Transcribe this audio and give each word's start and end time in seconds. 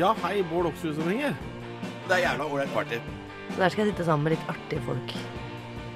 Ja, 0.00 0.14
hei, 0.22 0.40
Bård 0.48 0.64
Oksrud 0.70 0.94
som 0.96 1.08
ringer. 1.08 1.34
Det 2.08 2.14
er 2.14 2.22
jævla 2.22 2.44
ålreit 2.48 2.70
party. 2.72 2.96
Så 3.50 3.58
der 3.58 3.72
skal 3.72 3.82
jeg 3.82 3.90
sitte 3.90 4.04
sammen 4.06 4.24
med 4.24 4.32
litt 4.32 4.46
artige 4.48 4.80
folk. 4.86 5.12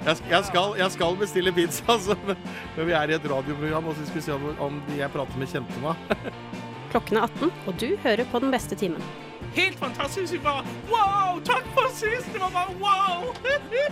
Jeg, 0.05 0.19
jeg, 0.29 0.45
skal, 0.45 0.75
jeg 0.77 0.93
skal 0.93 1.17
bestille 1.17 1.53
pizza, 1.57 1.87
altså, 1.95 2.17
men, 2.27 2.43
vi 2.77 2.93
er 2.93 3.09
i 3.09 3.17
et 3.17 3.29
radioprogram, 3.31 3.89
og 3.89 3.97
så 3.97 4.05
skal 4.05 4.21
vi 4.21 4.25
se 4.27 4.35
om, 4.35 4.45
om 4.67 4.77
de 4.91 4.99
jeg 4.99 5.09
prater 5.15 5.41
med, 5.41 5.49
kjente 5.49 5.81
meg. 5.81 6.13
Klokken 6.93 7.17
er 7.17 7.31
18, 7.31 7.55
og 7.65 7.81
du 7.81 7.87
hører 8.05 8.29
på 8.29 8.43
den 8.45 8.53
beste 8.53 8.77
timen. 8.77 9.09
Helt 9.57 9.81
fantastisk. 9.81 10.37
Vi 10.37 10.43
bare 10.45 10.67
wow! 10.93 11.41
Takk 11.49 11.65
for 11.73 11.89
sist! 11.97 12.29
Det 12.35 12.45
var 12.45 12.53
bare 12.53 12.77
wow! 12.85 13.33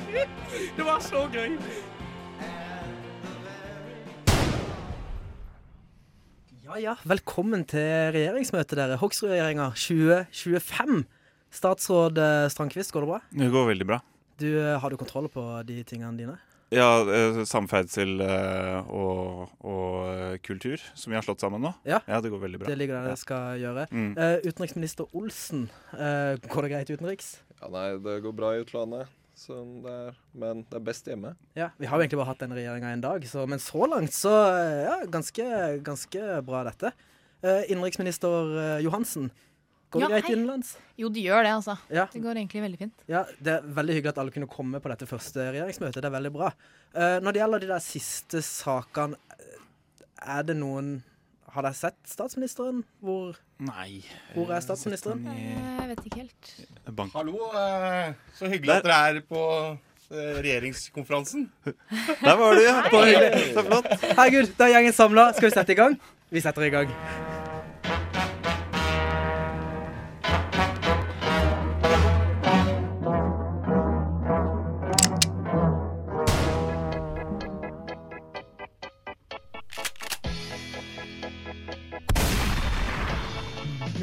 Det 0.77 0.85
var 0.91 1.01
så 1.01 1.25
gøy. 1.33 1.57
Ja, 6.73 6.79
ja. 6.81 6.93
Velkommen 7.05 7.67
til 7.69 7.85
regjeringsmøtet, 8.15 8.79
dere. 8.79 8.95
Hoksrud-regjeringa 8.97 9.67
2025. 9.77 11.03
Statsråd 11.53 12.17
eh, 12.17 12.47
Strandquist, 12.49 12.95
går 12.95 13.05
det 13.05 13.11
bra? 13.11 13.19
Det 13.43 13.49
går 13.53 13.67
veldig 13.69 13.87
bra. 13.91 13.99
Du, 14.41 14.47
eh, 14.57 14.79
Har 14.81 14.89
du 14.89 14.97
kontroll 14.97 15.29
på 15.29 15.45
de 15.69 15.83
tingene 15.85 16.17
dine? 16.17 16.39
Ja, 16.73 17.03
eh, 17.05 17.43
samferdsel 17.45 18.25
og, 18.25 19.53
og 19.61 20.41
kultur, 20.49 20.81
som 20.97 21.13
vi 21.13 21.19
har 21.21 21.27
slått 21.27 21.45
sammen 21.45 21.61
nå. 21.61 21.75
Ja. 21.85 22.01
det 22.09 22.33
går 22.33 22.41
veldig 22.47 22.63
bra. 22.63 22.73
Det 22.73 22.79
ligger 22.81 23.03
der 23.03 23.13
det 23.13 23.21
skal 23.21 23.61
gjøre. 23.61 23.85
Mm. 23.93 24.15
Utenriksminister 24.49 25.13
Olsen, 25.13 25.67
eh, 25.93 26.41
går 26.49 26.71
det 26.71 26.73
greit 26.73 26.95
utenriks? 26.95 27.35
Ja, 27.59 27.69
nei, 27.69 27.89
det 28.01 28.23
går 28.25 28.33
bra 28.41 28.57
i 28.57 28.65
utlandet, 28.65 29.13
så 29.43 29.59
det 29.85 29.93
er, 29.93 30.19
men 30.39 30.63
det 30.71 30.79
er 30.79 30.85
best 30.87 31.07
hjemme. 31.11 31.35
Ja, 31.59 31.71
Vi 31.79 31.87
har 31.91 31.99
jo 31.99 32.05
egentlig 32.07 32.21
bare 32.23 32.31
hatt 32.33 32.43
den 32.45 32.55
regjeringa 32.57 32.93
en 32.95 33.03
dag, 33.05 33.25
så, 33.29 33.45
men 33.51 33.59
så 33.63 33.89
langt 33.91 34.15
så 34.15 34.33
eh, 34.55 34.83
ja, 34.87 34.97
ganske, 35.11 35.47
ganske 35.87 36.27
bra 36.47 36.63
dette. 36.71 36.93
Eh, 37.43 37.65
innenriksminister 37.75 38.53
eh, 38.63 38.77
Johansen, 38.87 39.31
går 39.93 40.01
det 40.01 40.07
Ja, 40.07 40.11
greit 40.15 40.25
hei. 40.31 40.35
innenlands? 40.39 40.71
Jo, 40.97 41.11
det 41.13 41.25
gjør 41.27 41.43
det, 41.45 41.51
altså. 41.59 41.75
Ja. 41.93 42.07
Det 42.13 42.23
går 42.25 42.39
egentlig 42.41 42.63
veldig 42.65 42.79
fint. 42.81 43.03
Ja, 43.11 43.25
Det 43.43 43.57
er 43.59 43.67
veldig 43.77 43.97
hyggelig 43.99 44.13
at 44.15 44.21
alle 44.23 44.33
kunne 44.33 44.49
komme 44.49 44.81
på 44.81 44.89
dette 44.95 45.09
første 45.11 45.51
regjeringsmøtet. 45.53 45.99
Det 46.01 46.09
er 46.09 46.15
veldig 46.17 46.33
bra. 46.39 46.53
Eh, 46.95 47.19
når 47.21 47.35
det 47.37 47.43
gjelder 47.43 47.65
de 47.67 47.73
der 47.75 47.83
siste 47.85 48.41
sakene, 48.47 49.19
eh, 49.37 49.59
er 50.39 50.47
det 50.49 50.57
noen 50.57 51.01
Har 51.53 51.67
dere 51.67 51.77
sett 51.77 51.99
statsministeren? 52.09 52.79
Hvor, 53.05 53.37
Nei. 53.63 54.03
hvor 54.35 54.51
er 54.51 54.63
statsministeren? 54.65 55.23
Jeg 55.31 55.89
vet 55.93 56.07
ikke 56.09 56.23
helt. 56.25 56.53
Bank. 56.97 57.13
Hallo, 57.15 57.37
eh, 57.55 58.15
så 58.35 58.51
hyggelig 58.51 58.75
at 58.81 58.89
dere 58.89 58.97
er 59.11 59.21
på 59.29 59.43
eh, 60.11 60.41
regjeringskonferansen. 60.43 61.47
Der 62.25 62.35
var 62.41 62.59
du, 62.59 62.65
ja. 62.65 62.81
Så 63.55 63.63
flott. 63.69 63.93
Herregud, 64.03 64.57
da 64.59 64.67
er 64.67 64.79
gjengen 64.79 64.99
samla. 64.99 65.31
Skal 65.37 65.51
vi 65.51 65.55
sette 65.55 65.77
i 65.77 65.79
gang? 65.79 66.01
Vi 66.33 66.43
setter 66.43 66.67
i 66.67 66.75
gang. 66.75 67.32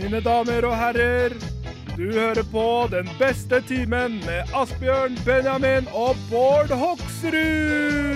Mine 0.09 0.23
damer 0.25 0.65
og 0.65 0.71
herrer, 0.73 1.33
du 1.93 2.07
hører 2.09 2.41
på 2.49 2.63
Den 2.89 3.05
beste 3.19 3.59
timen 3.61 4.15
med 4.23 4.55
Asbjørn, 4.57 5.13
Benjamin 5.21 5.85
og 5.93 6.17
Bård 6.31 6.73
Hoksrud! 6.73 8.09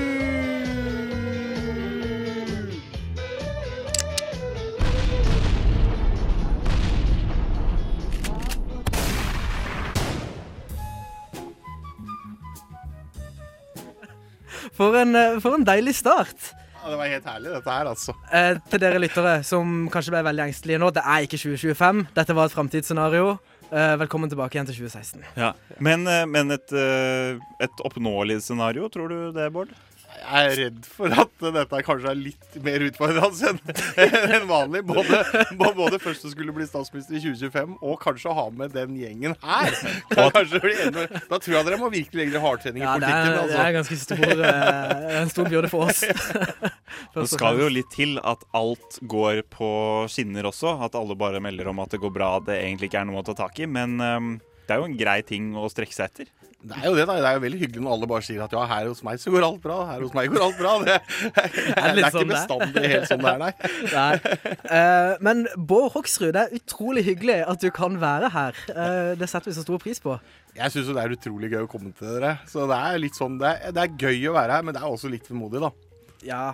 For 14.73 14.97
en, 14.97 15.13
eh, 15.15 15.37
for 15.45 15.53
en 15.53 15.69
deilig 15.69 15.93
start. 16.01 16.42
Det 16.93 16.97
var 16.99 17.09
helt 17.09 17.25
herlig, 17.25 17.49
dette 17.49 17.73
her, 17.73 17.87
altså. 17.89 18.13
Eh, 18.29 18.59
til 18.69 18.81
dere 18.83 18.99
lyttere 19.01 19.31
som 19.47 19.87
kanskje 19.89 20.11
ble 20.13 20.19
veldig 20.27 20.43
engstelige 20.43 20.77
nå. 20.77 20.91
Det 20.93 21.01
er 21.01 21.25
ikke 21.25 21.39
2025. 21.41 22.03
Dette 22.13 22.35
var 22.37 22.45
et 22.45 22.53
framtidsscenario. 22.53 23.31
Eh, 23.71 23.93
velkommen 23.97 24.29
tilbake 24.29 24.53
igjen 24.53 24.69
til 24.69 24.77
2016. 24.83 25.23
Ja. 25.33 25.55
Men, 25.81 26.05
eh, 26.05 26.27
men 26.29 26.53
et, 26.53 26.69
eh, 26.69 27.41
et 27.65 27.81
oppnåelig 27.81 28.43
scenario, 28.45 28.91
tror 28.93 29.09
du 29.09 29.31
det, 29.33 29.49
Bård? 29.55 29.73
Jeg 30.23 30.49
er 30.49 30.57
redd 30.61 30.85
for 30.87 31.13
at 31.13 31.43
dette 31.53 31.79
kanskje 31.85 32.09
er 32.13 32.17
litt 32.19 32.55
mer 32.63 32.83
utfordrende 32.87 33.49
enn 34.03 34.31
en 34.39 34.47
vanlig. 34.49 34.81
Både, 34.87 35.19
både 35.75 35.99
først 36.01 36.25
å 36.27 36.31
skulle 36.31 36.53
bli 36.55 36.65
statsminister 36.69 37.17
i 37.19 37.21
2025, 37.25 37.75
og 37.83 37.97
kanskje 38.01 38.33
ha 38.37 38.45
med 38.55 38.71
den 38.75 38.95
gjengen 38.99 39.35
her. 39.43 39.75
Da 40.13 40.29
tror 41.39 41.55
jeg 41.57 41.65
dere 41.67 41.79
må 41.81 41.89
virkelig 41.93 42.19
legge 42.23 42.33
dere 42.35 42.43
hardtrening 42.45 42.83
i 42.83 42.85
Ja, 42.85 42.93
det 43.01 43.09
politikken. 43.09 43.33
er, 43.33 43.33
det 43.33 43.41
er 43.41 43.63
Altså. 43.63 43.75
ganske 43.79 43.97
stor, 43.99 44.45
eh, 44.47 45.21
en 45.21 45.31
stor 45.33 45.49
byrde 45.51 45.69
for 45.71 45.89
oss. 45.89 46.03
Nå 47.17 47.25
skal 47.29 47.57
det 47.59 47.65
jo 47.67 47.73
litt 47.79 47.91
til 47.93 48.17
at 48.23 48.43
alt 48.55 48.99
går 49.09 49.43
på 49.53 49.69
skinner 50.13 50.47
også. 50.49 50.77
At 50.85 50.95
alle 50.99 51.17
bare 51.19 51.41
melder 51.43 51.69
om 51.71 51.81
at 51.83 51.93
det 51.93 52.01
går 52.03 52.13
bra, 52.15 52.31
det 52.45 52.59
egentlig 52.61 52.91
ikke 52.91 53.01
er 53.03 53.09
noe 53.11 53.21
å 53.23 53.27
ta 53.27 53.35
tak 53.43 53.59
i. 53.63 53.67
Men 53.69 53.99
eh, 53.99 54.19
det 54.39 54.52
er 54.73 54.81
jo 54.81 54.89
en 54.89 54.97
grei 54.99 55.19
ting 55.25 55.53
å 55.57 55.69
strekke 55.71 55.95
seg 55.95 56.11
etter. 56.11 56.33
Det 56.63 56.77
er 56.79 56.85
jo 56.87 56.93
det, 56.95 57.03
da. 57.09 57.15
Det 57.19 57.27
er 57.27 57.35
jo 57.35 57.41
veldig 57.43 57.59
hyggelig 57.59 57.81
når 57.83 57.93
alle 57.97 58.07
bare 58.07 58.23
sier 58.23 58.43
at 58.45 58.53
ja, 58.55 58.61
her 58.69 58.85
hos 58.87 59.01
meg 59.03 59.19
så 59.19 59.31
går 59.33 59.43
alt 59.43 59.59
bra. 59.65 59.81
Her 59.89 60.03
hos 60.05 60.13
meg 60.15 60.29
går 60.31 60.43
alt 60.45 60.59
bra. 60.61 60.75
Det, 60.87 60.93
det 61.35 61.73
er, 61.73 61.95
litt 61.97 62.05
ikke 62.07 62.11
sånn 62.15 62.29
bestandig 62.29 62.83
helt 62.93 63.09
sånn 63.09 63.25
det 63.25 63.33
er, 63.33 63.41
nei. 63.41 63.49
Nei. 63.97 64.37
Uh, 64.63 65.11
men 65.27 65.43
Bård 65.59 65.89
Hoksrud, 65.97 66.29
det 66.37 66.45
er 66.45 66.55
utrolig 66.61 67.03
hyggelig 67.09 67.41
at 67.51 67.65
du 67.65 67.67
kan 67.75 67.99
være 67.99 68.31
her. 68.31 68.61
Uh, 68.69 69.11
det 69.19 69.27
setter 69.27 69.51
vi 69.51 69.57
så 69.57 69.65
stor 69.65 69.83
pris 69.83 69.99
på. 70.03 70.15
Jeg 70.55 70.71
syns 70.71 70.93
det 70.93 71.03
er 71.03 71.17
utrolig 71.17 71.51
gøy 71.51 71.65
å 71.65 71.71
komme 71.71 71.91
til 71.97 72.15
dere. 72.15 72.37
Så 72.47 72.69
det 72.69 72.79
er 72.79 73.01
litt 73.01 73.19
sånn 73.19 73.35
Det 73.41 73.51
er, 73.51 73.75
det 73.75 73.83
er 73.83 74.07
gøy 74.07 74.31
å 74.31 74.37
være 74.37 74.55
her, 74.55 74.63
men 74.63 74.77
det 74.77 74.85
er 74.85 74.95
også 74.95 75.11
litt 75.11 75.27
vemodig, 75.27 75.65
da. 75.65 75.73
Ja, 76.23 76.45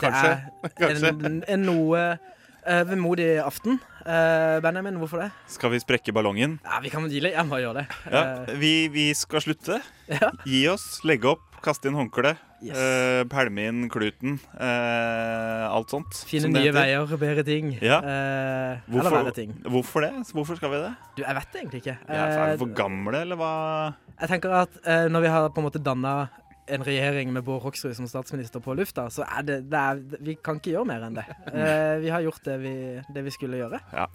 det 0.00 0.10
er 0.10 0.42
Kanskje. 0.80 1.14
en, 1.30 1.40
en 1.46 1.66
noe 1.70 2.02
uh, 2.18 2.82
vemodig 2.90 3.36
aften. 3.44 3.78
Eh, 4.06 4.60
Benjamin, 4.64 4.96
hvorfor 5.00 5.20
det? 5.24 5.30
Skal 5.50 5.70
vi 5.74 5.80
sprekke 5.82 6.12
ballongen? 6.16 6.58
Ja, 6.64 6.80
Vi 6.80 6.88
kan 6.92 7.04
deale. 7.08 7.32
Jeg 7.34 7.46
må 7.46 7.58
gjøre 7.60 7.82
det. 7.82 7.86
Ja, 8.10 8.22
Eh, 8.48 8.54
vi, 8.60 8.88
vi 8.88 9.08
skal 9.14 9.40
slutte. 9.44 9.80
Ja. 10.10 10.32
Gi 10.42 10.64
oss, 10.66 11.04
legge 11.06 11.28
opp, 11.30 11.44
kaste 11.62 11.86
inn 11.86 11.94
håndkle. 11.94 12.32
Yes. 12.60 12.74
Uh, 12.76 13.20
pælme 13.30 13.62
inn 13.70 13.84
kluten. 13.88 14.34
Uh, 14.58 15.70
alt 15.70 15.92
sånt. 15.94 16.18
finne 16.26 16.50
nye 16.50 16.72
veier, 16.74 17.06
bedre 17.16 17.44
ting. 17.46 17.70
Ja. 17.80 18.00
Eller 18.02 18.80
Hvorfor, 18.90 19.14
verre 19.14 19.32
ting. 19.36 19.54
hvorfor 19.64 20.02
det? 20.04 20.10
Hvorfor 20.34 20.58
skal 20.58 20.72
vi 20.74 20.80
det? 20.82 20.90
Du, 21.14 21.22
jeg 21.22 21.36
vet 21.38 21.52
det 21.54 21.60
egentlig 21.62 21.80
ikke. 21.84 21.94
Ja, 22.10 22.26
er 22.26 22.50
vi 22.50 22.58
for 22.64 22.74
gamle, 22.74 23.22
eller 23.22 23.38
hva? 23.38 23.52
Jeg 24.18 24.32
tenker 24.34 24.56
at 24.64 24.80
når 25.14 25.24
vi 25.24 25.30
har 25.32 25.46
på 25.54 25.62
en 25.62 25.68
måte 25.70 25.80
danna 25.86 26.16
en 26.74 26.84
regjering 26.86 27.32
med 27.34 27.44
Bård 27.46 27.62
Hoksrud 27.64 27.94
som 27.98 28.08
statsminister 28.10 28.62
på 28.64 28.74
lufta, 28.78 29.08
så 29.12 29.26
er 29.26 29.46
det, 29.46 29.60
det 29.70 29.80
er, 29.80 30.02
Vi 30.20 30.36
kan 30.42 30.60
ikke 30.60 30.74
gjøre 30.76 30.90
mer 30.92 31.06
enn 31.06 31.18
det. 31.18 31.26
Uh, 31.50 31.96
vi 32.04 32.12
har 32.12 32.24
gjort 32.26 32.44
det 32.46 32.58
vi, 32.62 32.74
det 33.14 33.24
vi 33.26 33.34
skulle 33.34 33.62
gjøre. 33.62 33.82
Ja. 33.94 34.06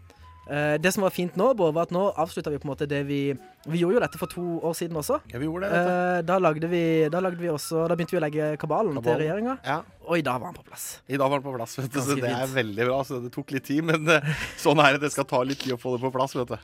Eh, 0.45 0.75
det 0.77 0.91
som 0.93 1.01
var 1.01 1.09
fint 1.09 1.33
nå, 1.39 1.53
Bård, 1.57 1.73
var 1.73 1.87
at 1.87 1.93
nå 1.95 2.03
avslutta 2.21 2.51
vi 2.53 2.59
på 2.61 2.67
en 2.67 2.73
måte 2.75 2.85
det 2.85 2.99
vi 3.07 3.33
Vi 3.65 3.79
gjorde 3.81 3.95
jo 3.95 4.01
dette 4.03 4.19
for 4.21 4.29
to 4.29 4.43
år 4.61 4.75
siden 4.77 4.93
også. 4.99 5.15
Ja, 5.31 5.39
vi 5.41 5.47
gjorde 5.47 5.65
det. 5.71 5.79
Eh, 5.79 6.19
da, 6.21 6.35
lagde 6.37 6.67
vi, 6.69 6.81
da 7.09 7.17
lagde 7.25 7.41
vi 7.41 7.49
også 7.49 7.87
Da 7.89 7.95
begynte 7.97 8.13
vi 8.13 8.19
å 8.19 8.21
legge 8.21 8.49
kabalen, 8.61 8.93
til 8.93 9.01
Kabalen. 9.01 9.23
regjeringa, 9.23 9.55
Ja, 9.65 9.79
og 10.05 10.19
i 10.19 10.21
dag 10.21 10.37
var 10.37 10.51
han 10.51 10.57
på 10.59 10.65
plass. 10.67 10.99
I 11.09 11.17
dag 11.17 11.31
var 11.33 11.41
den 11.41 11.47
på 11.47 11.55
plass, 11.57 11.73
vet 11.79 11.89
du. 11.89 11.97
Så 11.99 12.19
det 12.21 12.29
er 12.29 12.45
veldig 12.53 12.85
bra. 12.91 12.99
Så 13.09 13.17
det 13.23 13.31
tok 13.33 13.55
litt 13.57 13.65
tid, 13.65 13.81
men 13.89 14.05
eh, 14.07 14.21
sånn 14.61 14.77
er 14.85 14.93
det. 14.99 15.01
Det 15.07 15.11
skal 15.15 15.25
ta 15.25 15.41
litt 15.41 15.63
tid 15.65 15.73
å 15.73 15.79
få 15.81 15.95
det 15.97 16.03
på 16.05 16.13
plass, 16.13 16.37
vet 16.37 16.53
du. 16.53 16.57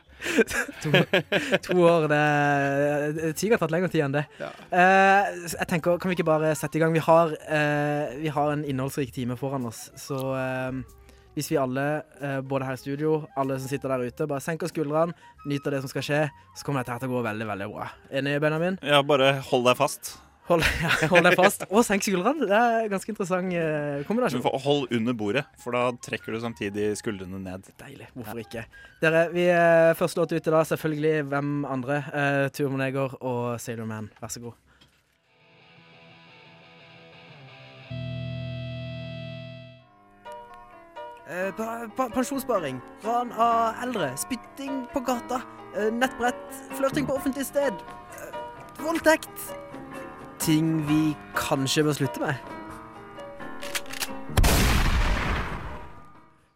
To 1.65 1.81
år, 1.81 2.05
det 2.11 3.33
Tid 3.41 3.55
har 3.55 3.61
tatt 3.61 3.73
lengre 3.73 3.89
tid 3.89 4.05
enn 4.05 4.13
det. 4.19 4.25
Ja. 4.37 4.51
Jeg 5.57 5.67
tenker, 5.73 5.97
Kan 5.97 6.11
vi 6.13 6.19
ikke 6.19 6.29
bare 6.29 6.53
sette 6.57 6.77
i 6.77 6.83
gang? 6.83 6.93
Vi 6.93 7.01
har, 7.01 7.33
vi 8.21 8.29
har 8.29 8.53
en 8.53 8.61
innholdsrik 8.65 9.09
time 9.15 9.37
foran 9.41 9.65
oss. 9.69 9.87
Så 9.97 10.21
hvis 11.35 11.51
vi 11.51 11.59
alle, 11.59 11.85
eh, 12.19 12.39
både 12.41 12.67
her 12.67 12.79
i 12.79 12.81
studio, 12.81 13.13
alle 13.39 13.59
som 13.59 13.71
sitter 13.71 13.93
der 13.93 14.09
ute, 14.09 14.27
bare 14.27 14.43
senker 14.43 14.71
skuldrene, 14.71 15.15
nyter 15.47 15.75
det 15.75 15.83
som 15.83 15.91
skal 15.91 16.05
skje, 16.05 16.19
så 16.57 16.67
kommer 16.67 16.83
dette 16.83 16.95
her 16.95 17.03
til 17.03 17.11
å 17.11 17.19
gå 17.19 17.23
veldig 17.29 17.47
veldig 17.53 17.69
bra. 17.71 17.87
Enig, 18.11 18.35
Benjamin? 18.43 18.77
Ja, 18.83 19.01
bare 19.05 19.37
hold 19.47 19.65
deg 19.69 19.79
fast. 19.79 20.17
Hold, 20.49 20.65
ja, 20.83 20.91
hold 21.11 21.23
deg 21.27 21.37
fast. 21.39 21.63
Og 21.69 21.85
senk 21.87 22.03
skuldrene. 22.03 22.47
Det 22.49 22.57
er 22.57 22.77
en 22.81 22.91
ganske 22.91 23.13
interessant 23.13 23.55
eh, 23.55 24.01
kombinasjon. 24.07 24.43
hold 24.65 24.91
under 24.97 25.15
bordet, 25.15 25.45
for 25.61 25.77
da 25.77 25.85
trekker 26.03 26.35
du 26.35 26.41
samtidig 26.43 26.89
skuldrene 26.99 27.39
ned. 27.43 27.69
Deilig. 27.79 28.09
Hvorfor 28.17 28.41
ikke? 28.43 28.65
Dere, 29.03 29.27
vi 29.31 29.47
er 29.53 29.95
første 29.99 30.19
låt 30.19 30.33
ut 30.33 30.41
i 30.41 30.55
dag. 30.57 30.65
Selvfølgelig 30.67 31.29
hvem 31.31 31.53
andre? 31.69 32.01
Uh, 32.11 32.47
Turmoneger 32.55 33.15
og 33.21 33.61
Sailor 33.61 33.87
Man. 33.89 34.11
Vær 34.19 34.33
så 34.33 34.43
god. 34.43 34.59
Pensjonssparing, 42.11 42.81
ran 43.05 43.31
av 43.31 43.79
eldre, 43.85 44.11
spytting 44.19 44.85
på 44.91 44.99
gata, 45.05 45.41
eh, 45.77 45.91
nettbrett, 45.93 46.47
flørting 46.75 47.07
på 47.07 47.15
offentlig 47.15 47.45
sted, 47.45 47.73
eh, 47.73 48.39
voldtekt. 48.83 49.53
Ting 50.39 50.81
vi 50.87 51.15
kanskje 51.35 51.83
bør 51.83 51.93
slutte 51.93 52.19
med. 52.19 52.35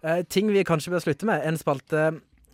Uh, 0.05 0.21
ting 0.29 0.51
vi 0.53 0.61
kanskje 0.63 0.91
bør 0.93 1.01
slutte 1.01 1.25
med. 1.25 1.41
En 1.47 1.57
spalte 1.57 2.01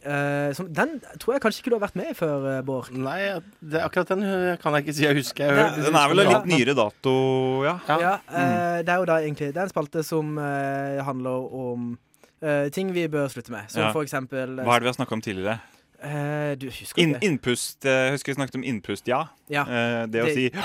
uh, 0.07 0.53
som, 0.55 0.69
Den 0.71 1.01
tror 1.19 1.33
jeg 1.35 1.41
kanskje 1.43 1.59
ikke 1.59 1.73
du 1.73 1.75
har 1.75 1.83
vært 1.83 1.97
med 1.99 2.11
i 2.13 2.15
før, 2.15 2.45
uh, 2.45 2.61
Bård. 2.63 2.93
Nei, 2.95 3.41
det, 3.59 3.81
akkurat 3.83 4.07
den 4.13 4.23
kan 4.61 4.77
jeg 4.77 4.85
ikke 4.85 4.95
si 4.95 5.03
jeg 5.03 5.17
husker. 5.17 5.51
Jeg 5.51 5.75
Det- 5.75 5.85
Den 5.85 5.95
er 5.95 6.07
vel 6.07 6.19
en 6.19 6.31
litt 6.31 6.47
nyere 6.47 6.75
dato, 6.75 7.63
ja. 7.65 7.79
Ja. 7.89 7.97
Ja, 7.99 8.13
mm. 8.29 8.85
Det 8.85 8.89
er 8.89 8.95
jo 8.97 9.05
da 9.05 9.17
egentlig 9.19 9.53
Det 9.53 9.57
er 9.57 9.67
en 9.67 9.73
spalte 9.73 10.03
som 10.03 10.37
eh, 10.37 11.03
handler 11.03 11.53
om 11.53 11.97
eh, 12.41 12.69
ting 12.73 12.93
vi 12.93 13.07
bør 13.07 13.27
slutte 13.31 13.51
med. 13.51 13.69
Som 13.71 13.81
Ja. 13.83 13.91
for 13.91 14.03
eksempel 14.03 14.59
eh, 14.59 14.65
Hva 14.65 14.75
er 14.75 14.79
det 14.79 14.89
vi 14.89 14.93
har 14.93 14.99
snakka 14.99 15.17
om 15.17 15.21
tidligere? 15.21 15.59
Uh, 16.01 16.57
Du 16.57 16.65
husker 16.65 16.97
In, 17.01 17.15
innpust. 17.21 17.85
Jeg 17.85 18.11
husker 18.15 18.31
vi 18.31 18.35
snakket 18.39 18.55
om 18.57 18.63
innpust, 18.63 19.07
ja. 19.07 19.27
Ja. 19.49 19.63
Uh, 19.69 20.07
det 20.09 20.23
å 20.23 20.31
si 20.33 20.49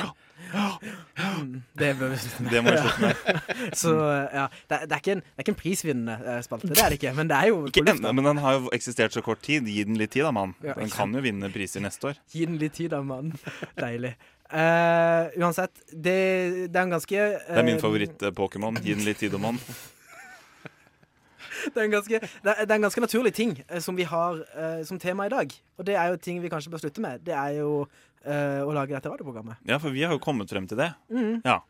Mm, 1.16 1.62
Det 1.78 1.90
bør 1.98 2.12
vi 2.12 2.16
slutte 2.20 2.42
med. 2.42 2.52
Det 2.52 2.62
må 2.64 2.70
vi 2.70 2.76
slutte 2.78 3.00
med. 3.00 3.14
Så 3.82 3.92
ja, 4.32 4.46
det, 4.68 4.78
det, 4.86 4.92
er 4.92 5.00
ikke 5.02 5.16
en, 5.16 5.22
det 5.24 5.36
er 5.40 5.44
ikke 5.44 5.52
en 5.54 5.58
prisvinnende 5.60 6.36
spalte, 6.44 6.70
det 6.70 6.78
er 6.84 6.92
det 6.92 6.98
ikke. 7.00 7.12
Men 7.16 7.30
det 7.30 7.36
er 7.40 7.50
jo 7.50 7.58
Ikke 7.66 7.84
enda, 7.90 8.12
men 8.12 8.28
den 8.28 8.40
har 8.44 8.58
jo 8.60 8.70
eksistert 8.76 9.16
så 9.16 9.24
kort 9.24 9.42
tid. 9.44 9.66
Gi 9.68 9.84
den 9.88 9.98
litt 10.00 10.12
tid 10.14 10.26
da, 10.28 10.32
mann. 10.36 10.54
Ja, 10.64 10.76
Den 10.78 10.92
kan 10.92 11.12
jo 11.16 11.24
vinne 11.24 11.50
priser 11.52 11.84
neste 11.84 12.12
år. 12.12 12.22
Gi 12.32 12.46
den 12.46 12.60
litt 12.62 12.76
tid, 12.78 12.92
da, 12.94 13.02
mann. 13.04 13.34
Deilig. 13.82 14.14
Uh, 14.46 15.26
uansett, 15.42 15.74
det, 15.90 16.16
det 16.70 16.78
er 16.78 16.84
en 16.84 16.94
ganske 16.94 17.18
uh, 17.18 17.50
Det 17.50 17.60
er 17.60 17.66
min 17.66 17.82
favoritt-Pokémon. 17.82 18.78
Gi 18.84 18.94
den 18.94 19.06
litt 19.08 19.18
tid, 19.24 19.34
mann. 19.42 19.58
Det 21.64 21.76
er, 21.80 21.84
en 21.86 21.94
ganske, 21.94 22.20
det, 22.20 22.52
er, 22.52 22.66
en 22.66 22.88
ganske 22.88 23.04
naturlig 23.04 23.32
ting 23.36 23.54
eh, 23.66 23.80
som 23.82 23.96
vi 23.98 24.06
har 24.08 24.42
uh, 24.56 24.82
som 24.86 24.98
tema 25.02 25.28
i 25.28 25.32
dag. 25.32 25.54
Og 25.78 25.86
det 25.88 25.96
er 25.98 26.12
jo 26.12 26.20
ting 26.20 26.42
vi 26.42 26.50
kanskje 26.52 26.72
bør 26.72 26.82
slutte 26.84 27.04
med. 27.04 27.24
Det 27.26 27.34
er 27.36 27.60
jo 27.60 27.70
uh, 27.84 28.60
å 28.66 28.74
lage 28.76 28.94
dette 28.94 29.10
radioprogrammet. 29.12 29.62
Ja, 29.68 29.80
for 29.82 29.94
vi 29.94 30.04
har 30.04 30.14
jo 30.14 30.22
kommet 30.22 30.52
frem 30.52 30.68
til 30.70 30.80
det. 30.80 30.92
Mm. 31.12 31.40
Ja. 31.46 31.60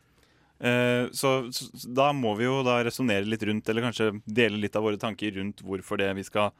Uh, 0.57 1.09
så, 1.13 1.51
så 1.53 1.69
da 1.93 2.09
må 2.17 2.33
vi 2.39 2.47
jo 2.47 2.63
da 2.65 2.79
resonnere 2.85 3.27
litt 3.29 3.45
rundt, 3.45 3.69
eller 3.69 3.85
kanskje 3.85 4.11
dele 4.25 4.57
litt 4.61 4.77
av 4.77 4.87
våre 4.87 4.97
tanker 5.01 5.35
rundt 5.37 5.61
hvorfor 5.65 6.01
det 6.01 6.09
vi 6.17 6.25
skal 6.27 6.53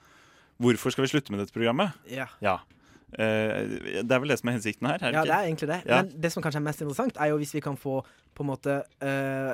Hvorfor 0.57 0.89
skal 0.89 1.05
vi 1.05 1.11
slutte 1.11 1.29
med 1.29 1.37
dette 1.37 1.53
programmet? 1.53 1.93
Ja. 2.09 2.25
Ja. 2.41 2.55
Uh, 3.13 3.77
det 4.01 4.09
er 4.09 4.21
vel 4.23 4.31
det 4.33 4.39
som 4.39 4.49
er 4.49 4.55
hensikten 4.57 4.89
her? 4.89 4.97
Er 4.97 5.13
det 5.13 5.19
ja, 5.19 5.21
det 5.21 5.27
ikke? 5.27 5.35
er 5.37 5.49
egentlig 5.51 5.69
det. 5.69 5.77
Ja. 5.85 5.99
Men 5.99 6.23
det 6.23 6.31
som 6.33 6.41
kanskje 6.41 6.57
er 6.57 6.65
mest 6.65 6.81
interessant, 6.81 7.19
er 7.21 7.29
jo 7.29 7.37
hvis 7.37 7.53
vi 7.53 7.61
kan 7.61 7.77
få 7.77 7.99
på 8.33 8.45
en 8.45 8.49
måte 8.49 8.79
uh, 9.05 9.53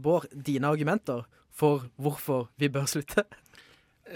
Bård, 0.00 0.24
dine 0.32 0.66
argumenter 0.72 1.26
for 1.58 1.88
hvorfor 1.98 2.46
vi 2.60 2.70
bør 2.72 2.86
slutte. 2.90 3.26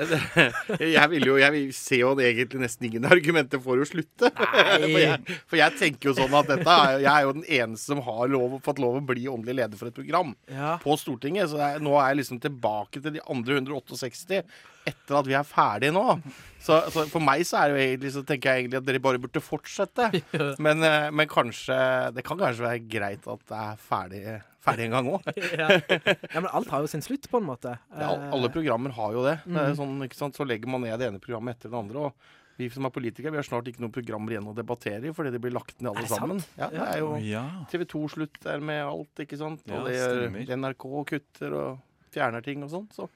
Jeg 0.81 1.05
vil 1.13 1.27
jo 1.29 1.35
Jeg 1.37 1.53
vil 1.53 1.73
se 1.77 1.99
jo 2.01 2.15
egentlig 2.17 2.63
nesten 2.63 2.87
ingen 2.89 3.05
argumenter 3.05 3.61
for 3.61 3.77
å 3.77 3.85
slutte. 3.85 4.31
For 4.83 4.97
jeg, 4.99 5.19
for 5.51 5.59
jeg 5.61 5.77
tenker 5.77 6.09
jo 6.09 6.15
sånn 6.17 6.33
at 6.39 6.49
dette 6.49 6.77
Jeg 7.03 7.11
er 7.13 7.27
jo 7.27 7.35
den 7.37 7.45
eneste 7.45 7.93
som 7.93 8.01
har 8.07 8.31
lov, 8.33 8.55
fått 8.65 8.81
lov 8.81 8.97
å 9.03 9.05
bli 9.05 9.27
åndelig 9.29 9.59
leder 9.61 9.77
for 9.81 9.91
et 9.91 9.99
program 9.99 10.33
Ja. 10.49 10.79
på 10.83 10.97
Stortinget. 10.97 11.51
Så 11.53 11.61
jeg, 11.61 11.83
nå 11.85 11.93
er 12.01 12.09
jeg 12.15 12.23
liksom 12.23 12.41
tilbake 12.41 13.03
til 13.05 13.19
de 13.19 13.25
andre 13.29 13.59
168 13.61 14.41
etter 14.87 15.19
at 15.19 15.27
vi 15.29 15.35
er 15.39 15.47
ferdige 15.47 15.93
nå. 15.95 16.05
Så, 16.63 16.77
så 16.95 17.05
for 17.11 17.23
meg 17.23 17.43
så 17.47 17.59
er 17.59 17.73
det 17.73 17.75
jo 17.75 17.83
egentlig 17.89 18.11
Så 18.15 18.21
tenker 18.27 18.53
jeg 18.53 18.63
egentlig 18.65 18.79
at 18.79 18.85
dere 18.87 19.01
bare 19.03 19.19
burde 19.23 19.41
fortsette. 19.43 20.09
Men, 20.65 20.83
eh, 20.87 21.09
men 21.11 21.27
kanskje 21.31 21.75
Det 22.15 22.23
kan 22.27 22.39
kanskje 22.39 22.63
være 22.63 22.85
greit 22.91 23.27
at 23.27 23.43
det 23.51 23.59
er 23.59 23.81
ferdig, 23.83 24.21
ferdig 24.63 24.85
en 24.87 24.95
gang 24.95 25.09
òg. 25.17 25.27
ja. 25.59 25.67
ja, 25.75 26.39
men 26.39 26.47
alt 26.55 26.71
har 26.71 26.85
jo 26.85 26.91
sin 26.93 27.03
slutt, 27.03 27.27
på 27.33 27.41
en 27.43 27.49
måte. 27.49 27.73
Ja, 27.99 28.13
alle 28.31 28.47
Eh, 28.51 28.55
programmer 28.55 28.95
har 28.95 29.17
jo 29.17 29.25
det. 29.27 29.41
det 29.45 29.59
er 29.59 29.73
Mhm. 29.73 29.81
sånn, 29.81 29.97
ikke 30.07 30.19
sant? 30.21 30.39
Så 30.39 30.47
legger 30.47 30.71
man 30.71 30.83
ned 30.87 30.95
det 31.03 31.09
ene 31.11 31.19
programmet 31.23 31.57
etter 31.59 31.71
det 31.73 31.81
andre. 31.83 32.07
Og 32.07 32.15
vi 32.61 32.69
som 32.71 32.87
er 32.87 32.91
politikere, 32.95 33.33
vi 33.35 33.41
har 33.41 33.49
snart 33.49 33.67
ikke 33.73 33.81
noen 33.83 33.95
programmer 33.97 34.31
igjen 34.37 34.47
å 34.47 34.55
debattere 34.55 35.09
i, 35.11 35.15
fordi 35.17 35.33
de 35.35 35.41
blir 35.43 35.55
lagt 35.57 35.81
ned 35.83 35.91
alle 35.91 36.07
det 36.07 36.13
sammen. 36.15 36.43
Ja, 36.61 36.69
det 36.71 36.85
er 36.85 36.99
jo 37.03 37.17
ja. 37.27 37.43
TV 37.73 37.87
2 37.91 38.03
slutter 38.15 38.63
med 38.63 38.85
alt, 38.87 39.11
ikke 39.25 39.39
sant. 39.41 39.65
Ja, 39.67 39.81
Og 39.81 39.89
det 39.89 39.97
gjør 39.99 40.57
NRK 40.63 40.87
kutter 41.11 41.59
og 41.59 41.81
fjerner 42.15 42.45
ting 42.45 42.63
og 42.63 42.71
sånn. 42.71 42.87
Så 42.95 43.09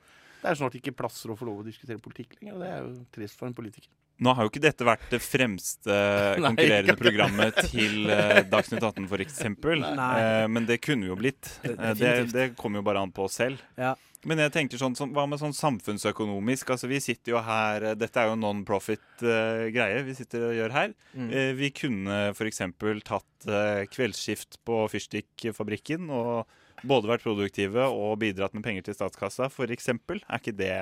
det 0.43 0.51
er 0.51 0.59
snart 0.59 0.75
ikke 0.79 0.93
plasser 0.97 1.33
å 1.33 1.37
få 1.39 1.47
lov 1.49 1.63
å 1.63 1.67
diskutere 1.67 1.99
politikk 2.03 2.37
lenger. 2.41 2.55
Og 2.57 2.61
det 2.65 2.73
er 2.73 2.83
jo 2.85 2.93
trist 3.15 3.39
for 3.41 3.49
en 3.51 3.57
politiker. 3.57 3.89
Nå 4.17 4.33
har 4.33 4.47
jo 4.47 4.49
ikke 4.49 4.63
dette 4.65 4.85
vært 4.89 5.11
det 5.13 5.19
fremste 5.21 5.93
konkurrerende 6.47 6.95
Nei, 6.95 7.01
programmet 7.01 7.59
til 7.69 8.07
eh, 8.09 8.39
Dagsnytt 8.49 8.81
18, 8.81 9.09
for 9.11 9.21
eksempel. 9.21 9.83
Eh, 9.85 10.47
men 10.49 10.65
det 10.69 10.79
kunne 10.85 11.11
jo 11.11 11.17
blitt. 11.21 11.51
Det- 11.63 11.75
Eh, 11.77 11.95
det, 11.99 12.13
det 12.33 12.47
kommer 12.57 12.81
jo 12.81 12.87
bare 12.87 13.03
an 13.05 13.13
på 13.13 13.27
oss 13.29 13.37
selv. 13.43 13.61
Ja. 13.77 13.93
Men 14.27 14.41
jeg 14.41 14.51
tenker 14.55 14.81
sånn, 14.81 14.97
sånn, 14.97 15.13
hva 15.15 15.27
med 15.29 15.39
sånn 15.39 15.53
samfunnsøkonomisk? 15.55 16.71
Altså 16.73 16.89
Vi 16.91 16.99
sitter 17.05 17.35
jo 17.37 17.43
her 17.45 17.85
Dette 17.95 18.19
er 18.25 18.31
jo 18.33 18.39
non-profit-greie 18.41 20.01
vi 20.07 20.15
sitter 20.19 20.49
og 20.49 20.55
gjør 20.57 20.75
her. 20.75 20.95
Mm. 21.15 21.29
Vi 21.61 21.71
kunne 21.77 22.17
f.eks. 22.33 22.63
tatt 23.07 23.47
kveldsskift 23.93 24.59
på 24.67 24.81
fyrstikkfabrikken 24.91 26.09
og 26.11 26.49
både 26.85 27.09
vært 27.09 27.23
produktive 27.25 27.87
og 27.89 28.19
bidratt 28.21 28.55
med 28.55 28.65
penger 28.67 28.83
til 28.89 28.95
statskassa, 28.99 29.49
f.eks. 29.49 29.89
Er 29.89 30.41
ikke 30.41 30.57
det 30.57 30.73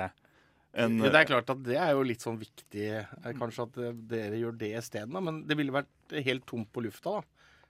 en 0.75 0.97
det 0.99 1.13
er 1.15 1.23
klart 1.29 1.47
at 1.53 1.61
det 1.63 1.77
er 1.79 1.93
jo 1.95 2.01
litt 2.03 2.19
sånn 2.19 2.35
viktig, 2.41 2.89
eh, 2.99 3.31
kanskje 3.39 3.63
at 3.63 3.77
eh, 3.79 3.93
dere 4.11 4.35
gjør 4.41 4.57
det 4.59 4.73
isteden. 4.75 5.15
Men 5.23 5.37
det 5.47 5.55
ville 5.55 5.71
vært 5.71 5.87
helt 6.25 6.43
tomt 6.49 6.67
på 6.75 6.83
lufta, 6.83 7.21
da. 7.21 7.23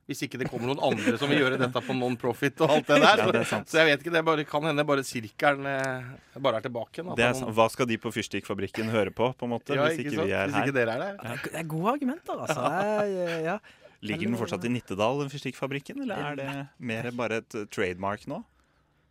Hvis 0.06 0.20
ikke 0.26 0.38
det 0.38 0.48
kommer 0.52 0.70
noen 0.70 0.82
andre 0.86 1.16
som 1.18 1.30
vil 1.30 1.40
gjøre 1.42 1.58
dette 1.58 1.82
på 1.82 1.94
non-profit 1.98 2.60
og 2.62 2.70
alt 2.76 2.90
det 2.90 2.98
der. 3.02 3.22
Ja, 3.26 3.32
det. 3.34 3.46
Så 3.50 3.78
jeg 3.80 3.88
vet 3.90 4.04
ikke, 4.04 4.12
det 4.14 4.22
bare, 4.26 4.44
kan 4.46 4.66
hende 4.70 4.84
bare 4.86 5.02
sirkelen 5.06 5.66
eh, 5.70 6.12
bare 6.42 6.60
er 6.62 6.66
tilbake 6.66 7.00
igjen. 7.02 7.10
da, 7.14 7.30
er, 7.30 7.38
noen- 7.40 7.56
Hva 7.58 7.66
skal 7.74 7.90
de 7.90 7.98
på 8.02 8.12
fyrstikkfabrikken 8.14 8.90
høre 8.94 9.14
på, 9.14 9.32
på 9.38 9.46
en 9.50 9.54
måte, 9.56 9.74
ja, 9.78 9.86
hvis 9.86 10.02
ikke 10.02 10.12
ikke 10.14 10.26
vi 10.30 10.36
er 10.38 10.46
Hvis 10.50 10.58
her? 10.60 10.66
ikke 10.70 10.78
dere 10.78 10.94
er 10.98 11.02
der. 11.06 11.18
Det 11.22 11.32
er- 11.34 11.50
det 11.56 11.62
er 11.62 11.70
gode 11.74 11.94
argumenter, 11.96 12.44
altså. 12.46 12.70
Er, 12.86 13.42
ja. 13.50 13.58
Ligger 14.02 14.28
den 14.28 14.38
fortsatt 14.38 14.66
i 14.66 14.70
Nittedal, 14.74 15.20
den 15.24 15.30
fyrstikkfabrikken, 15.32 16.02
eller 16.04 16.16
er 16.32 16.36
det 16.36 16.50
mer 16.80 17.08
bare 17.16 17.38
et 17.44 17.56
eh, 17.56 17.66
trademark 17.72 18.28
nå? 18.28 18.42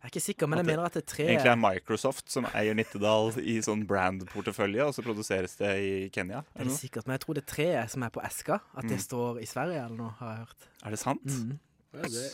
Jeg 0.05 0.11
er 0.11 0.13
ikke 0.13 0.21
sikker, 0.21 0.45
men 0.51 0.59
jeg 0.61 0.67
mener 0.67 0.85
at 0.85 0.93
det 0.93 1.01
er 1.01 1.07
tre 1.09 1.23
Egentlig 1.31 1.49
er 1.49 1.55
Microsoft 1.57 2.27
som 2.29 2.45
eier 2.53 2.75
Nittedal 2.77 3.31
i 3.41 3.55
sånn 3.65 3.87
brand-portefølje, 3.89 4.85
og 4.85 4.93
så 4.93 5.01
produseres 5.01 5.55
det 5.57 5.71
i 5.81 5.93
Kenya. 6.13 6.43
Det 6.53 6.61
er 6.61 6.69
det 6.69 6.75
sikkert, 6.77 7.07
men 7.07 7.15
jeg 7.17 7.23
tror 7.25 7.33
det 7.39 7.41
er 7.41 7.47
treet 7.49 7.89
som 7.95 8.03
er 8.05 8.11
på 8.13 8.21
eska, 8.21 8.59
at 8.77 8.85
det 8.85 8.99
Mm. 8.99 9.05
står 9.07 9.39
i 9.41 9.47
Sverige 9.49 9.79
eller 9.81 9.97
noe, 9.97 10.11
har 10.19 10.35
jeg 10.35 10.43
hørt. 10.45 10.67
Er 10.85 10.89
det 10.93 10.99
sant? 11.01 11.25
Mm. 11.25 11.55
Ja, 11.95 12.01
det, 12.03 12.25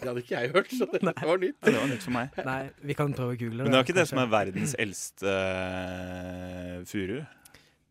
det 0.00 0.08
hadde 0.08 0.22
ikke 0.24 0.40
jeg 0.40 0.50
hørt, 0.56 0.72
så 0.72 0.88
det 0.92 1.02
var 1.04 1.36
nytt. 1.44 1.56
Ja, 1.60 1.70
det 1.70 1.76
var 1.82 1.88
nytt 1.92 2.02
for 2.08 2.16
meg. 2.16 2.40
Nei, 2.46 2.70
vi 2.88 2.94
kan 2.96 3.12
prøve 3.12 3.36
å 3.36 3.38
google 3.38 3.58
det. 3.58 3.64
Men 3.68 3.72
det 3.76 3.78
er 3.82 3.84
ikke 3.90 3.98
det 4.00 4.08
som 4.08 4.18
er 4.24 4.32
verdens 4.32 4.74
eldste 4.80 5.34
uh, 5.34 6.80
furu. 6.88 7.18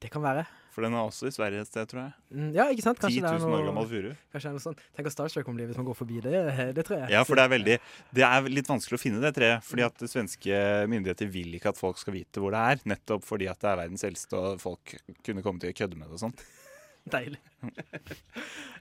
Det 0.01 0.09
kan 0.13 0.23
være. 0.25 0.45
For 0.79 0.85
den 0.87 0.95
er 0.95 1.01
også 1.03 1.27
i 1.27 1.33
Sverige 1.35 1.59
et 1.65 1.67
sted, 1.67 1.89
tror 1.91 1.99
jeg. 2.05 2.11
Mm, 2.31 2.51
Ja, 2.55 2.65
ikke 2.71 2.85
sant? 2.85 3.01
10 3.01 3.03
Kanskje 3.03 3.21
det 3.25 3.31
er 3.35 3.41
noe, 3.43 3.57
år 3.59 3.65
gammel 3.67 3.87
furu. 3.91 4.09
kanskje 4.31 4.45
det 4.45 4.49
er 4.49 4.55
noe 4.55 4.63
sånt. 4.63 4.83
Tenk 4.95 5.09
å 5.09 5.11
Star 5.11 5.27
Trek 5.33 5.45
kan 5.49 5.57
bli 5.57 5.65
hvis 5.67 5.79
man 5.81 5.87
går 5.89 5.97
forbi 5.99 6.21
det, 6.23 6.35
det 6.77 6.85
treet. 6.87 7.09
Ja, 7.11 7.25
for 7.27 7.35
det 7.35 7.43
er 7.43 7.51
veldig 7.51 7.75
Det 8.15 8.23
er 8.23 8.47
litt 8.47 8.69
vanskelig 8.71 8.95
å 8.95 9.01
finne 9.03 9.19
det 9.19 9.33
treet. 9.35 9.65
Fordi 9.67 9.83
at 9.89 10.05
svenske 10.07 10.61
myndigheter 10.87 11.27
vil 11.35 11.51
ikke 11.59 11.73
at 11.73 11.81
folk 11.81 11.99
skal 11.99 12.15
vite 12.15 12.39
hvor 12.39 12.55
det 12.55 12.63
er. 12.71 12.79
Nettopp 12.95 13.27
fordi 13.27 13.49
at 13.51 13.59
det 13.59 13.73
er 13.73 13.81
verdens 13.83 14.07
eldste, 14.07 14.39
og 14.39 14.63
folk 14.63 14.95
kunne 15.27 15.43
komme 15.43 15.59
til 15.59 15.75
å 15.75 15.77
kødde 15.83 15.99
med 15.99 16.07
det 16.07 16.15
og 16.15 16.23
sånn. 16.23 16.37
Deilig. 17.19 17.41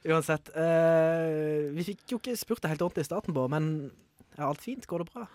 Uansett. 0.08 0.50
eh, 0.54 1.68
vi 1.74 1.84
fikk 1.90 2.06
jo 2.14 2.18
ikke 2.22 2.36
spurt 2.38 2.62
det 2.62 2.70
helt 2.76 2.82
ordentlig 2.86 3.06
i 3.06 3.10
starten, 3.10 3.34
Bård, 3.36 3.50
men 3.52 3.90
er 4.38 4.46
alt 4.46 4.62
fint? 4.62 4.86
Går 4.86 5.02
det 5.04 5.10
bra? 5.12 5.26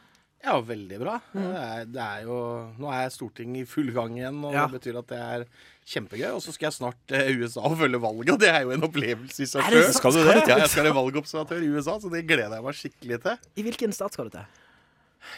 Ja, 0.43 0.57
veldig 0.59 0.97
bra. 1.00 1.13
Det, 1.31 1.43
er, 1.55 1.85
det 1.88 2.01
er 2.03 2.23
jo 2.27 2.38
Nå 2.81 2.89
er 2.91 3.12
Stortinget 3.13 3.63
i 3.63 3.69
full 3.69 3.93
gang 3.95 4.17
igjen, 4.17 4.41
og 4.43 4.51
Ja. 4.55 4.65
det 4.67 4.75
betyr 4.81 4.97
at 5.00 5.07
det 5.13 5.19
er 5.23 5.45
kjempegøy. 5.88 6.33
Og 6.35 6.41
så 6.43 6.51
skal 6.51 6.67
jeg 6.67 6.75
snart 6.81 6.97
til 7.07 7.39
USA 7.43 7.63
og 7.69 7.77
følge 7.79 8.01
valget, 8.03 8.33
og 8.35 8.41
det 8.43 8.50
er 8.51 8.62
jo 8.67 8.73
en 8.75 8.83
opplevelse 8.83 9.39
i 9.45 9.47
seg 9.47 9.63
sjøl. 9.69 9.88
Skal 9.95 10.12
du 10.17 10.19
det? 10.27 10.35
Ja, 10.47 10.57
jeg 10.65 10.69
skal 10.73 10.83
være 10.89 10.97
valgobservatør 11.00 11.63
i 11.63 11.71
USA, 11.71 11.95
så 12.03 12.12
det 12.12 12.25
gleder 12.27 12.57
jeg 12.59 12.65
meg 12.67 12.75
skikkelig 12.81 13.21
til. 13.23 13.39
I 13.55 13.65
hvilken 13.69 13.95
stat 13.95 14.13
skal 14.17 14.27
du 14.27 14.35
til? 14.35 14.45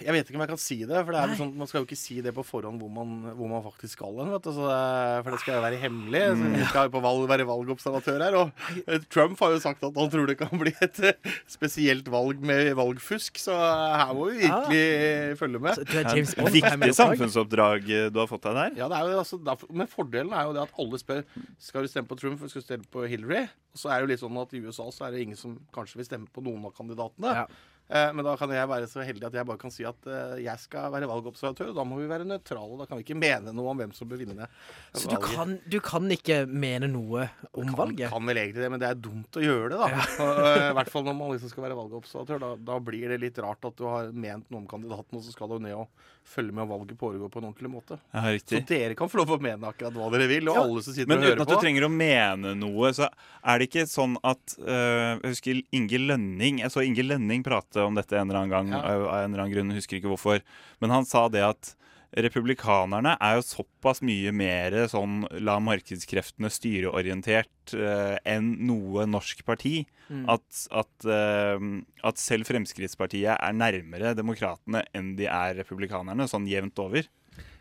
Jeg 0.02 0.12
vet 0.16 0.28
ikke 0.30 0.36
om 0.40 0.44
jeg 0.46 0.50
kan 0.52 0.62
si 0.62 0.78
det, 0.84 1.02
for 1.06 1.12
det 1.16 1.20
er 1.22 1.36
sånn, 1.40 1.54
man 1.56 1.68
skal 1.68 1.82
jo 1.82 1.86
ikke 1.88 1.98
si 2.00 2.20
det 2.22 2.34
på 2.36 2.44
forhånd 2.46 2.80
hvor 2.82 2.90
man, 2.92 3.12
hvor 3.38 3.48
man 3.52 3.64
faktisk 3.64 3.98
skal 4.00 4.18
hen. 4.20 4.32
vet 4.34 4.44
du, 4.44 4.52
så 4.52 4.66
det- 4.70 5.24
For 5.26 5.32
det 5.32 5.40
skal 5.42 5.56
jo 5.56 5.62
være 5.66 5.80
hemmelig. 5.82 6.22
Så 6.26 6.36
Mm. 6.36 6.56
vi 6.56 6.66
skal 6.66 6.90
jo 6.90 6.94
på 6.96 7.02
valg, 7.06 7.28
være 7.30 7.46
valgobservatør 7.48 8.22
her. 8.26 8.36
Og 8.36 8.52
eh, 8.88 9.00
Trump 9.10 9.40
har 9.40 9.52
jo 9.56 9.60
sagt 9.60 9.84
at 9.84 9.96
han 9.96 10.10
tror 10.10 10.28
det 10.28 10.38
kan 10.38 10.50
bli 10.60 10.74
et 10.82 11.00
eh, 11.00 11.14
spesielt 11.48 12.06
valg 12.10 12.40
med 12.42 12.74
valgfusk, 12.76 13.38
så 13.38 13.54
her 13.56 14.14
må 14.14 14.32
vi 14.32 14.48
virkelig 14.48 15.38
følge 15.40 15.60
med. 15.62 15.76
Så 15.76 15.86
er 15.86 16.02
Ja, 16.02 16.16
James 16.16 16.36
Bond? 16.36 16.50
Viktig 16.56 16.96
samfunnsoppdrag 16.96 17.90
eh, 17.90 18.10
du 18.10 18.20
har 18.20 18.28
fått 18.28 18.42
deg 18.44 18.54
der. 18.56 18.76
Ja, 18.82 18.88
det 18.90 18.98
er 18.98 19.12
jo 19.12 19.20
altså, 19.22 19.38
derfor, 19.44 19.68
Men 19.74 19.88
fordelen 19.88 20.34
er 20.34 20.44
jo 20.50 20.54
det 20.54 20.64
at 20.64 20.74
alle 20.80 20.98
spør 21.00 21.24
Skal 21.60 21.82
du 21.84 21.88
stemme 21.88 22.08
på 22.08 22.18
Trump 22.20 22.40
eller 22.40 22.50
skal 22.50 22.62
du 22.62 22.66
stemme 22.66 22.86
på 22.92 23.08
Hillary. 23.08 23.46
Og 23.76 23.78
så 23.80 23.90
er 23.92 24.00
det 24.00 24.06
jo 24.06 24.12
litt 24.14 24.24
sånn 24.24 24.42
at 24.42 24.54
i 24.56 24.62
USA 24.66 24.84
så 24.92 25.08
er 25.08 25.12
det 25.12 25.22
ingen 25.26 25.36
som 25.40 25.58
kanskje 25.76 25.96
vil 26.00 26.06
stemme 26.08 26.28
på 26.32 26.44
noen 26.44 26.64
av 26.66 26.72
kandidatene. 26.78 27.34
Ja. 27.36 27.46
Eh, 27.86 28.08
men 28.18 28.26
da 28.26 28.34
kan 28.40 28.50
jeg 28.50 28.66
være 28.70 28.88
så 28.90 29.04
heldig 29.06 29.28
at 29.28 29.36
jeg 29.38 29.46
bare 29.46 29.62
kan 29.62 29.74
si 29.74 29.86
at 29.86 30.08
eh, 30.10 30.40
jeg 30.42 30.62
skal 30.64 30.90
være 30.94 31.10
valgobservatør. 31.10 31.70
Og 31.70 31.78
da 31.78 31.86
må 31.86 32.00
vi 32.00 32.08
være 32.10 32.26
nøytrale. 32.26 32.80
Da 32.82 32.88
kan 32.90 32.98
vi 32.98 33.06
ikke 33.06 33.18
mene 33.20 33.54
noe 33.54 33.74
om 33.74 33.84
hvem 33.84 33.94
som 33.94 34.10
bør 34.10 34.24
vinne. 34.24 34.48
Så 34.96 35.12
du 35.12 35.18
kan, 35.22 35.58
du 35.70 35.78
kan 35.86 36.10
ikke 36.16 36.44
mene 36.50 36.90
noe 36.90 37.28
om 37.52 37.70
kan, 37.70 37.78
valget? 37.84 38.10
kan 38.14 38.32
vel 38.32 38.42
egentlig 38.42 38.66
det, 38.66 38.72
men 38.74 38.82
det 38.82 38.90
er 38.90 38.98
dumt 38.98 39.38
å 39.38 39.46
gjøre 39.46 39.76
det, 39.76 39.82
da. 39.84 40.08
Og, 40.26 40.42
eh, 40.50 40.66
I 40.72 40.76
hvert 40.80 40.92
fall 40.96 41.06
når 41.06 41.20
man 41.20 41.34
liksom 41.36 41.54
skal 41.54 41.68
være 41.68 41.80
valgobservatør. 41.84 42.42
Da, 42.42 42.52
da 42.74 42.82
blir 42.90 43.14
det 43.14 43.22
litt 43.22 43.40
rart 43.46 43.70
at 43.70 43.78
du 43.78 43.86
har 43.90 44.10
ment 44.10 44.50
noe 44.50 44.64
om 44.64 44.70
kandidaten, 44.70 45.20
og 45.20 45.26
så 45.26 45.36
skal 45.36 45.54
du 45.54 45.60
ned 45.62 45.78
og 45.78 45.90
følge 46.26 46.52
med 46.52 46.66
om 46.66 46.70
valget 46.74 46.98
foregår 46.98 47.30
på 47.30 47.40
en 47.40 47.48
ordentlig 47.52 47.70
måte. 47.70 48.00
Ja, 48.12 48.34
Så 48.42 48.60
dere 48.66 48.96
kan 48.98 49.10
få 49.12 49.20
lov 49.22 49.36
å 49.36 49.40
mene 49.42 49.70
akkurat 49.70 49.94
hva 49.94 50.10
dere 50.14 50.28
vil, 50.30 50.50
og 50.50 50.58
Ja, 50.58 50.64
alle 50.66 50.82
som 50.82 50.96
sitter 50.96 51.12
Men 51.12 51.22
og 51.22 51.28
uten 51.30 51.44
at 51.44 51.52
du 51.52 51.56
trenger 51.62 51.86
å 51.86 51.92
mene 51.94 52.54
noe, 52.58 52.92
så 52.98 53.10
er 53.46 53.62
det 53.62 53.70
ikke 53.70 53.86
sånn 53.90 54.18
at 54.26 54.56
øh, 54.58 55.22
Jeg 55.22 55.36
husker 55.36 55.62
Inge 55.78 56.00
Lønning 56.02 56.64
Jeg 56.64 56.74
så 56.74 56.82
Inge 56.86 57.06
Lønning 57.06 57.46
prate 57.46 57.75
om 57.84 57.96
dette 57.98 58.16
en 58.18 58.30
eller 58.30 58.44
annen 58.44 58.54
gang, 58.54 58.70
Ja. 58.72 58.84
av 58.84 59.24
en 59.24 59.34
eller 59.34 59.44
annen 59.44 59.56
grunn, 59.56 59.76
husker 59.76 60.00
ikke 60.00 60.12
hvorfor. 60.14 60.42
Men 60.82 60.90
han 60.92 61.06
sa 61.06 61.28
det 61.30 61.44
at 61.44 61.76
republikanerne 62.16 63.18
er 63.20 63.36
jo 63.36 63.44
såpass 63.44 64.00
mye 64.06 64.32
mer 64.32 64.72
sånn 64.88 65.26
la 65.44 65.58
markedskreftene 65.60 66.48
styre-orientert 66.54 67.74
eh, 67.76 68.16
enn 68.24 68.54
noe 68.68 69.06
norsk 69.10 69.44
parti. 69.48 69.86
Mm. 70.08 70.24
At, 70.30 70.46
at, 70.70 71.08
uh, 71.10 71.58
at 72.06 72.22
selv 72.22 72.46
Fremskrittspartiet 72.46 73.36
er 73.36 73.58
nærmere 73.58 74.14
demokratene 74.16 74.84
enn 74.96 75.16
de 75.18 75.26
er 75.26 75.58
republikanerne, 75.58 76.28
sånn 76.30 76.46
jevnt 76.48 76.78
over. 76.80 77.10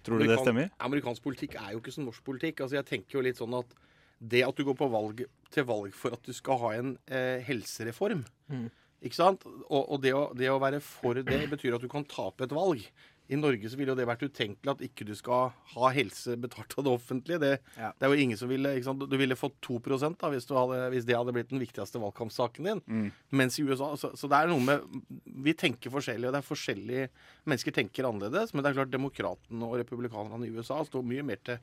Tror 0.05 0.21
du 0.21 0.29
det 0.29 0.37
stemmer? 0.43 0.69
Amerikansk 0.85 1.25
politikk 1.25 1.57
er 1.57 1.73
jo 1.73 1.81
ikke 1.81 1.95
som 1.95 2.05
norsk 2.05 2.23
politikk. 2.27 2.61
Altså, 2.61 2.77
jeg 2.77 2.89
tenker 2.91 3.19
jo 3.19 3.25
litt 3.25 3.41
sånn 3.41 3.57
at 3.57 3.73
det 4.21 4.45
at 4.47 4.57
du 4.57 4.65
går 4.69 4.77
på 4.77 4.91
valg, 4.93 5.25
til 5.51 5.65
valg 5.69 5.97
for 5.97 6.15
at 6.15 6.23
du 6.25 6.33
skal 6.37 6.61
ha 6.61 6.73
en 6.79 6.97
eh, 7.09 7.41
helsereform 7.49 8.25
Mm. 8.45 8.67
Ikke 9.05 9.19
sant? 9.19 9.43
Og, 9.69 9.83
og 9.83 9.99
det, 10.05 10.15
å, 10.17 10.29
det 10.37 10.49
å 10.53 10.61
være 10.63 10.81
for 10.85 11.19
det 11.21 11.43
betyr 11.51 11.77
at 11.77 11.85
du 11.85 11.91
kan 11.93 12.07
tape 12.09 12.47
et 12.47 12.55
valg. 12.57 12.87
I 13.33 13.37
Norge 13.41 13.71
så 13.73 13.79
ville 13.81 13.95
jo 13.95 13.97
det 13.97 14.05
vært 14.05 14.25
utenkelig 14.27 14.69
at 14.75 14.83
ikke 14.85 15.07
du 15.09 15.15
skal 15.17 15.53
ha 15.73 15.91
helse 15.97 16.35
betalt 16.41 16.75
av 16.77 16.85
det 16.85 16.93
offentlige. 16.93 17.39
Det, 17.41 17.53
Ja. 17.81 17.93
det 17.97 18.05
er 18.05 18.13
jo 18.13 18.21
ingen 18.21 18.37
som 18.37 18.51
ville 18.51 18.75
ikke 18.77 18.85
sant? 18.91 19.05
Du 19.09 19.17
ville 19.17 19.37
fått 19.37 19.57
2 19.65 19.79
da, 20.21 20.29
hvis, 20.29 20.45
du 20.45 20.53
hadde, 20.55 20.91
hvis 20.93 21.07
det 21.09 21.17
hadde 21.17 21.33
blitt 21.33 21.49
den 21.49 21.63
viktigste 21.63 22.03
valgkampsaken 22.03 22.69
din. 22.69 22.83
Mm. 22.85 23.07
Mens 23.33 23.57
i 23.59 23.65
USA 23.65 23.95
så, 23.97 24.13
så 24.13 24.29
det 24.29 24.37
er 24.37 24.53
noe 24.53 24.61
med 24.61 24.85
Vi 25.25 25.55
tenker 25.57 25.91
forskjellig, 25.91 26.29
og 26.29 26.37
det 26.37 26.43
er 26.43 26.51
forskjellige 26.51 27.09
Mennesker 27.49 27.73
tenker 27.73 28.05
annerledes. 28.11 28.53
Men 28.53 28.63
det 28.65 28.71
er 28.73 28.79
klart 28.83 28.93
demokratene 28.93 29.71
og 29.71 29.81
republikanerne 29.81 30.45
i 30.45 30.53
USA 30.53 30.83
står 30.85 31.09
mye 31.09 31.25
mer 31.25 31.41
til 31.45 31.61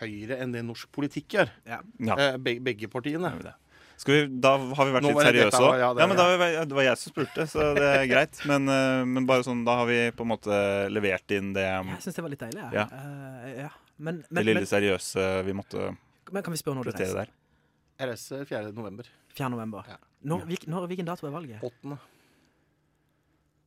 høyre 0.00 0.40
enn 0.42 0.52
det 0.52 0.64
norsk 0.66 0.90
politikk 0.92 1.38
gjør. 1.38 1.54
Ja. 1.66 1.80
Ja. 2.02 2.34
begge, 2.36 2.60
begge 2.66 2.90
partiene. 2.90 3.30
Gjør 3.30 3.44
vi 3.44 3.48
det. 3.52 3.54
Skal 3.96 4.12
vi, 4.14 4.20
da 4.44 4.50
har 4.58 4.84
vi 4.88 4.92
vært 4.92 5.06
litt 5.08 5.20
seriøse 5.24 5.60
òg. 5.60 5.72
ja, 5.78 5.86
Ja, 5.86 5.94
det- 5.94 6.08
men 6.08 6.16
da, 6.18 6.64
det 6.68 6.76
var 6.76 6.82
jeg 6.84 6.98
som 6.98 7.12
spurte, 7.14 7.46
så 7.48 7.74
det 7.74 7.86
er 7.96 8.06
greit. 8.12 8.40
Men, 8.46 8.68
eh, 8.68 9.04
men 9.08 9.26
bare 9.26 9.42
sånn, 9.46 9.64
da 9.64 9.76
har 9.80 9.86
vi 9.88 10.10
på 10.12 10.20
en 10.26 10.28
måte 10.34 10.58
levert 10.92 11.30
inn 11.32 11.52
det, 11.56 11.64
Jeg 11.64 12.02
syns 12.04 12.14
det 12.14 12.22
var 12.26 12.30
litt 12.34 12.40
deilig, 12.44 12.60
jeg. 12.60 12.72
Ja. 12.74 12.86
Eh, 12.92 13.62
ja. 13.64 13.70
Men, 13.98 14.20
det 14.28 14.44
lille 14.44 14.60
men, 14.60 14.66
seriøse 14.68 15.44
vi 15.46 15.52
måtte 15.56 15.96
men 16.32 16.42
kan 16.42 16.52
vi 16.52 16.58
spørre 16.60 16.76
når 16.76 16.84
du 16.84 16.90
reiser? 16.92 17.14
der. 17.24 17.28
Jeg 17.98 18.08
reiser 18.10 18.44
4. 18.44 18.72
november. 18.76 19.04
4. 19.32 19.48
november. 19.50 19.84
Ja. 19.88 19.96
Når, 20.26 20.40
hvil- 20.50 20.68
når, 20.68 20.86
hvilken 20.90 21.06
dato 21.06 21.26
er 21.26 21.30
valget? 21.32 21.62
8. 21.64 21.98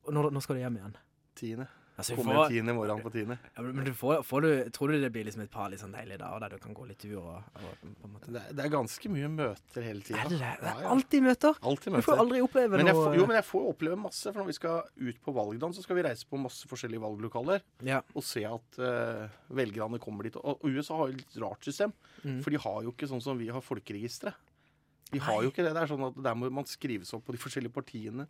Og 0.06 0.12
når, 0.14 0.30
når 0.30 0.40
skal 0.44 0.56
du 0.56 0.60
hjem 0.62 0.76
igjen? 0.78 0.94
10. 1.40 1.66
Altså, 2.00 2.16
Kommer 2.16 2.34
får, 2.40 2.54
10. 2.56 2.72
morgen 2.76 3.00
på 3.04 3.10
10. 3.12 3.36
ja, 3.56 3.62
men 3.66 3.84
du 3.84 3.92
får, 3.94 4.22
får 4.26 4.40
du, 4.46 4.48
tror 4.74 4.92
du 4.94 5.00
det 5.02 5.10
blir 5.14 5.26
liksom 5.28 5.42
et 5.44 5.50
par 5.52 5.68
litt 5.72 5.80
sånn 5.82 5.92
deilige 5.94 6.18
dager 6.22 6.40
der 6.46 6.54
du 6.56 6.58
kan 6.64 6.74
gå 6.76 6.86
litt 6.88 6.98
tur 7.02 7.18
og, 7.20 7.42
og 7.60 8.24
Det 8.26 8.40
er, 8.40 8.52
det 8.56 8.64
er 8.64 8.72
ganske 8.72 9.10
mye 9.12 9.28
møter 9.32 9.84
hele 9.86 10.00
tida. 10.06 10.20
Er 10.24 10.32
det 10.32 10.38
det? 10.40 10.52
Det 10.62 10.72
er 10.72 10.88
alltid 10.94 11.22
møter! 11.28 11.60
Alltid 11.62 11.92
Du 11.92 11.96
får 11.98 12.00
møter. 12.14 12.22
aldri 12.24 12.40
oppleve 12.46 12.76
Men 12.80 12.86
noe 12.90 12.96
får, 12.98 13.16
jo, 13.20 13.26
men 13.30 13.36
jeg 13.40 13.46
får 13.50 13.68
oppleve 13.74 13.98
masse, 14.00 14.26
for 14.32 14.40
når 14.42 14.50
vi 14.50 14.56
skal 14.58 14.82
ut 15.10 15.20
på 15.24 15.34
valgdagen, 15.38 15.74
så 15.76 15.82
skal 15.86 16.00
vi 16.00 16.06
reise 16.08 16.26
på 16.30 16.40
masse 16.40 16.68
forskjellige 16.70 17.04
valglokaler 17.06 17.60
Ja. 17.86 18.00
og 18.14 18.24
se 18.24 18.44
at 18.48 18.80
uh, 18.80 19.26
velgerne 19.54 20.00
kommer 20.02 20.24
dit. 20.28 20.36
Og 20.40 20.58
og 20.60 20.68
USA 20.70 20.96
har 21.02 21.12
jo 21.12 21.18
et 21.20 21.40
rart 21.42 21.64
system, 21.68 21.92
Mm. 22.24 22.42
for 22.44 22.50
de 22.52 22.58
har 22.60 22.82
jo 22.84 22.90
ikke 22.92 23.06
sånn 23.08 23.22
som 23.24 23.38
vi 23.40 23.46
har 23.48 23.62
folkeregisteret. 23.64 24.34
De 25.10 25.18
har 25.18 25.42
jo 25.42 25.48
ikke 25.50 25.64
det. 25.64 25.72
Det 25.74 25.80
er 25.82 25.88
sånn 25.90 26.04
at 26.06 26.18
der 26.22 26.34
må 26.38 26.50
man 26.52 26.66
skrives 26.68 27.14
opp 27.16 27.24
på 27.26 27.32
de 27.32 27.38
forskjellige 27.40 27.72
partiene. 27.72 28.26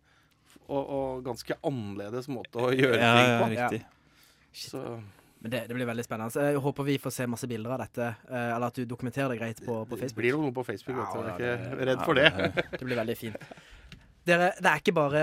Og, 0.67 0.83
og 0.95 1.23
ganske 1.25 1.57
annerledes 1.67 2.29
måte 2.31 2.61
å 2.63 2.69
gjøre 2.71 2.99
Ja, 3.01 3.15
ting 3.17 3.31
ja, 3.31 3.39
på. 3.41 3.49
riktig. 3.55 3.81
Så 4.53 4.83
Men 5.41 5.51
det, 5.55 5.63
det 5.67 5.75
blir 5.75 5.87
veldig 5.89 6.03
spennende. 6.05 6.31
Så 6.31 6.43
Jeg 6.45 6.61
håper 6.61 6.83
vi 6.87 6.97
får 7.01 7.11
se 7.15 7.25
masse 7.27 7.47
bilder 7.49 7.73
av 7.75 7.79
dette, 7.81 8.07
eh, 8.29 8.49
eller 8.55 8.67
at 8.67 8.75
du 8.77 8.85
dokumenterer 8.85 9.33
det 9.33 9.39
greit 9.41 9.61
på, 9.65 9.79
på 9.85 9.95
det 9.97 10.03
Facebook. 10.05 10.19
blir 10.21 10.35
jo 10.35 10.41
noe 10.43 10.53
på 10.53 10.63
Facebook. 10.67 10.97
Ja, 11.01 11.21
vet 11.25 11.37
du. 11.37 11.43
Jeg 11.43 11.51
er 11.57 11.75
ikke 11.75 11.87
redd 11.91 12.03
for 12.05 12.19
det. 12.19 12.29
Det 12.77 12.85
blir 12.87 12.99
veldig 13.01 13.17
fint. 13.17 13.47
Dere, 14.31 14.49
det 14.57 14.69
er 14.71 14.81
ikke 14.81 14.93
bare 14.95 15.21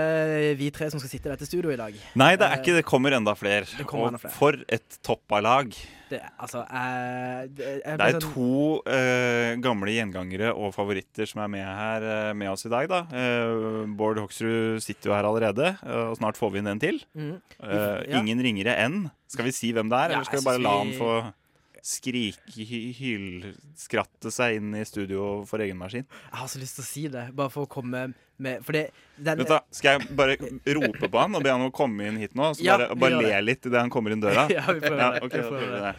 vi 0.59 0.69
tre 0.75 0.89
som 0.93 1.01
skal 1.01 1.09
sitte 1.11 1.29
i 1.29 1.33
dette 1.33 1.47
studioet 1.49 1.75
i 1.75 1.79
dag. 1.81 1.95
Nei, 2.21 2.33
det 2.39 2.45
er 2.47 2.59
ikke 2.61 2.75
det. 2.79 2.85
kommer 2.87 3.15
enda 3.17 3.33
flere. 3.37 3.65
Kommer 3.89 4.11
enda 4.11 4.19
Og 4.19 4.25
flere. 4.27 4.35
for 4.37 4.59
et 4.69 4.99
toppa 5.05 5.39
lag. 5.41 5.73
Det, 6.09 6.19
altså, 6.41 6.63
eh, 6.65 7.41
det, 7.53 7.67
Det 7.85 8.01
er 8.01 8.15
sånn- 8.17 8.33
to 8.33 8.81
eh, 8.89 9.55
gamle 9.61 9.91
gjengangere 9.93 10.49
og 10.57 10.73
favoritter 10.73 11.27
som 11.29 11.43
er 11.43 11.51
med 11.53 11.65
her 11.65 12.01
eh, 12.01 12.33
med 12.33 12.49
oss 12.49 12.65
i 12.65 12.69
dag. 12.73 12.87
da. 12.89 13.01
Eh, 13.13 13.85
Bård 13.93 14.17
Hoksrud 14.17 14.81
sitter 14.81 15.11
jo 15.11 15.13
her 15.15 15.23
allerede, 15.29 15.77
eh, 15.85 16.05
og 16.09 16.17
snart 16.17 16.37
får 16.37 16.51
vi 16.51 16.57
inn 16.63 16.67
en 16.67 16.79
til. 16.79 16.97
Mm. 17.15 17.35
Eh, 17.61 18.05
Ja. 18.09 18.19
Ingen 18.23 18.41
ringere 18.41 18.73
enn. 18.77 19.11
Skal 19.27 19.45
vi 19.45 19.51
si 19.51 19.71
hvem 19.71 19.89
det 19.89 19.99
er, 19.99 20.09
Ja, 20.09 20.15
eller 20.17 20.25
skal 20.25 20.39
vi 20.39 20.45
bare 20.45 20.59
la 20.65 20.83
vi- 20.83 20.89
han 20.89 20.99
få 20.99 21.33
skrike, 21.81 22.65
hylskratte 22.99 24.31
seg 24.33 24.57
inn 24.59 24.73
i 24.75 24.83
studio 24.87 25.43
for 25.49 25.59
egen 25.63 25.77
maskin? 25.79 26.05
Jeg 26.31 26.39
har 26.41 26.47
så 26.51 26.59
lyst 26.61 26.75
til 26.79 26.83
å 26.83 26.87
si 26.89 27.07
det, 27.07 27.27
bare 27.35 27.49
for 27.53 27.65
å 27.67 27.69
komme 27.69 28.13
med 28.39 28.63
For 28.65 28.71
det 28.77 28.83
den, 29.19 29.37
Vet 29.43 29.49
du, 29.51 29.55
skal 29.75 29.97
jeg 29.99 30.15
bare 30.15 30.35
rope 30.79 31.09
på 31.11 31.19
han 31.19 31.35
og 31.35 31.43
be 31.43 31.51
han 31.51 31.61
om 31.65 31.69
å 31.71 31.75
komme 31.75 32.07
inn 32.07 32.17
hit 32.21 32.33
nå? 32.39 32.53
Så 32.55 32.63
Ja, 32.63 32.77
bare, 32.79 32.95
bare 32.99 33.19
le 33.21 33.41
litt 33.43 33.65
idet 33.67 33.81
han 33.83 33.91
kommer 33.93 34.15
inn 34.15 34.21
døra? 34.23 34.47
Ja, 34.57 34.63
vi 34.71 34.79
prøver 34.83 35.01
Ja, 35.03 35.09
det. 35.17 35.23
ok, 35.27 35.33
Vi 35.33 35.41
prøver 35.43 35.59
prøver 35.59 35.79
det. 35.83 35.93
det. 35.93 35.95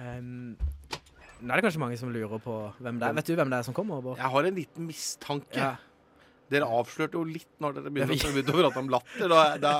Um, 0.00 0.56
nå 1.40 1.48
er 1.52 1.56
det 1.56 1.64
kanskje 1.64 1.80
mange 1.80 1.96
som 2.00 2.10
lurer 2.12 2.40
på 2.44 2.54
hvem 2.84 2.98
det 3.00 3.08
er. 3.08 3.14
Vet 3.16 3.30
du 3.30 3.34
hvem 3.38 3.50
det 3.52 3.58
er 3.62 3.64
som 3.70 3.76
kommer? 3.76 4.02
Bård? 4.04 4.18
Jeg 4.20 4.28
har 4.34 4.48
en 4.50 4.58
liten 4.60 4.86
mistanke. 4.90 5.56
Ja. 5.56 5.70
Dere 6.50 6.66
avslørte 6.66 7.14
jo 7.14 7.22
litt 7.24 7.46
når 7.62 7.76
dere 7.78 7.90
begynte, 7.94 8.16
Ja, 8.18 8.26
å- 8.26 8.34
begynte 8.34 8.52
å 8.52 8.58
prate 8.60 8.80
om 8.82 8.88
latter. 8.90 9.28
Da, 9.30 9.42
da, 9.62 9.74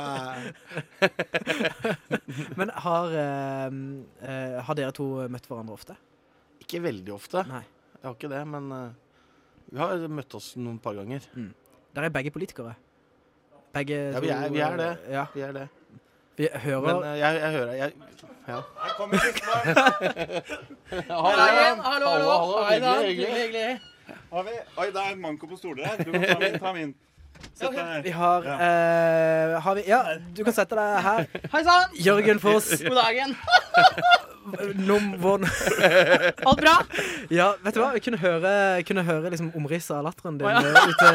Men 2.56 2.70
har, 2.84 3.10
eh, 3.12 3.66
eh, 4.30 4.56
har 4.64 4.78
dere 4.78 4.92
to 4.96 5.08
møtt 5.28 5.48
hverandre 5.50 5.74
ofte? 5.76 5.96
ikke 6.60 6.78
veldig 6.84 7.10
ofte. 7.16 7.42
Nei. 7.50 7.64
Jeg 7.98 8.04
har 8.06 8.14
ikke 8.14 8.28
det, 8.30 8.40
men 8.46 8.68
eh, 8.76 8.90
vi 9.70 9.78
har 9.78 10.08
møtt 10.08 10.34
oss 10.34 10.52
noen 10.56 10.78
par 10.82 10.94
ganger. 10.98 11.20
Der 11.94 12.02
er 12.02 12.08
begge 12.14 12.30
politikere. 12.34 12.74
Begge 13.74 13.96
Ja, 14.12 14.20
vi 14.20 14.28
er- 14.28 14.48
vi 14.50 14.58
er 14.60 14.76
det. 14.76 14.98
Ja, 15.10 15.24
Vi 15.34 15.40
er 15.40 15.52
det. 15.52 15.68
vi 16.36 16.48
hører 16.54 16.80
Men 16.80 16.96
uh, 16.96 17.18
jeg, 17.18 17.40
jeg 17.40 17.52
hører 17.52 17.72
jeg, 17.72 17.92
ja. 18.48 18.60
Her 18.82 18.94
kommer 18.96 19.18
Kristian. 19.18 19.76
Hallo, 21.10 21.44
hallo, 21.82 22.08
hallo, 22.08 22.64
hallo. 22.64 22.94
Hyggelig, 23.06 23.06
hyggelig. 23.06 23.34
hyggelig. 23.36 23.80
Har 24.32 24.42
vi- 24.42 24.62
Oi, 24.78 24.86
det 24.86 24.96
er 24.96 25.12
en 25.12 25.20
manko 25.22 25.46
på 25.46 25.56
stoler 25.56 25.86
her. 25.86 25.96
Du 26.04 26.10
kan 26.12 26.22
ta 26.24 26.38
min. 26.40 26.58
Ta 26.58 26.72
min. 26.72 26.94
Sett 27.54 27.70
deg 27.70 27.78
her. 27.78 28.02
Vi 28.02 28.10
har, 28.10 28.42
Ja. 28.44 28.54
eh, 29.54 29.60
har 29.62 29.74
vi, 29.74 29.82
Ja, 29.86 30.00
du 30.36 30.42
kan 30.44 30.52
sette 30.52 30.74
deg 30.76 31.02
her. 31.02 31.26
Hei 31.52 31.62
sann! 31.64 31.94
Jørgen 31.94 32.40
Foss. 32.40 32.82
God 32.82 32.96
dagen. 33.04 33.36
Num, 34.80 35.12
Alt 36.48 36.60
bra? 36.60 36.76
ja, 37.30 37.52
vet 37.64 37.76
du 37.76 37.82
hva? 37.82 37.92
Jeg 37.96 38.04
kunne 38.06 38.20
høre, 38.20 38.52
kunne 38.88 39.04
høre 39.06 39.32
liksom 39.32 39.52
omrisset 39.58 39.96
av 39.98 40.08
latteren 40.08 40.38
din 40.40 40.48
oh, 40.48 40.54
ja. 40.54 40.86
ute, 40.90 41.10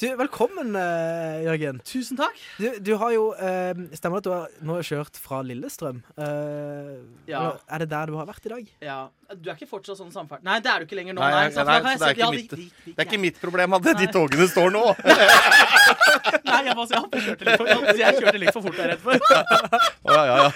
Du, 0.00 0.06
velkommen, 0.16 0.70
eh, 0.80 1.42
Jørgen. 1.44 1.80
Tusen 1.84 2.16
takk. 2.16 2.36
Du, 2.56 2.70
du 2.80 2.94
har 2.96 3.10
jo 3.12 3.24
eh, 3.36 3.74
Stemmer 3.98 4.16
det 4.16 4.22
at 4.22 4.24
du 4.24 4.30
har 4.32 4.54
nå 4.64 4.76
kjørt 4.86 5.18
fra 5.20 5.42
Lillestrøm? 5.44 5.98
Eh, 6.16 6.94
Ja. 7.28 7.40
eller 7.42 7.58
Er 7.68 7.78
det 7.82 7.88
der 7.90 8.06
du 8.08 8.14
har 8.16 8.24
vært 8.30 8.46
i 8.48 8.52
dag? 8.54 8.70
Ja, 8.80 9.00
Du 9.36 9.50
er 9.50 9.58
ikke 9.58 9.68
fortsatt 9.68 9.98
sånn 10.00 10.08
samferd... 10.14 10.40
Nei, 10.46 10.56
det 10.64 10.70
er 10.72 10.80
du 10.80 10.86
ikke 10.88 10.96
lenger 10.96 11.18
nå. 11.18 11.20
Nei, 11.20 11.28
Nei, 11.34 11.42
nei, 11.44 11.52
sant, 11.52 11.68
nei, 11.68 11.74
da 11.76 11.84
kan 11.84 11.98
så 11.98 12.04
det 12.06 12.08
er 12.08 12.14
si- 12.14 12.20
ja, 12.20 12.30
ikke 12.30 12.38
mitt- 12.38 12.54
vi- 12.56 12.72
vi- 12.86 12.94
Det 12.96 13.04
er 13.04 13.08
ikke 13.10 13.20
mitt 13.26 13.40
problem 13.42 13.76
at 13.76 13.82
de 14.00 14.06
togene 14.16 14.46
står 14.48 14.72
nå. 14.72 14.84
Nei, 16.48 16.62
jeg, 16.64 16.76
bare, 16.80 16.88
jeg, 16.88 17.26
kjørte 17.26 17.44
litt 17.50 17.60
for, 17.60 17.66
jeg 18.00 18.14
kjørte 18.22 18.40
litt 18.40 18.54
for 18.56 18.62
fort, 18.62 18.80
jeg 18.80 18.86
er 18.86 18.90
redd 18.94 19.04
for. 19.04 19.12
Å, 19.20 20.16
ja, 20.16 20.22
ja, 20.24 20.36
ja. 20.40 20.48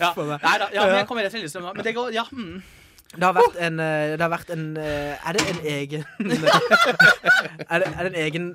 Ja, 0.00 0.14
nei, 0.40 0.56
da, 0.64 0.70
ja, 0.72 0.88
men 0.88 0.96
jeg 1.02 1.06
kommer 1.12 1.28
rett 1.28 1.36
fra 1.36 1.44
Lillestrøm 1.44 1.68
nå. 1.68 1.74
Men 1.76 1.84
det 1.84 1.94
går 2.00 2.16
Ja. 2.16 2.24
Mm. 2.32 2.62
Det 3.14 3.26
har 3.28 3.34
vært 3.36 3.56
en, 3.62 3.80
eh, 3.80 4.14
det 4.16 4.22
har 4.24 4.30
vært 4.32 4.50
en 4.54 4.64
eh, 4.80 5.26
Er 5.28 5.36
det 5.36 5.42
en 5.52 5.60
egen 5.70 6.04
er, 7.70 7.78
det, 7.82 7.88
er 7.88 8.02
det 8.02 8.10
en 8.10 8.18
egen 8.24 8.46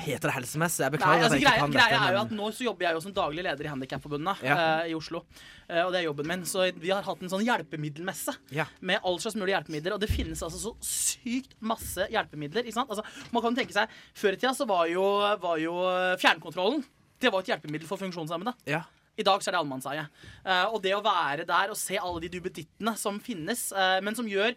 Heter 0.00 0.28
det 0.30 0.34
helsemesse? 0.34 0.82
Jeg 0.82 0.90
Nei, 0.90 0.96
beklager 0.96 1.26
altså, 1.26 1.38
jeg 1.38 1.44
ikke 1.44 1.52
greia, 1.52 1.68
greia 1.74 1.88
dette. 1.94 2.08
er 2.08 2.16
jo 2.16 2.20
at 2.24 2.34
Nå 2.40 2.50
så 2.56 2.66
jobber 2.66 2.86
jeg 2.88 2.98
jo 2.98 3.02
som 3.06 3.14
daglig 3.16 3.44
leder 3.46 3.68
i 3.68 3.70
Handikapforbundet 3.72 4.44
Ja. 4.46 4.56
uh, 4.58 4.84
i 4.90 4.94
Oslo. 4.96 5.22
Uh, 5.70 5.82
og 5.86 5.92
det 5.94 6.00
er 6.00 6.06
jobben 6.08 6.28
min. 6.30 6.44
Så 6.48 6.66
vi 6.80 6.92
har 6.92 7.04
hatt 7.06 7.22
en 7.22 7.32
sånn 7.32 7.44
hjelpemiddelmesse 7.46 8.34
Ja. 8.56 8.66
med 8.80 9.00
all 9.06 9.18
slags 9.22 9.36
mulige 9.38 9.56
hjelpemidler. 9.58 9.94
Og 9.96 10.00
det 10.02 10.10
finnes 10.10 10.42
altså 10.42 10.58
så 10.60 10.72
sykt 10.84 11.54
masse 11.60 12.06
hjelpemidler. 12.10 12.64
Ikke 12.66 12.78
sant? 12.80 12.90
Altså, 12.90 13.04
man 13.34 13.44
kan 13.44 13.58
tenke 13.58 13.76
seg, 13.76 13.90
Før 14.16 14.34
i 14.34 14.40
tida 14.40 14.54
så 14.56 14.66
var 14.68 14.86
jo, 14.90 15.04
var 15.42 15.60
jo 15.62 15.76
fjernkontrollen 16.22 16.82
Det 17.20 17.30
var 17.32 17.44
et 17.44 17.52
hjelpemiddel 17.52 17.88
for 17.90 18.00
funksjonshemmede. 18.00 18.54
Ja. 18.70 18.82
I 19.20 19.26
dag 19.26 19.42
så 19.42 19.50
er 19.50 19.56
det 19.56 19.60
allemannseie. 19.60 20.06
Eh, 20.44 20.66
og 20.70 20.80
det 20.84 20.96
å 20.96 21.04
være 21.04 21.46
der 21.48 21.72
og 21.72 21.78
se 21.78 21.98
alle 22.00 22.22
de 22.24 22.32
duppedittene 22.32 22.96
som 22.98 23.20
finnes, 23.22 23.68
eh, 23.72 23.98
men 24.04 24.16
som 24.16 24.28
gjør 24.28 24.56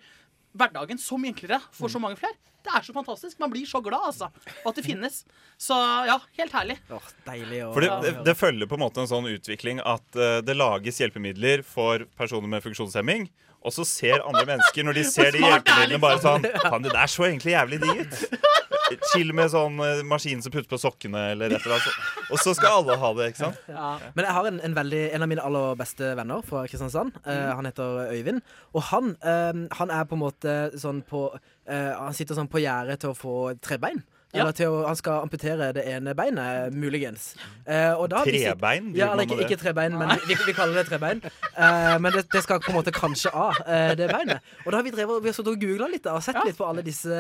hverdagen 0.54 1.00
så 1.02 1.18
mye 1.20 1.34
enklere 1.34 1.60
for 1.74 1.92
så 1.92 2.00
mange 2.02 2.20
flere, 2.20 2.38
det 2.64 2.72
er 2.72 2.86
så 2.86 2.94
fantastisk. 2.96 3.40
Man 3.42 3.52
blir 3.52 3.66
så 3.68 3.82
glad, 3.84 4.06
altså. 4.08 4.30
Og 4.64 4.70
at 4.72 4.78
det 4.80 4.86
finnes. 4.86 5.24
Så 5.60 5.76
ja, 6.08 6.16
helt 6.40 6.54
herlig. 6.56 6.78
Oh, 6.94 7.10
deilig 7.26 7.60
å 7.66 7.72
For 7.76 7.84
det, 7.84 7.90
det, 8.06 8.14
det 8.30 8.36
følger 8.40 8.70
på 8.72 8.78
en 8.78 8.84
måte 8.86 9.04
en 9.04 9.10
sånn 9.10 9.28
utvikling 9.34 9.82
at 9.84 10.06
uh, 10.16 10.38
det 10.46 10.56
lages 10.56 11.02
hjelpemidler 11.04 11.66
for 11.68 12.06
personer 12.16 12.48
med 12.54 12.64
funksjonshemming. 12.64 13.28
Og 13.64 13.76
så 13.76 13.84
ser 13.88 14.24
andre 14.24 14.46
mennesker, 14.48 14.88
når 14.88 15.00
de 15.00 15.04
ser 15.10 15.36
de 15.36 15.44
hjelpemidlene, 15.48 16.00
bare 16.04 16.24
sånn 16.24 16.48
Faen, 16.64 16.88
det 16.88 16.96
der 16.96 17.12
så 17.12 17.28
egentlig 17.28 17.58
jævlig 17.58 17.82
digg 17.84 18.06
ut. 18.06 18.40
Chill 19.12 19.34
med 19.36 19.52
sånn 19.54 19.80
eh, 19.84 20.02
maskin 20.08 20.42
som 20.44 20.54
putter 20.54 20.70
på 20.72 20.80
sokkene, 20.82 21.24
eller 21.34 21.54
et 21.54 21.64
eller 21.64 21.78
annet. 21.78 22.00
Og 22.30 22.42
så 22.42 22.54
skal 22.58 22.80
alle 22.80 22.98
ha 23.02 23.12
det, 23.18 23.30
ikke 23.34 23.44
sant? 23.44 23.62
Ja. 23.72 23.92
Men 24.16 24.28
jeg 24.28 24.38
har 24.38 24.50
en, 24.50 24.60
en, 24.68 24.78
veldig, 24.78 25.04
en 25.18 25.26
av 25.26 25.32
mine 25.32 25.46
aller 25.50 25.78
beste 25.80 26.14
venner 26.20 26.46
fra 26.48 26.66
Kristiansand. 26.70 27.18
Mm. 27.24 27.30
Uh, 27.30 27.52
han 27.60 27.70
heter 27.70 28.02
Øyvind. 28.14 28.44
Og 28.74 28.88
han, 28.92 29.14
uh, 29.26 29.64
han 29.80 29.94
er 29.94 30.10
på 30.10 30.18
en 30.18 30.24
måte 30.24 30.58
sånn 30.80 31.04
på 31.08 31.28
uh, 31.34 31.92
Han 32.00 32.16
sitter 32.18 32.38
sånn 32.38 32.52
på 32.52 32.62
gjerdet 32.64 33.02
til 33.04 33.14
å 33.14 33.18
få 33.18 33.38
trebein. 33.64 34.04
Ja. 34.34 34.42
Eller 34.42 34.54
til 34.58 34.66
å, 34.74 34.80
han 34.88 34.98
skal 34.98 35.22
amputere 35.28 35.68
det 35.78 35.84
ene 35.94 36.16
beinet, 36.18 36.74
muligens. 36.74 37.36
Eh, 37.70 37.94
og 37.94 38.08
da 38.10 38.24
Trebein? 38.26 38.88
Ja, 38.98 39.12
eller 39.14 39.28
ikke, 39.28 39.38
ikke 39.46 39.60
trebein, 39.62 39.94
men 40.00 40.10
vi, 40.26 40.34
vi 40.48 40.54
kaller 40.58 40.74
det 40.80 40.88
trebein. 40.90 41.22
Eh, 41.54 41.98
men 42.02 42.10
det, 42.16 42.24
det 42.34 42.42
skal 42.42 42.58
på 42.64 42.72
en 42.74 42.78
måte 42.80 42.90
kanskje 42.96 43.30
av, 43.30 43.54
eh, 43.68 43.94
det 44.00 44.08
beinet. 44.10 44.42
Og 44.66 44.72
da 44.74 44.78
har 44.80 44.86
vi 44.88 44.94
drevet, 44.96 45.22
vi 45.22 45.30
har 45.30 45.38
og 45.44 45.60
googla 45.62 45.86
litt 45.92 46.06
og 46.10 46.24
sett 46.26 46.40
litt 46.48 46.58
på 46.58 46.66
alle 46.66 46.82
disse 46.86 47.14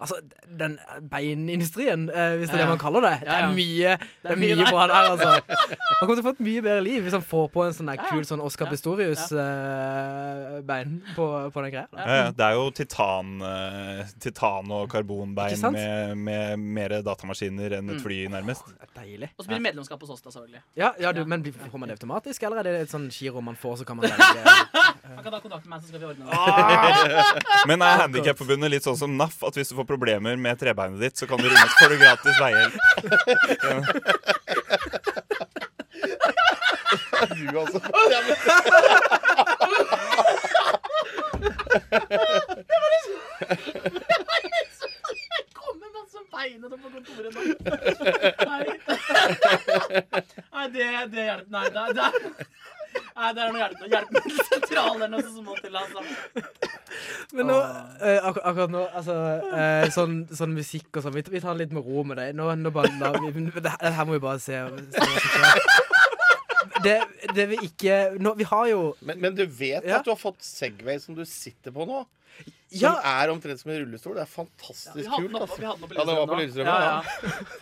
Altså, 0.00 0.14
den 0.58 0.78
beinindustrien, 1.12 2.06
eh, 2.08 2.36
hvis 2.40 2.48
det 2.50 2.56
er 2.56 2.60
det 2.64 2.70
man 2.72 2.80
kaller 2.80 3.00
det. 3.04 3.16
Det 3.20 3.26
Ja, 3.28 3.32
ja. 3.36 3.40
er 3.50 3.54
mye, 3.56 3.90
det 4.24 4.30
er 4.32 4.36
mye 4.40 4.56
bra 4.70 4.82
der, 4.88 4.96
altså. 5.12 5.30
Han 5.36 6.00
kommer 6.00 6.14
til 6.16 6.24
å 6.24 6.28
få 6.30 6.34
et 6.36 6.44
mye 6.48 6.60
bedre 6.64 6.82
liv 6.86 7.00
hvis 7.06 7.16
han 7.18 7.26
får 7.26 7.46
på 7.52 7.60
en 7.66 7.74
sånn 7.76 7.88
der 7.90 7.96
Ja, 8.00 8.04
ja. 8.06 8.10
kul 8.16 8.24
sånn 8.28 8.42
Oscar 8.44 8.66
Pistorius-bein 8.72 10.90
på, 11.16 11.24
på 11.52 11.58
den 11.64 11.70
greia. 11.74 11.86
Ja, 11.96 12.04
ja. 12.22 12.26
Det 12.36 12.44
er 12.48 12.52
jo 12.58 12.64
titan, 12.76 13.26
eh, 13.44 14.00
titan 14.22 14.64
og 14.74 14.84
karbonbein 14.92 15.60
med, 15.74 16.16
med 16.16 16.45
mer 16.56 16.88
datamaskiner 17.02 17.72
enn 17.80 17.90
et 17.90 17.96
Mm. 17.96 18.02
fly, 18.04 18.18
nærmest. 18.30 18.62
Det 18.68 18.86
er 18.86 18.92
deilig. 19.02 19.28
Og 19.38 19.44
så 19.44 19.48
blir 19.48 19.56
det 19.58 19.64
medlemskap 19.66 20.00
hos 20.00 20.10
oss, 20.14 20.22
da, 20.22 20.30
selvfølgelig. 20.30 20.60
Ja, 20.76 20.92
ja 21.00 21.12
du, 21.12 21.24
men 21.24 21.42
får 21.42 21.78
man 21.78 21.88
det 21.88 21.96
automatisk, 21.98 22.42
eller 22.46 22.56
er 22.58 22.62
det 22.68 22.74
et 22.86 22.90
sånn 22.92 23.08
giro 23.10 23.40
man 23.42 23.56
får, 23.56 23.78
så 23.80 23.84
kan 23.88 23.96
man 23.96 24.04
velge 24.10 24.40
Han 25.16 25.22
kan 25.24 25.32
ta 25.32 25.40
kontakt 25.40 25.64
med 25.66 25.70
meg, 25.74 25.80
så 25.82 25.88
skal 25.88 26.00
vi 26.00 26.06
ordne 26.06 26.24
det. 26.26 26.32
Men 27.70 27.82
er 27.82 27.96
Handikapforbundet 28.02 28.70
litt 28.70 28.82
sånn 28.86 28.98
som 28.98 29.16
NAF, 29.16 29.42
at 29.46 29.54
hvis 29.54 29.68
du 29.70 29.74
får 29.78 29.86
problemer 29.88 30.36
med 30.36 30.58
trebeinet 30.58 31.00
ditt, 31.00 31.16
så 31.16 31.26
kan 31.30 31.38
du 31.38 31.46
ringe, 31.48 31.64
oss, 31.64 31.74
får 31.80 31.88
du 31.88 31.96
gratis 31.98 32.36
veihjelp? 32.42 32.74
Du, 37.36 37.58
altså. 37.58 37.80
Det 37.80 37.90
var 42.80 42.90
masse 42.92 44.55
beinene 46.46 46.76
på 46.78 46.88
kontoret 46.94 47.32
nå. 47.34 47.40
Nei, 48.46 48.62
Nei 50.54 50.66
det, 50.72 50.86
det 51.12 51.26
hjelper 51.26 51.50
Nei, 51.50 51.66
det, 51.74 51.84
det, 51.96 52.06
er- 52.06 52.22
nei, 53.16 53.30
det 53.36 53.42
er 53.42 53.50
noe 53.52 53.60
hjelp, 53.60 53.82
hjelpemiddelsentral 53.92 54.94
eller 54.96 55.10
noe 55.12 55.24
som 55.26 55.44
må 55.46 55.56
til. 55.60 55.76
Altså. 55.76 56.00
Men 57.36 57.48
nå, 57.50 57.56
eh, 58.00 58.18
ak 58.30 58.38
akkurat 58.40 58.72
nå, 58.72 58.82
altså 58.96 59.16
eh, 59.50 59.86
sånn, 59.92 60.14
sånn 60.36 60.54
musikk 60.56 60.96
og 60.96 61.04
sånn, 61.04 61.16
vi, 61.16 61.24
vi 61.34 61.42
tar 61.44 61.56
litt 61.58 61.72
med 61.76 61.84
ro 61.84 62.04
med 62.08 62.20
det. 62.20 62.28
Nå, 62.38 62.48
nå 62.60 62.72
bare, 62.76 62.92
la, 63.00 63.12
vi, 63.20 63.32
det, 63.56 63.66
her- 63.72 63.82
det 63.82 63.94
her 63.98 64.08
må 64.08 64.16
vi 64.16 64.22
bare 64.24 64.40
se, 64.40 64.56
se 64.56 65.00
hva 65.02 65.06
som 65.12 65.20
skjer. 65.28 65.95
Det, 66.86 66.98
det 67.34 67.44
vi 67.52 67.56
ikke 67.66 67.94
nå, 68.22 68.30
Vi 68.38 68.44
har 68.48 68.66
jo 68.70 68.80
Men, 69.02 69.18
men 69.24 69.34
du 69.38 69.44
vet 69.46 69.84
Ja. 69.86 69.96
at 70.00 70.04
du 70.06 70.10
har 70.14 70.20
fått 70.20 70.40
Segway 70.46 70.96
som 71.02 71.14
du 71.18 71.24
sitter 71.28 71.70
på 71.74 71.82
nå? 71.88 71.98
Som 72.36 72.52
Ja, 72.82 72.90
er 73.22 73.30
omtrent 73.32 73.60
som 73.62 73.70
en 73.72 73.78
rullestol. 73.80 74.14
Det 74.18 74.22
er 74.24 74.28
fantastisk 74.28 75.06
ja, 75.06 75.10
kult. 75.16 75.34
Altså. 75.38 75.56
Ja, 75.62 75.70
den 75.78 75.86
var 76.18 76.26
på 76.26 76.34
Lillestrøm 76.40 76.66
ja. 76.66 77.00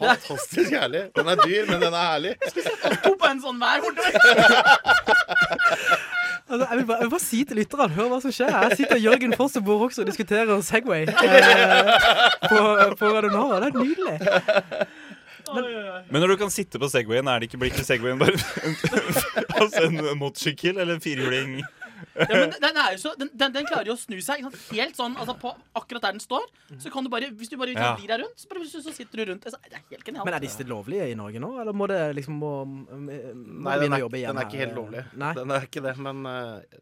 Fantastisk 0.00 0.70
herlig. 0.74 1.02
Den 1.14 1.26
er 1.30 1.36
dyr, 1.44 1.64
men 1.68 1.78
den 1.84 1.94
er 1.94 2.04
herlig. 2.08 2.32
To 3.04 3.12
på 3.20 3.26
en 3.28 3.40
sånn 3.44 3.58
hver 3.60 3.78
bortover. 3.84 4.14
altså, 6.48 6.64
jeg, 6.70 6.76
vil 6.78 6.86
bare, 6.88 6.98
jeg 6.98 7.04
vil 7.06 7.12
bare 7.14 7.20
si 7.26 7.40
til 7.44 7.56
lytterne, 7.60 7.88
hør 7.98 8.08
hva 8.14 8.18
som 8.24 8.32
skjer. 8.34 8.50
Her 8.56 8.70
sitter 8.80 8.98
Jørgen 9.04 9.32
Foss 9.38 9.54
og 9.60 9.64
Bård 9.68 9.82
også 9.90 10.00
og 10.02 10.08
diskuterer 10.10 10.56
Segway 10.66 11.02
eh, 11.04 11.10
på, 12.48 12.58
på 12.98 13.04
Radio 13.14 13.30
Nova. 13.36 13.56
Det 13.62 13.68
er 13.70 13.76
nydelig. 13.78 14.16
Oi. 15.60 16.02
Men 16.10 16.24
når 16.24 16.34
du 16.34 16.36
kan 16.44 16.52
sitte 16.52 16.80
på 16.82 16.90
Segwayen, 16.90 17.28
er 17.30 17.42
det 17.42 17.50
ikke 17.50 17.62
blitt 17.62 17.80
Segwayen 17.86 18.20
bare 18.20 18.34
altså 19.60 19.86
en 19.88 20.02
motorsykkel 20.20 20.78
eller 20.78 20.98
en 20.98 21.04
firhjuling? 21.04 21.58
Ja, 22.14 22.26
men 22.30 22.52
den, 22.62 22.78
så, 22.98 23.14
den, 23.18 23.30
den, 23.32 23.54
den 23.54 23.66
klarer 23.66 23.88
jo 23.90 23.96
å 23.96 23.98
snu 23.98 24.16
seg 24.22 24.42
ikke 24.42 24.50
sant? 24.52 24.66
helt 24.76 24.98
sånn 24.98 25.16
altså 25.18 25.34
på 25.40 25.50
akkurat 25.78 26.04
der 26.04 26.14
den 26.14 26.22
står. 26.22 26.44
Så 26.82 26.92
kan 26.94 27.06
du 27.06 27.10
bare, 27.10 27.30
Hvis 27.34 27.50
du 27.50 27.56
bare 27.58 27.74
Ja. 27.74 27.94
vrir 27.98 28.10
deg 28.10 28.22
rundt, 28.22 28.38
så, 28.38 28.48
bare, 28.50 28.66
så, 28.70 28.82
sitter 28.94 29.22
du 29.22 29.32
rundt. 29.32 29.46
Altså, 29.46 29.58
Det 29.64 29.78
er 29.80 29.84
helt 29.90 30.04
genialt. 30.04 30.28
Men 30.28 30.36
er 30.36 30.44
disse 30.44 30.66
lovlige 30.68 31.08
i 31.10 31.16
Norge 31.18 31.42
nå, 31.42 31.50
eller 31.62 31.74
må 31.74 31.88
det 31.90 32.00
liksom 32.20 32.38
må, 32.38 32.52
må 32.64 33.00
Nei, 33.00 33.78
den 33.82 33.96
er, 33.96 34.04
jobbe 34.04 34.20
igjen 34.20 34.34
den 34.34 34.42
er 34.44 34.50
ikke 34.50 34.62
helt 34.62 34.78
lovlig. 34.78 35.04
Nei. 35.18 35.32
Den 35.40 35.54
er 35.56 35.66
ikke 35.68 35.82
det, 35.84 35.96
men 36.06 36.26
eh, 36.30 36.78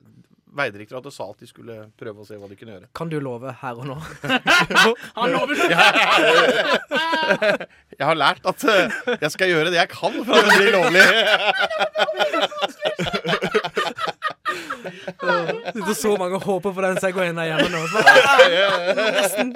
Vegdirektoratet 0.53 1.15
sa 1.15 1.25
at 1.33 1.39
de 1.41 1.47
skulle 1.49 1.75
prøve 1.97 2.21
å 2.21 2.27
se 2.29 2.37
hva 2.37 2.49
de 2.51 2.57
kunne 2.61 2.75
gjøre. 2.75 2.89
Kan 2.99 3.09
du 3.09 3.17
love 3.25 3.53
her 3.63 3.79
og 3.81 3.87
nå? 3.89 3.97
Han 5.19 5.33
lover 5.33 5.55
så 5.57 5.65
Jeg 7.99 8.07
har 8.09 8.17
lært 8.21 8.45
at 8.51 8.65
eh, 8.69 8.91
jeg 9.23 9.31
skal 9.33 9.49
gjøre 9.53 9.71
det 9.73 9.79
jeg 9.81 9.89
kan 9.93 10.13
for 10.27 10.33
at 10.37 10.45
det 10.51 10.57
blir 10.61 10.73
lovlig. 10.77 11.07
Sitter 15.73 15.95
så 15.97 16.17
mange 16.19 16.37
og 16.37 16.43
håper 16.45 16.73
på 16.77 16.83
den 16.85 16.99
Segwayen 17.01 17.37
der 17.39 17.45
hjemme 17.49 17.69
nå. 17.73 17.81
Nesten. 19.17 19.55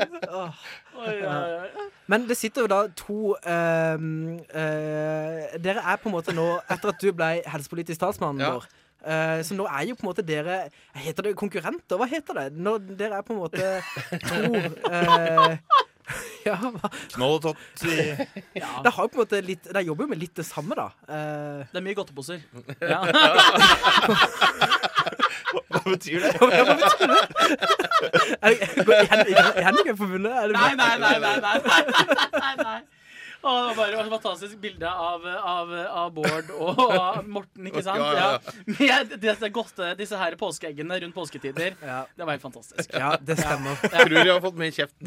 Men 2.07 2.29
det 2.29 2.37
sitter 2.39 2.65
jo 2.65 2.69
da 2.71 2.81
to 2.97 3.35
øh, 3.37 3.95
øh, 4.55 5.61
Dere 5.65 5.83
er 5.83 5.97
på 6.01 6.09
en 6.09 6.15
måte 6.15 6.33
nå, 6.37 6.47
etter 6.71 6.93
at 6.93 7.03
du 7.03 7.11
ble 7.13 7.31
helsepolitisk 7.51 8.01
talsmann 8.01 8.41
Ja. 8.41 8.53
vår 8.57 8.65
eh, 9.05 9.43
så 9.45 9.55
nå 9.59 9.67
er 9.69 9.83
jo 9.91 9.95
på 9.99 10.07
en 10.07 10.11
måte 10.13 10.25
dere 10.27 10.71
Heter 10.95 11.23
det 11.29 11.35
konkurrenter? 11.37 11.97
Hva 12.01 12.07
heter 12.11 12.35
det? 12.41 12.47
Når 12.57 12.79
dere 12.97 13.19
er 13.21 13.27
på 13.27 13.35
en 13.35 13.43
måte 13.43 13.83
to 14.29 14.39
uh, 14.89 15.57
Ja, 16.47 16.55
hva? 16.63 16.89
Knoll 17.17 17.33
og 17.37 17.43
tott 17.43 17.83
Ja. 18.55 18.69
Det 18.85 18.93
har 18.95 19.03
jo 19.03 19.11
på 19.11 19.19
en 19.19 19.23
måte 19.25 19.41
litt 19.43 19.65
De 19.75 19.83
jobber 19.89 20.07
jo 20.07 20.11
med 20.13 20.21
litt 20.23 20.37
det 20.39 20.45
samme, 20.47 20.77
da. 20.79 20.85
Uh, 21.11 21.65
Det 21.73 21.81
er 21.81 21.85
mye 21.89 21.97
godteposer. 21.99 22.39
Ja. 22.87 23.01
Hva 25.67 25.81
betyr 25.87 26.23
det? 26.23 26.31
hva 26.39 26.47
betyr 26.79 27.11
det? 27.11 27.21
Er 28.43 28.51
det- 28.55 29.65
Handikapforbundet? 29.67 30.33
Er 30.33 30.47
det- 30.47 30.57
Nei, 30.57 30.75
nei, 30.79 30.95
nei, 31.03 31.19
nei, 31.19 31.37
nei, 31.43 31.59
nei, 31.67 32.55
nei, 32.63 32.81
Å, 33.47 33.51
det 33.55 33.67
var 33.69 33.77
bare 33.79 34.01
et 34.03 34.09
fantastisk 34.11 34.57
bilde 34.63 34.91
av, 34.91 35.23
av, 35.39 35.71
av 36.03 36.09
Bård 36.17 36.49
og 36.57 36.81
av 36.97 37.29
Morten, 37.31 37.69
ikke 37.71 37.83
sant? 37.87 38.01
Ja, 38.03 38.13
ja, 38.17 38.31
Ja. 38.35 38.97
Med 39.07 39.13
disse, 39.23 39.51
godte, 39.55 39.93
disse 39.99 40.19
her 40.19 40.35
påskeeggene 40.41 40.99
rundt 41.05 41.15
påsketider. 41.15 41.77
Ja, 41.85 42.01
Det 42.17 42.27
var 42.27 42.35
helt 42.35 42.43
fantastisk. 42.43 42.91
ja, 42.93 43.13
det 43.23 43.37
stemmer. 43.39 43.79
Jeg 43.87 44.09
tror 44.11 44.17
de 44.19 44.33
har 44.35 44.43
fått 44.45 44.59
mer 44.59 44.75
kjeft. 44.75 44.97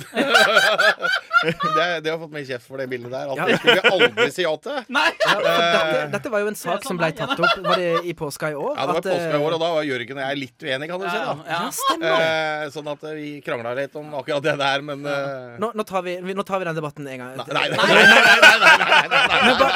Det, 1.39 1.83
det 2.03 2.09
har 2.11 2.17
fått 2.19 2.31
mer 2.35 2.43
kjeft 2.43 2.65
for 2.67 2.81
det 2.81 2.87
bildet 2.91 3.11
der. 3.13 3.29
At 3.31 3.37
Ja. 3.39 3.45
det 3.47 3.57
skulle 3.59 3.75
vi 3.79 3.91
aldri 3.93 4.25
si 4.35 4.43
ja 4.43 4.51
til. 4.59 4.79
Nei! 4.91 5.05
Ja, 5.23 5.35
dette, 5.39 6.01
dette 6.15 6.31
var 6.33 6.41
jo 6.43 6.49
en 6.51 6.57
sak 6.59 6.81
sånn 6.83 6.89
som 6.93 6.99
ble 6.99 7.09
tatt 7.15 7.31
opp 7.39 7.61
Var 7.63 7.79
det 7.79 7.91
i 8.11 8.13
påska 8.17 8.49
i 8.51 8.57
år? 8.59 8.73
Ja, 8.75 8.85
det 8.89 8.95
var 8.97 8.99
At, 8.99 9.07
påska 9.07 9.37
i 9.37 9.43
år, 9.45 9.55
og 9.55 9.61
da 9.63 9.69
var 9.77 9.87
Jørgen 9.87 10.19
og 10.19 10.23
jeg 10.25 10.39
litt 10.41 10.65
uenige, 10.65 10.89
kan 10.91 10.99
du 10.99 11.07
si. 11.07 11.21
Da 11.23 11.35
ja. 11.47 11.61
Stemmer. 11.79 12.25
Eh, 12.25 12.65
sånn 12.75 12.89
at 12.91 13.05
eh, 13.07 13.15
vi 13.19 13.29
krangla 13.45 13.71
litt 13.79 13.95
om 13.99 14.11
akkurat 14.19 14.43
det 14.49 14.55
der, 14.59 14.83
men 14.89 15.05
eh, 15.07 15.55
Nå, 15.63 15.71
nå, 15.79 15.85
tar 15.87 16.03
vi, 16.05 16.17
vi- 16.27 16.35
nå 16.37 16.43
tar 16.47 16.59
vi 16.63 16.67
den 16.69 16.75
debatten 16.79 17.07
en 17.07 17.23
gang. 17.23 17.39
Nei, 17.39 17.47
nei, 17.55 17.65
nei, 17.77 18.03
nei, 18.03 18.28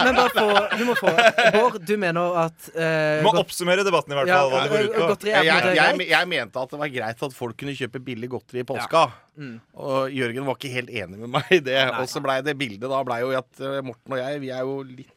Men, 0.03 0.15
bare 0.17 0.29
få, 0.33 0.45
du 0.77 0.83
må 0.87 0.95
få 0.99 1.11
Bård, 1.55 1.77
du 1.85 1.93
mener 1.99 2.37
at 2.43 2.69
uh, 2.75 3.23
må 3.25 3.31
godt- 3.31 3.43
oppsummere 3.45 3.85
debatten, 3.85 4.13
i 4.13 4.19
hvert 4.19 4.31
ja, 4.31 4.39
fall. 4.41 4.53
Hva 4.53 4.61
det 4.63 4.71
går 4.73 4.83
ut 4.83 4.93
eh, 4.93 5.13
på. 5.13 5.29
er 5.31 5.47
Jeg, 5.47 5.75
jeg, 5.79 6.07
jeg 6.13 6.29
mente 6.33 6.63
at 6.63 6.73
det 6.73 6.81
var 6.83 6.93
greit 6.93 7.25
at 7.27 7.35
folk 7.37 7.57
kunne 7.59 7.75
kjøpe 7.77 8.01
billig 8.03 8.31
godteri 8.33 8.63
i 8.63 8.67
påska. 8.67 9.05
Mm. 9.39 9.55
Og 9.81 10.13
Jørgen 10.13 10.45
var 10.45 10.59
ikke 10.59 10.73
helt 10.75 10.93
enig 10.93 11.19
med 11.23 11.31
meg 11.37 11.53
i 11.57 11.61
det. 11.65 11.79
Og 11.97 12.09
så 12.11 12.21
blei 12.23 12.39
det 12.45 12.57
bildet 12.59 12.89
da 12.91 13.01
blei 13.07 13.21
jo 13.23 13.33
at 13.37 13.63
eh, 13.63 13.81
Morten 13.85 14.17
og 14.17 14.21
jeg, 14.21 14.41
vi 14.43 14.53
er 14.53 14.67
jo 14.67 14.79
litt 14.85 15.12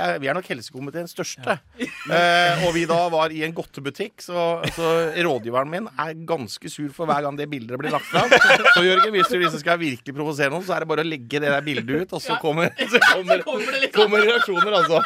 er, 0.00 0.18
vi 0.22 0.28
er 0.30 0.36
nok 0.38 0.48
helsekomiteens 0.52 1.14
største. 1.16 1.58
Eh, 2.12 2.62
og 2.66 2.72
vi 2.74 2.82
da 2.88 2.96
var 3.12 3.30
i 3.30 3.44
en 3.46 3.52
godtebutikk, 3.54 4.20
så, 4.24 4.58
så 4.74 4.88
rådgiveren 5.22 5.70
min 5.70 5.84
er 6.02 6.16
ganske 6.26 6.70
sur 6.70 6.88
for 6.92 7.06
hver 7.08 7.22
gang 7.24 7.36
det 7.38 7.46
bildet 7.50 7.78
blir 7.78 7.94
lagt 7.94 8.08
fram. 8.10 8.26
Så 8.74 8.82
Jørgen, 8.82 9.12
hvis 9.14 9.30
du 9.30 9.36
liksom 9.38 9.62
skal 9.62 9.78
virkelig 9.80 10.14
provosere 10.16 10.50
noen, 10.50 10.64
så 10.66 10.74
er 10.74 10.82
det 10.82 10.90
bare 10.90 11.04
å 11.04 11.08
legge 11.08 11.40
det 11.40 11.52
der 11.52 11.62
bildet 11.64 12.02
ut, 12.02 12.16
og 12.18 12.24
så 12.24 12.36
kommer, 12.42 12.74
så 12.74 13.00
kommer, 13.06 13.44
kommer 13.94 14.26
reaksjoner, 14.26 14.76
altså. 14.80 14.98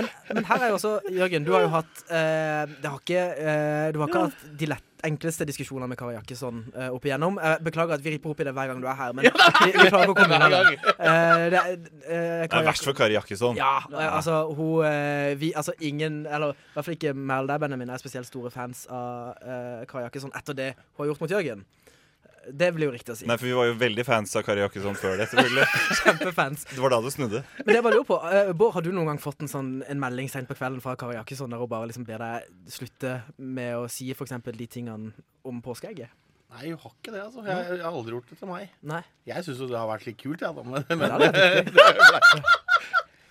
Men, 0.00 0.08
men 0.32 0.48
her 0.48 0.64
er 0.64 0.72
jo 0.72 0.78
også 0.80 0.94
Jørgen, 1.12 1.44
du 1.44 1.52
har 1.54 1.66
jo 1.66 1.70
hatt 1.76 2.02
eh, 2.08 2.64
Det 2.80 2.88
har 2.88 2.98
ikke 3.02 3.22
eh, 3.36 3.86
Du 3.94 4.00
har 4.00 4.10
ikke 4.10 4.24
hatt 4.28 4.44
de 4.60 4.68
lett, 4.72 4.88
enkleste 5.06 5.46
diskusjoner 5.48 5.86
med 5.90 5.98
Kari 6.00 6.14
Jakkesson 6.16 6.64
uh, 6.74 6.88
opp 6.94 7.04
igjennom. 7.06 7.38
Uh, 7.38 7.56
beklager 7.64 7.94
at 7.98 8.04
vi 8.04 8.14
ripper 8.16 8.32
opp 8.32 8.40
i 8.42 8.46
det 8.48 8.54
hver 8.56 8.70
gang 8.72 8.82
du 8.82 8.88
er 8.90 8.96
her, 8.98 9.14
men 9.16 9.28
vi, 9.28 9.32
vi 9.74 9.86
klarer 9.90 10.08
ikke 10.08 10.14
å 10.14 10.18
komme 10.18 10.38
unna 10.38 10.48
det. 10.52 10.78
Eh, 10.98 11.44
det 11.52 11.58
er, 11.60 11.72
eh, 12.08 12.44
Det 12.48 12.58
er 12.58 12.66
verst 12.66 12.86
for 12.86 12.96
Kari 12.98 13.14
Jakkesson. 13.14 13.56
Ja, 13.58 13.78
eh, 13.92 14.08
altså 14.16 14.40
hun 14.56 14.84
eh, 14.86 15.34
Vi, 15.38 15.52
altså 15.56 15.72
ingen 15.80 16.26
Eller 16.26 16.54
i 16.56 16.74
hvert 16.74 16.86
fall 16.86 16.96
ikke 16.96 17.14
Mæl 17.14 17.48
deg, 17.50 17.60
Benjamin, 17.62 17.90
er 17.90 18.00
spesielt 18.02 18.28
store 18.28 18.50
fans 18.54 18.86
av 18.90 19.38
uh, 19.42 19.84
Kari 19.88 20.04
Jakkesson 20.06 20.32
etter 20.36 20.56
det 20.56 20.68
hun 20.76 21.04
har 21.04 21.12
gjort 21.12 21.22
mot 21.22 21.34
Jørgen. 21.36 21.64
Det 22.52 22.68
blir 22.76 22.88
jo 22.88 22.94
riktig 22.94 23.12
å 23.14 23.16
si. 23.18 23.26
Nei, 23.28 23.36
for 23.40 23.48
vi 23.48 23.54
var 23.56 23.68
jo 23.68 23.74
veldig 23.80 24.04
fans 24.08 24.32
av 24.38 24.44
Kari 24.46 24.62
Jakkesson 24.64 24.96
før 24.98 25.18
det, 25.20 25.26
selvfølgelig. 25.32 25.66
Kjempefans. 26.02 26.64
Det 26.70 26.80
var 26.82 26.94
da 26.94 27.00
det 27.04 27.12
snudde. 27.14 27.42
Men 27.60 27.70
det 27.72 27.78
jeg 27.78 27.86
bare 27.88 27.98
lurer 27.98 28.08
på, 28.08 28.20
uh, 28.22 28.52
Bård, 28.58 28.72
har 28.76 28.86
du 28.86 28.92
noen 28.94 29.10
gang 29.12 29.20
fått 29.22 29.44
en 29.44 29.50
sånn 29.52 29.72
en 29.88 30.00
melding 30.02 30.30
sent 30.32 30.48
på 30.50 30.56
kvelden 30.58 30.84
fra 30.84 30.96
Kari 31.00 31.18
Jakkesson 31.18 31.52
der 31.52 31.60
hun 31.60 31.70
bare 31.70 31.90
liksom 31.90 32.06
ber 32.08 32.24
deg 32.24 32.72
slutte 32.72 33.18
med 33.36 33.76
å 33.80 33.84
si 33.92 34.08
f.eks. 34.14 34.38
de 34.48 34.70
tingene 34.70 35.12
om 35.48 35.60
påskeegget? 35.64 36.14
Nei, 36.48 36.70
hun 36.70 36.78
har 36.80 36.92
ikke 36.94 37.12
det, 37.12 37.20
altså. 37.26 37.42
Jeg, 37.44 37.64
jeg 37.76 37.84
har 37.84 37.92
aldri 37.92 38.14
gjort 38.16 38.30
det 38.32 38.38
til 38.40 38.48
meg. 38.48 38.70
Nei. 38.88 39.02
Jeg 39.28 39.44
syns 39.44 39.58
jo 39.60 39.68
det 39.68 39.76
har 39.76 39.90
vært 39.90 40.06
litt 40.08 40.16
kult, 40.16 40.40
jeg, 40.40 40.54
da. 40.56 40.64
Men, 40.64 40.86
Men 40.88 41.02
men 41.02 41.04
det 41.04 41.12
hadde 41.12 42.12
vært 42.16 42.67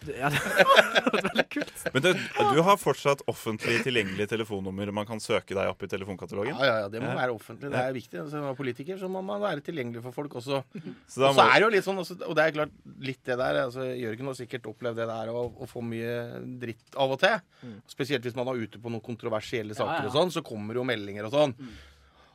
Ja, 0.06 0.30
det 0.94 1.04
var 1.06 1.26
veldig 1.26 1.46
kult. 1.52 1.74
Men 1.94 2.04
du, 2.06 2.10
du 2.54 2.60
har 2.64 2.78
fortsatt 2.80 3.24
offentlig 3.32 3.80
tilgjengelig 3.86 4.28
telefonnummer 4.32 4.92
man 4.96 5.08
kan 5.10 5.22
søke 5.24 5.58
deg 5.58 5.72
opp 5.72 5.84
i 5.84 5.90
telefonkatalogen? 5.92 6.54
Ja, 6.54 6.68
ja, 6.70 6.76
ja, 6.84 6.92
det 6.94 7.02
må 7.04 7.10
være 7.18 7.34
offentlig. 7.36 7.72
Det 7.74 7.82
er 7.82 7.96
viktig. 7.96 8.20
Altså, 8.22 8.38
Som 8.38 8.60
politiker 8.60 9.02
så 9.02 9.10
må 9.12 9.24
man 9.26 9.42
være 9.44 9.66
tilgjengelig 9.66 10.04
for 10.06 10.16
folk 10.16 10.38
også. 10.42 10.62
Så 11.14 11.34
må, 11.34 11.44
er 11.44 11.58
det 11.58 11.66
jo 11.66 11.74
litt 11.74 11.88
sånn, 11.88 12.00
også, 12.04 12.20
og 12.28 12.38
det 12.38 12.46
er 12.46 12.56
klart 12.56 12.74
litt 13.04 13.22
det 13.28 13.38
der 13.40 13.62
altså, 13.66 13.86
Jørgen 13.98 14.30
har 14.30 14.38
sikkert 14.38 14.70
opplevd 14.70 15.02
det 15.02 15.10
der 15.10 15.34
å, 15.34 15.44
å 15.50 15.68
få 15.70 15.84
mye 15.86 16.16
dritt 16.62 16.98
av 17.00 17.16
og 17.16 17.22
til. 17.22 17.38
Spesielt 17.90 18.26
hvis 18.28 18.38
man 18.38 18.50
er 18.52 18.64
ute 18.64 18.82
på 18.82 18.92
noen 18.92 19.04
kontroversielle 19.04 19.78
saker 19.78 20.06
ja. 20.06 20.10
og 20.10 20.16
sånn, 20.16 20.34
så 20.38 20.46
kommer 20.46 20.78
jo 20.78 20.86
meldinger 20.88 21.30
og 21.30 21.36
sånn. 21.36 21.56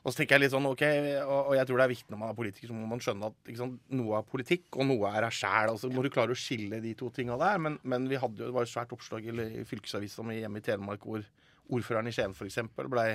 Og 0.03 0.11
så 0.11 0.19
tenker 0.19 0.35
jeg 0.35 0.43
litt 0.43 0.51
sånn, 0.51 0.65
ok, 0.67 0.81
og, 1.23 1.37
og 1.37 1.53
jeg 1.55 1.67
tror 1.67 1.79
det 1.79 1.83
er 1.85 1.91
viktig 1.93 2.11
når 2.11 2.19
man 2.19 2.31
er 2.33 2.35
politiker, 2.35 2.67
så 2.67 2.75
må 2.75 2.87
man 2.91 3.03
skjønne 3.03 3.29
at 3.29 3.51
sant, 3.55 3.77
noe 3.95 4.17
er 4.17 4.25
politikk, 4.27 4.65
og 4.75 4.89
noe 4.89 5.11
er 5.15 5.23
deg 5.23 5.37
sjæl. 5.37 5.71
Og 5.71 5.79
så 5.79 5.91
må 5.93 6.03
du 6.03 6.09
klare 6.11 6.35
å 6.35 6.39
skille 6.39 6.81
de 6.83 6.91
to 6.99 7.07
tinga 7.15 7.37
der. 7.39 7.61
Men, 7.63 7.77
men 7.87 8.09
vi 8.11 8.19
hadde 8.19 8.43
jo, 8.43 8.49
det 8.49 8.57
var 8.57 8.67
et 8.67 8.73
svært 8.73 8.91
oppslag 8.95 9.29
i, 9.31 9.35
i 9.61 9.63
fylkesavisa 9.69 10.25
mi 10.27 10.41
hjemme 10.41 10.59
i 10.59 10.65
Telemark 10.65 11.07
hvor 11.07 11.23
ordføreren 11.71 12.11
i 12.11 12.15
Skien 12.15 12.35
f.eks. 12.35 12.59
blei 12.91 13.07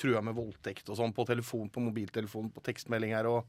trua 0.00 0.20
med 0.26 0.36
voldtekt 0.36 0.90
og 0.90 0.98
sånn 0.98 1.14
på 1.16 1.24
telefon, 1.28 1.70
på 1.72 1.82
mobiltelefon, 1.82 2.50
på 2.52 2.62
tekstmeldinger 2.66 3.28
og, 3.30 3.48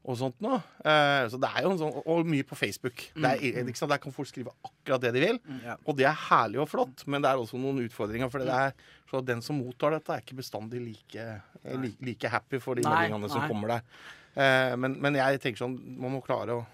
og 0.00 0.16
sånt 0.16 0.38
noe. 0.40 0.60
Eh, 0.80 1.26
så 1.28 1.38
det 1.40 1.50
er 1.50 1.66
jo 1.66 1.72
en 1.74 1.80
sånn, 1.80 1.98
og 2.00 2.28
mye 2.28 2.46
på 2.48 2.56
Facebook. 2.56 3.02
Er, 3.20 3.42
sant? 3.76 3.90
Der 3.92 4.00
kan 4.00 4.14
folk 4.16 4.30
skrive 4.30 4.54
akkurat 4.64 5.02
det 5.04 5.12
de 5.16 5.24
vil. 5.26 5.40
Ja. 5.66 5.76
Og 5.84 5.98
det 5.98 6.06
er 6.08 6.16
herlig 6.30 6.62
og 6.62 6.70
flott, 6.72 7.04
men 7.10 7.20
det 7.24 7.28
er 7.30 7.42
også 7.42 7.60
noen 7.60 7.82
utfordringer. 7.84 8.32
For 8.32 8.42
det 8.44 8.56
er, 8.56 8.74
så 9.10 9.20
den 9.24 9.44
som 9.44 9.60
mottar 9.60 9.96
dette, 9.98 10.16
er 10.16 10.24
ikke 10.24 10.40
bestandig 10.40 10.80
like, 10.82 11.20
eh, 11.20 11.76
like, 11.76 12.00
like 12.06 12.32
happy 12.32 12.62
for 12.62 12.80
de 12.80 12.86
Nei, 12.86 12.94
meldingene 12.96 13.32
som 13.32 13.44
nei. 13.44 13.52
kommer 13.52 13.74
der. 13.76 13.86
Eh, 14.40 14.74
men, 14.80 14.96
men 15.04 15.20
jeg 15.20 15.42
tenker 15.44 15.66
sånn, 15.66 15.76
man 16.00 16.16
må 16.16 16.24
klare 16.24 16.60
å 16.60 16.66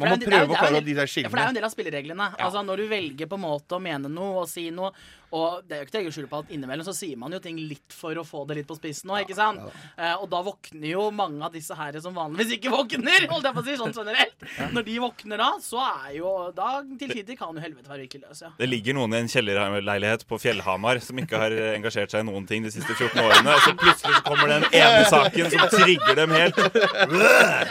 Man 0.00 0.08
må 0.08 0.16
prøve 0.24 0.54
å 0.54 0.56
klare 0.56 0.80
de 0.82 0.94
der 0.96 1.06
Ja, 1.06 1.28
for 1.28 1.36
det 1.36 1.42
er 1.42 1.50
jo 1.50 1.52
en 1.52 1.58
del 1.60 1.66
av 1.68 1.72
spillereglene. 1.74 2.28
Altså 2.40 2.62
Når 2.64 2.82
du 2.82 2.86
velger 2.90 3.28
på 3.28 3.36
en 3.38 3.44
måte 3.44 3.76
å 3.76 3.82
mene 3.82 4.10
noe 4.10 4.42
og 4.42 4.48
si 4.50 4.70
noe 4.74 4.90
Og 5.32 5.62
det 5.66 5.76
er 5.76 5.82
jo 5.82 5.86
ikke 5.88 5.94
til 5.96 6.10
å 6.10 6.14
skjule 6.16 6.30
på 6.30 6.40
at 6.42 6.52
innimellom 6.52 6.86
så 6.86 6.94
sier 6.96 7.18
man 7.20 7.32
jo 7.32 7.40
ting 7.42 7.56
litt 7.56 7.94
for 7.96 8.16
å 8.20 8.24
få 8.26 8.44
det 8.48 8.58
litt 8.60 8.68
på 8.68 8.76
spissen 8.76 9.12
òg, 9.12 9.22
ikke 9.24 9.36
sant? 9.38 9.62
Eh, 9.96 10.14
og 10.18 10.26
da 10.32 10.42
våkner 10.44 10.90
jo 10.92 11.06
mange 11.14 11.40
av 11.46 11.54
disse 11.54 11.76
her 11.78 11.96
som 12.04 12.16
vanligvis 12.16 12.58
ikke 12.58 12.72
våkner, 12.72 13.28
holdt 13.30 13.48
jeg 13.48 13.56
på 13.56 13.62
å 13.62 13.66
si, 13.66 13.76
sånn 13.80 13.96
generelt. 13.96 14.46
Når 14.76 14.86
de 14.88 14.98
våkner 15.02 15.42
da, 15.42 15.50
så 15.62 15.80
er 15.86 16.18
jo 16.18 16.32
Da 16.56 16.70
til 17.00 17.12
tider 17.12 17.36
kan 17.38 17.56
jo 17.56 17.62
helvete 17.62 17.90
være 17.90 18.04
virkelig 18.04 18.28
løs, 18.28 18.42
ja. 18.44 18.50
det 18.58 18.68
ligger 18.68 18.96
noen 18.98 19.16
i 19.16 19.22
en 19.22 19.30
kjellerleilighet 19.32 20.26
på 20.28 20.38
Fjellhamar 20.42 21.00
som 21.04 21.18
ikke 21.20 21.40
har 21.40 21.54
engasjert 21.72 22.12
seg 22.12 22.24
i 22.24 22.28
noen 22.28 22.46
ting 22.48 22.66
de 22.66 22.72
siste 22.74 22.92
14 22.94 23.20
årene. 23.22 23.56
Og 23.56 23.64
så 23.64 23.74
plutselig 23.78 24.18
så 24.18 24.24
kommer 24.26 24.52
den 24.52 24.66
ene 24.68 25.04
saken 25.14 25.50
som 25.54 25.64
trigger 25.72 26.18
dem 26.18 26.34
helt. 26.36 26.60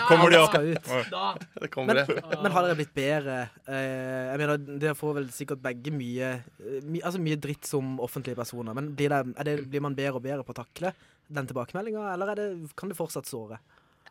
Kommer 0.07 0.33
de 0.33 0.41
opp. 0.41 0.57
Da 1.11 1.35
Men, 1.85 2.01
men 2.41 2.53
har 2.53 2.65
dere 2.65 2.77
blitt 2.79 2.93
bedre? 2.95 3.37
Eh, 3.67 4.31
jeg 4.31 4.41
mener, 4.41 4.57
Dere 4.81 4.95
får 4.97 5.15
vel 5.19 5.29
sikkert 5.35 5.61
begge 5.63 5.93
mye, 5.93 6.31
eh, 6.61 6.79
my, 6.87 7.01
altså 7.05 7.21
mye 7.21 7.37
dritt 7.41 7.50
som 7.67 7.99
offentlige 8.03 8.39
personer. 8.39 8.75
Men 8.77 8.93
blir, 8.97 9.11
det, 9.11 9.45
det, 9.47 9.55
blir 9.71 9.83
man 9.83 9.97
bedre 9.97 10.19
og 10.19 10.25
bedre 10.25 10.45
på 10.47 10.55
å 10.55 10.61
takle 10.61 10.93
den 11.31 11.47
tilbakemeldinga, 11.47 12.09
eller 12.13 12.33
er 12.33 12.41
det, 12.41 12.47
kan 12.79 12.91
det 12.91 12.97
fortsatt 12.97 13.29
såre? 13.29 13.61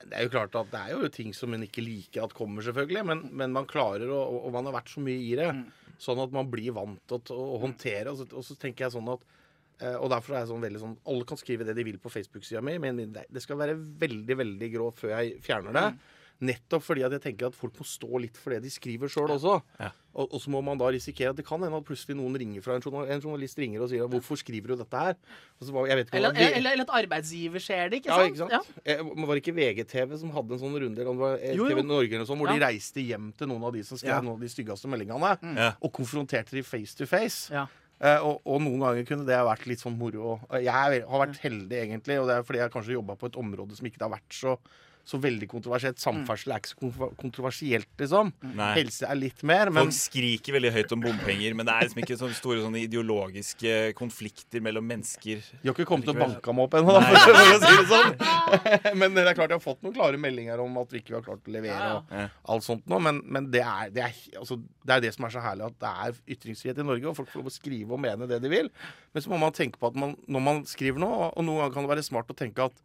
Det 0.00 0.16
er 0.16 0.24
jo 0.24 0.32
klart 0.32 0.54
at 0.56 0.70
det 0.72 0.80
er 0.80 0.94
jo 0.94 1.10
ting 1.12 1.34
som 1.36 1.52
en 1.52 1.66
ikke 1.66 1.84
liker 1.84 2.24
at 2.24 2.36
kommer, 2.36 2.64
selvfølgelig. 2.64 3.02
Men, 3.10 3.26
men 3.36 3.52
man 3.52 3.68
klarer 3.68 4.08
og, 4.08 4.38
Og 4.46 4.54
man 4.54 4.70
har 4.70 4.78
vært 4.78 4.92
så 4.94 5.02
mye 5.04 5.20
i 5.20 5.34
det. 5.36 5.50
Sånn 6.00 6.22
at 6.22 6.32
man 6.32 6.48
blir 6.48 6.72
vant 6.72 7.02
til 7.10 7.34
å, 7.34 7.48
å 7.56 7.58
håndtere. 7.66 8.12
Og 8.12 8.22
så, 8.22 8.28
og 8.32 8.46
så 8.46 8.56
tenker 8.60 8.86
jeg 8.86 8.94
sånn 8.94 9.10
at 9.12 9.26
eh, 9.82 9.98
og 9.98 10.08
derfor 10.14 10.36
er 10.36 10.44
jeg 10.44 10.52
sånn 10.54 10.64
veldig 10.64 10.80
sånn 10.80 10.96
Alle 11.12 11.26
kan 11.28 11.40
skrive 11.40 11.66
det 11.68 11.76
de 11.76 11.84
vil 11.84 12.00
på 12.00 12.12
Facebook-sida 12.12 12.62
mi, 12.64 12.78
men 12.80 13.02
det 13.12 13.44
skal 13.44 13.60
være 13.60 13.76
veldig 13.76 14.38
veldig 14.40 14.72
grovt 14.72 15.04
før 15.04 15.18
jeg 15.18 15.36
fjerner 15.44 15.76
det. 15.76 15.84
Nettopp 16.40 16.84
fordi 16.86 17.02
at 17.04 17.12
jeg 17.12 17.20
tenker 17.20 17.50
at 17.50 17.56
folk 17.58 17.74
må 17.76 17.84
stå 17.84 18.20
litt 18.22 18.38
for 18.40 18.54
det 18.54 18.62
de 18.64 18.70
skriver 18.72 19.10
sjøl 19.12 19.28
også. 19.34 19.58
Ja. 19.76 19.90
Og, 20.10 20.32
og 20.34 20.40
så 20.42 20.50
må 20.50 20.62
man 20.64 20.78
da 20.80 20.88
risikere 20.90 21.30
at 21.34 21.38
det 21.38 21.44
kan 21.46 21.60
hende 21.60 21.76
at 21.76 21.84
plutselig 21.86 22.16
noen 22.16 22.34
ringer 22.40 22.64
fra 22.64 22.78
en, 22.78 22.82
journalist, 22.82 23.12
en 23.12 23.24
journalist 23.26 23.60
ringer 23.60 23.84
og 23.84 23.90
sier 23.92 24.08
'Hvorfor 24.08 24.40
skriver 24.40 24.72
du 24.72 24.76
dette 24.80 24.96
her?' 25.04 25.18
Og 25.60 25.66
så, 25.68 25.72
var- 25.76 25.86
jeg 25.86 25.96
vet 26.00 26.08
ikke 26.08 26.16
eller, 26.16 26.32
hva- 26.32 26.56
eller, 26.56 26.70
eller 26.72 26.84
at 26.88 26.94
arbeidsgiver 27.04 27.60
ser 27.60 27.92
det, 27.92 28.00
ikke 28.00 28.10
ja, 28.10 28.16
sant? 28.16 28.32
ikke 28.32 28.48
sant? 28.48 28.80
Eh, 28.84 29.02
Var 29.04 29.34
det 29.36 29.42
ikke 29.44 29.56
VGTV 29.60 30.16
som 30.18 30.30
hadde 30.32 30.56
en 30.56 30.62
sånn 30.64 30.80
runde 30.80 30.98
eller 30.98 31.10
om 31.12 31.20
det 31.20 31.26
var 31.28 31.36
eh, 31.38 31.54
Jo. 31.54 31.68
TV 31.68 31.82
Norge 31.84 32.14
eller 32.16 32.26
sånt, 32.26 32.40
hvor 32.40 32.48
de 32.48 32.64
reiste 32.64 33.04
hjem 33.04 33.32
til 33.36 33.46
noen 33.52 33.64
av 33.68 33.72
de 33.76 33.84
som 33.84 33.98
skrev 34.00 34.16
Ja. 34.16 34.20
noen 34.24 34.40
av 34.40 34.40
de 34.40 34.48
styggeste 34.48 34.88
meldingene, 34.88 35.36
mm. 35.44 35.76
og 35.80 35.92
konfronterte 35.92 36.56
de 36.56 36.62
face 36.64 36.96
to 36.96 37.06
face? 37.06 37.52
Ja. 37.52 37.68
Uh, 38.00 38.16
og, 38.24 38.40
og 38.48 38.62
noen 38.64 38.80
ganger 38.80 39.04
kunne 39.04 39.26
det 39.28 39.36
vært 39.44 39.66
litt 39.68 39.82
sånn 39.82 39.98
moro. 40.00 40.40
Jeg 40.56 40.72
har 40.72 41.04
vært 41.04 41.36
heldig, 41.36 41.76
egentlig, 41.84 42.16
og 42.16 42.30
det 42.30 42.38
er 42.38 42.46
fordi 42.48 42.62
jeg 42.62 42.72
kanskje 42.72 42.96
jobba 42.96 43.12
på 43.20 43.28
et 43.28 43.36
område 43.36 43.76
som 43.76 43.84
ikke 43.84 44.00
har 44.00 44.14
vært 44.14 44.32
så 44.32 44.54
så 45.10 45.18
veldig 45.20 45.48
kontroversielt. 45.50 45.98
Samferdsel 45.98 46.52
er 46.54 46.60
ikke 46.62 46.70
så 46.70 47.08
kontroversielt, 47.18 47.88
liksom. 47.98 48.30
Nei. 48.54 48.68
Helse 48.78 49.08
er 49.10 49.18
litt 49.18 49.42
mer, 49.46 49.70
men 49.74 49.88
Folk 49.88 49.96
skriker 49.96 50.54
veldig 50.54 50.70
høyt 50.76 50.94
om 50.94 51.02
bompenger, 51.02 51.56
men 51.58 51.66
det 51.66 51.74
er 51.74 51.88
liksom 51.88 52.02
ikke 52.04 52.18
så 52.20 52.28
store 52.36 52.62
sånne 52.62 52.82
ideologiske 52.86 53.72
konflikter 53.98 54.62
mellom 54.64 54.86
mennesker. 54.86 55.42
de 55.62 55.66
har 55.70 55.74
ikke 55.74 55.88
kommet 55.90 56.12
å 56.12 56.16
banke 56.16 56.54
meg 56.54 56.68
opp 56.68 56.76
ennå, 56.78 56.94
for, 57.00 57.40
å 57.40 57.58
si 57.64 57.72
det 57.80 57.88
sånn. 57.90 58.14
men 59.02 59.18
det 59.18 59.24
er 59.26 59.38
klart 59.38 59.50
jeg 59.54 59.58
har 59.58 59.64
fått 59.64 59.82
noen 59.86 59.96
klare 59.96 60.20
meldinger 60.20 60.62
om 60.62 60.78
at 60.82 60.94
vi 60.94 61.02
ikke 61.02 61.18
har 61.18 61.26
klart 61.26 61.42
å 61.50 61.56
levere. 61.58 61.90
Og 61.98 62.14
Ja. 62.20 62.28
alt 62.54 62.66
sånt 62.66 62.86
nå, 62.90 63.00
men, 63.02 63.20
men 63.26 63.50
det, 63.50 63.64
er, 63.66 63.90
det, 63.94 64.06
er, 64.06 64.22
altså, 64.40 64.60
det 64.86 64.96
er 64.96 65.04
det 65.08 65.12
som 65.16 65.26
er 65.26 65.34
så 65.34 65.42
herlig, 65.44 65.70
at 65.72 65.80
det 65.82 65.92
er 66.06 66.22
ytringsfrihet 66.36 66.80
i 66.82 66.86
Norge, 66.86 67.10
og 67.10 67.18
folk 67.18 67.32
får 67.32 67.42
lov 67.42 67.50
å 67.50 67.54
skrive 67.54 67.96
og 67.96 68.02
mene 68.02 68.28
det 68.30 68.40
de 68.44 68.50
vil. 68.52 68.70
Men 69.14 69.24
så 69.24 69.32
må 69.32 69.40
man 69.42 69.54
tenke 69.56 69.80
på 69.80 69.90
at 69.90 69.98
man, 69.98 70.14
når 70.30 70.46
man 70.46 70.62
skriver 70.70 71.02
noe, 71.02 71.32
og 71.34 71.46
noen 71.46 71.64
ganger 71.64 71.76
kan 71.76 71.86
det 71.88 71.94
være 71.96 72.06
smart 72.06 72.30
å 72.32 72.38
tenke 72.38 72.70
at 72.70 72.78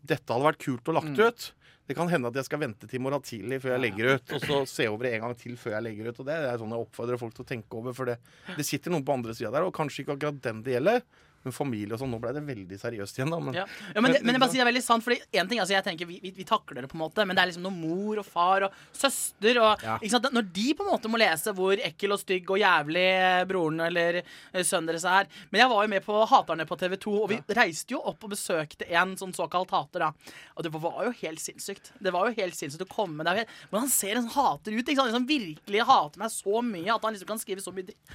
dette 0.00 0.32
hadde 0.32 0.46
vært 0.46 0.62
kult 0.64 0.88
å 0.88 0.94
lagt 0.96 1.18
ut. 1.20 1.50
Det 1.90 1.96
kan 1.98 2.06
hende 2.06 2.30
at 2.30 2.36
jeg 2.38 2.46
skal 2.46 2.60
vente 2.62 2.86
til 2.86 3.00
i 3.00 3.02
morgen 3.02 3.22
tidlig 3.26 3.56
før 3.64 3.72
jeg 3.74 3.82
legger 3.82 4.12
ut, 4.14 4.32
og 4.36 4.44
så 4.44 4.58
se 4.70 4.84
over 4.86 5.08
det 5.08 5.10
en 5.16 5.24
gang 5.24 5.32
til 5.40 5.56
før 5.58 5.72
jeg 5.74 5.86
legger 5.88 6.12
ut. 6.12 6.20
Og 6.22 6.28
det 6.28 6.36
er 6.38 6.60
sånn 6.60 6.74
jeg 6.76 6.84
oppfordrer 6.84 7.18
folk 7.18 7.34
til 7.34 7.42
å 7.42 7.48
tenke 7.48 7.80
over, 7.80 7.96
for 7.96 8.06
det, 8.06 8.14
det 8.54 8.66
sitter 8.68 8.94
noen 8.94 9.02
på 9.08 9.16
andre 9.16 9.34
sida 9.34 9.50
der, 9.56 9.66
og 9.66 9.74
kanskje 9.74 10.04
ikke 10.04 10.14
akkurat 10.14 10.38
den 10.44 10.60
det 10.62 10.76
gjelder. 10.76 11.02
Men 11.44 11.54
familie 11.56 11.94
og 11.96 12.00
sånn, 12.02 12.10
nå 12.12 12.18
ble 12.20 12.34
det 12.36 12.42
veldig 12.44 12.76
seriøst 12.82 13.16
igjen, 13.16 13.30
da. 13.32 13.38
Men, 13.40 13.54
Ja. 13.56 13.64
ja, 13.94 14.00
men, 14.04 14.12
det, 14.12 14.22
men 14.22 14.34
jeg 14.36 14.40
bare 14.42 14.50
sier 14.52 14.60
det 14.60 14.66
er 14.66 14.72
veldig 14.72 14.82
sant, 14.84 15.04
fordi 15.06 15.20
en 15.40 15.48
ting, 15.48 15.60
altså 15.62 15.72
jeg 15.72 15.84
tenker 15.86 16.06
vi, 16.10 16.18
vi, 16.20 16.30
vi 16.36 16.44
takler 16.44 16.82
det 16.84 16.90
på 16.90 16.98
en 16.98 17.02
måte, 17.04 17.24
men 17.24 17.34
det 17.38 17.42
er 17.42 17.48
liksom 17.48 17.64
når 17.64 17.76
mor 17.78 18.20
og 18.20 18.26
far 18.28 18.66
og 18.68 18.72
søster 18.92 19.56
og 19.62 19.80
Ja. 19.86 19.94
ikke 20.02 20.10
sant? 20.12 20.28
Når 20.36 20.50
de 20.52 20.66
på 20.76 20.84
en 20.84 20.90
måte 20.92 21.08
må 21.08 21.16
lese 21.22 21.54
hvor 21.56 21.80
ekkel 21.80 22.12
og 22.12 22.20
stygg 22.20 22.50
og 22.52 22.60
jævlig 22.60 23.06
broren 23.48 23.80
eller 23.86 24.20
eh, 24.20 24.62
sønnen 24.62 24.90
deres 24.92 25.04
er 25.08 25.26
Men 25.50 25.62
jeg 25.62 25.70
var 25.72 25.86
jo 25.86 25.92
med 25.94 26.04
på 26.04 26.18
Haterne 26.28 26.66
på 26.68 26.76
TV 26.78 26.96
2, 27.00 27.14
og 27.22 27.28
vi 27.32 27.40
reiste 27.56 27.96
jo 27.96 28.02
opp 28.04 28.22
og 28.28 28.34
besøkte 28.34 28.84
en 28.92 29.16
sånn 29.16 29.32
såkalt 29.32 29.70
hater, 29.72 30.04
da. 30.04 30.12
Og 30.56 30.62
det 30.68 30.72
var 30.76 31.00
jo 31.08 31.14
helt 31.22 31.40
sinnssykt. 31.40 31.92
Det 32.00 32.12
var 32.12 32.28
jo 32.28 32.36
helt 32.36 32.54
sinnssykt 32.54 32.84
å 32.84 32.90
komme 32.92 33.24
der. 33.24 33.46
Men 33.72 33.86
han 33.86 33.88
ser 33.88 34.16
en 34.20 34.28
sånn 34.28 34.36
hater 34.36 34.76
ut, 34.76 34.84
ikke 34.84 35.00
sant? 35.00 35.08
Liksom 35.14 35.26
virkelig 35.30 35.86
hater 35.88 36.20
meg 36.20 36.30
så 36.36 36.60
mye 36.62 36.92
at 36.94 37.02
han 37.08 37.16
liksom 37.16 37.28
kan 37.32 37.40
skrive 37.40 37.64
så 37.64 37.72
mye 37.72 37.88
dritt. 37.88 38.14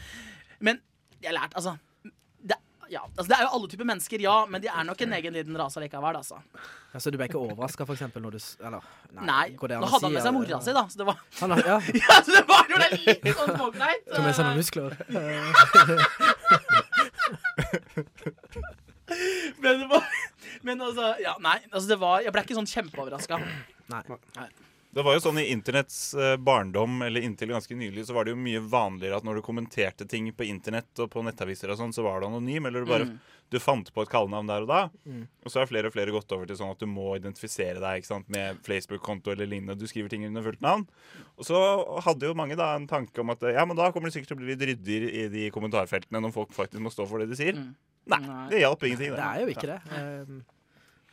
Men 0.62 0.80
jeg 1.26 1.34
lærte, 1.34 1.56
altså 1.58 1.76
ja, 2.90 3.02
altså 3.16 3.30
det 3.32 3.38
er 3.38 3.44
jo 3.46 3.52
alle 3.58 3.68
typer 3.72 3.88
mennesker, 3.90 4.22
ja, 4.24 4.36
men 4.50 4.62
de 4.64 4.70
er 4.72 4.84
nok 4.88 5.02
en 5.06 5.14
egen 5.18 5.34
liten 5.36 5.58
rase 5.60 5.82
likevel. 5.84 6.18
Altså. 6.20 6.40
Ja, 6.94 7.02
så 7.02 7.12
du 7.12 7.18
ble 7.20 7.28
ikke 7.30 7.42
overraska, 7.42 7.86
for 7.88 7.98
eksempel, 7.98 8.24
når 8.24 8.38
du 8.38 8.40
Eller 8.66 8.82
Nei, 9.12 9.26
nei 9.28 9.48
nå 9.56 9.90
hadde 9.92 10.06
han 10.06 10.14
med 10.16 10.24
seg 10.24 10.36
mora 10.36 10.60
si, 10.64 10.76
da. 10.76 10.84
Så 10.92 11.02
det 11.02 11.08
var, 11.10 11.18
Han 11.42 11.56
ja, 11.60 11.78
ja, 12.04 12.20
så 12.20 12.30
det 12.36 12.46
var 12.50 12.64
jo 12.72 12.76
det 12.82 12.90
litt 13.00 13.30
sånn 13.32 13.56
småkneit 13.56 14.02
tok 14.12 14.24
med 14.26 14.36
seg 14.38 14.44
noen 14.46 14.60
muskler. 14.62 14.92
Men, 19.62 19.80
det 19.80 19.88
var, 19.88 20.04
men 20.66 20.82
altså, 20.82 21.12
ja, 21.22 21.36
nei, 21.40 21.60
altså 21.70 21.88
det 21.92 21.98
var 22.02 22.24
Jeg 22.26 22.34
ble 22.34 22.42
ikke 22.42 22.58
sånn 22.58 22.68
kjempeoverraska. 22.70 23.38
Nei. 23.92 24.02
Det 24.96 25.04
var 25.04 25.18
jo 25.18 25.20
sånn 25.26 25.40
I 25.42 25.50
internetts 25.52 26.14
eh, 26.16 26.38
barndom, 26.40 27.02
eller 27.04 27.20
inntil 27.28 27.50
ganske 27.52 27.76
nylig, 27.76 28.06
så 28.08 28.14
var 28.16 28.24
det 28.24 28.32
jo 28.32 28.40
mye 28.40 28.62
vanligere 28.64 29.18
at 29.20 29.26
når 29.28 29.42
du 29.42 29.44
kommenterte 29.44 30.06
ting 30.08 30.30
på 30.32 30.46
internett 30.48 31.02
og 31.04 31.10
på 31.12 31.24
nettaviser 31.26 31.74
og 31.74 31.82
sånn, 31.82 31.92
så 31.92 32.06
var 32.06 32.22
du 32.24 32.30
anonym, 32.30 32.70
eller 32.70 32.86
du 32.86 32.92
bare 32.94 33.06
Mm. 33.10 33.18
du 33.52 33.60
fant 33.60 33.92
på 33.94 34.02
et 34.06 34.10
kallenavn 34.10 34.48
der 34.48 34.64
og 34.64 34.70
da. 34.72 34.80
Mm. 35.06 35.28
Og 35.44 35.52
så 35.52 35.60
har 35.60 35.68
flere 35.68 35.92
og 35.92 35.94
flere 35.94 36.16
gått 36.16 36.32
over 36.32 36.48
til 36.48 36.56
sånn 36.56 36.72
at 36.72 36.80
du 36.80 36.88
må 36.88 37.10
identifisere 37.20 37.84
deg 37.84 38.00
ikke 38.02 38.08
sant, 38.14 38.30
med 38.32 38.64
Facebook-konto 38.64 39.32
eller 39.36 39.46
lignende. 39.52 39.76
Du 39.78 39.86
skriver 39.86 40.10
ting 40.10 40.24
under 40.26 40.42
fullt 40.48 40.64
navn. 40.64 40.88
Og 41.38 41.44
så 41.46 41.60
hadde 42.08 42.26
jo 42.32 42.34
mange 42.34 42.56
da 42.56 42.72
en 42.80 42.88
tanke 42.88 43.20
om 43.20 43.30
at 43.36 43.44
ja, 43.52 43.66
men 43.68 43.76
da 43.76 43.92
kommer 43.92 44.08
det 44.10 44.16
sikkert 44.16 44.32
til 44.32 44.40
å 44.40 44.44
bli 44.46 44.56
litt 44.56 44.64
ryddigere 44.72 45.12
i 45.12 45.28
de 45.30 45.50
kommentarfeltene 45.52 46.24
når 46.24 46.34
folk 46.34 46.56
faktisk 46.56 46.80
må 46.82 46.90
stå 46.96 47.06
for 47.12 47.20
det 47.20 47.30
de 47.36 47.36
sier. 47.44 47.54
Mm. 47.60 47.76
Nei, 48.16 48.20
Nei. 48.24 48.50
det 48.50 48.64
hjalp 48.64 48.84
ingenting. 48.88 49.12
Det 49.20 49.28
er 49.28 49.44
jo 49.44 49.48
ikke 49.52 49.70
det. 49.76 49.80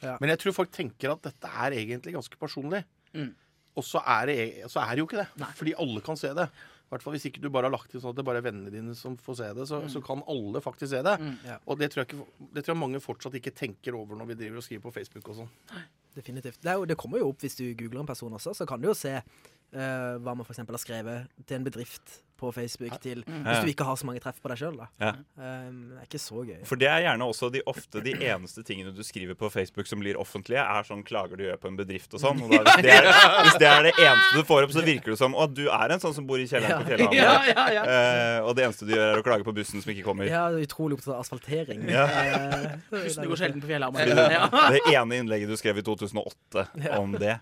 Ja. 0.03 0.16
Men 0.21 0.33
jeg 0.33 0.38
tror 0.42 0.55
folk 0.57 0.71
tenker 0.75 1.12
at 1.14 1.23
dette 1.29 1.51
er 1.66 1.75
egentlig 1.77 2.14
ganske 2.16 2.38
personlig. 2.40 2.85
Mm. 3.14 3.35
Og 3.78 3.87
så 3.87 4.02
er, 4.04 4.28
det, 4.28 4.37
e- 4.37 4.68
så 4.68 4.82
er 4.82 4.92
det 4.92 5.02
jo 5.02 5.08
ikke 5.08 5.22
det. 5.22 5.28
Nei. 5.40 5.50
Fordi 5.56 5.74
alle 5.80 6.02
kan 6.04 6.18
se 6.20 6.32
det. 6.37 6.48
I 6.52 6.92
hvert 6.92 7.04
fall 7.06 7.14
Hvis 7.16 7.24
ikke 7.30 7.40
du 7.40 7.48
bare 7.48 7.70
har 7.70 7.72
lagt 7.72 7.94
det 7.94 8.02
sånn 8.02 8.12
at 8.12 8.18
det 8.18 8.24
bare 8.26 8.42
er 8.42 8.44
vennene 8.44 8.72
dine 8.72 8.94
som 8.98 9.14
får 9.16 9.38
se 9.38 9.46
det, 9.56 9.64
så, 9.70 9.78
så 9.88 10.02
kan 10.04 10.20
alle 10.28 10.61
faktisk 10.61 10.90
se 10.92 10.98
det. 11.06 11.14
Mm. 11.22 11.38
Ja. 11.48 11.56
Og 11.64 11.78
det 11.80 11.88
tror, 11.92 12.02
jeg 12.02 12.11
ikke, 12.11 12.48
det 12.52 12.64
tror 12.66 12.74
jeg 12.74 12.80
mange 12.82 13.00
fortsatt 13.00 13.38
ikke 13.38 13.54
tenker 13.56 13.96
over 13.96 14.18
når 14.20 14.28
vi 14.28 14.37
driver 14.42 14.61
og 14.61 14.66
skriver 14.66 14.85
på 14.85 14.92
Facebook 14.98 15.30
og 15.32 15.38
sånn. 15.40 15.54
Definitivt. 16.12 16.61
Det, 16.61 16.74
jo, 16.76 16.85
det 16.90 16.98
kommer 17.00 17.22
jo 17.22 17.30
opp 17.32 17.40
hvis 17.40 17.56
du 17.56 17.64
googler 17.70 18.02
en 18.02 18.11
person 18.12 18.37
også, 18.37 18.52
så 18.58 18.68
kan 18.68 18.82
du 18.82 18.90
jo 18.90 18.96
se 18.98 19.14
uh, 19.16 20.20
hva 20.20 20.37
man 20.37 20.44
f.eks. 20.44 20.61
har 20.61 20.82
skrevet 20.85 21.32
til 21.46 21.56
en 21.56 21.66
bedrift 21.70 22.18
på 22.42 22.52
Facebook 22.55 22.94
til 23.02 23.22
Hvis 23.26 23.62
du 23.62 23.70
ikke 23.72 23.87
har 23.87 23.98
så 23.98 24.09
mange 24.09 24.22
treff 24.22 24.40
på 24.42 24.50
deg 24.52 24.61
sjøl, 24.61 24.78
da. 24.83 24.88
Ja. 25.02 25.12
Um, 25.38 25.78
det 25.92 26.02
er 26.02 26.09
ikke 26.09 26.22
så 26.22 26.42
gøy. 26.44 26.59
For 26.68 26.81
det 26.81 26.88
er 26.90 27.05
gjerne 27.07 27.28
også 27.31 27.50
de, 27.55 27.62
ofte 27.70 28.02
de 28.05 28.14
eneste 28.18 28.64
tingene 28.66 28.92
du 28.94 29.02
skriver 29.07 29.38
på 29.38 29.50
Facebook 29.52 29.88
som 29.90 30.02
blir 30.02 30.18
offentlige, 30.20 30.62
er 30.62 30.87
sånn 30.87 31.05
klager 31.07 31.38
du 31.38 31.46
gjør 31.46 31.61
på 31.62 31.70
en 31.70 31.78
bedrift 31.78 32.14
og 32.16 32.22
sånn. 32.22 32.42
Og 32.44 32.52
da, 32.52 32.62
hvis, 32.66 32.83
det 32.87 32.94
er, 32.96 33.09
hvis 33.46 33.59
det 33.62 33.68
er 33.70 33.87
det 33.88 33.94
eneste 33.94 34.42
du 34.42 34.48
får 34.48 34.66
opp, 34.66 34.74
så 34.74 34.85
virker 34.87 35.14
det 35.14 35.18
som 35.20 35.37
at 35.38 35.55
du 35.57 35.64
er 35.68 35.94
en 35.94 36.02
sånn 36.02 36.16
som 36.16 36.26
bor 36.28 36.42
i 36.42 36.46
kjelleren 36.50 36.83
på 36.83 36.90
Fjellhamar. 36.90 37.18
Ja, 37.18 37.35
ja, 37.50 37.66
ja. 37.76 37.85
Eh, 37.85 38.38
og 38.46 38.57
det 38.59 38.66
eneste 38.66 38.88
du 38.88 38.94
gjør, 38.94 39.07
er 39.12 39.22
å 39.22 39.26
klage 39.26 39.46
på 39.46 39.55
bussen 39.57 39.85
som 39.85 39.94
ikke 39.94 40.07
kommer. 40.07 40.31
Ja, 40.31 40.44
utrolig 40.50 40.98
opptatt 40.98 41.14
av 41.16 41.22
asfaltering. 41.22 41.85
Ja. 41.90 42.07
Uh, 42.09 42.68
bussen 42.94 43.24
er 43.24 43.31
går 43.33 43.42
sjelden 43.44 43.62
på 43.62 43.70
Fjellhamar. 43.70 44.12
Det, 44.12 44.28
Det 44.76 44.83
ene 44.94 45.20
innlegget 45.20 45.52
du 45.52 45.59
skrev 45.61 45.81
i 45.81 45.87
2008 45.87 46.66
om 46.98 47.16
det. 47.20 47.37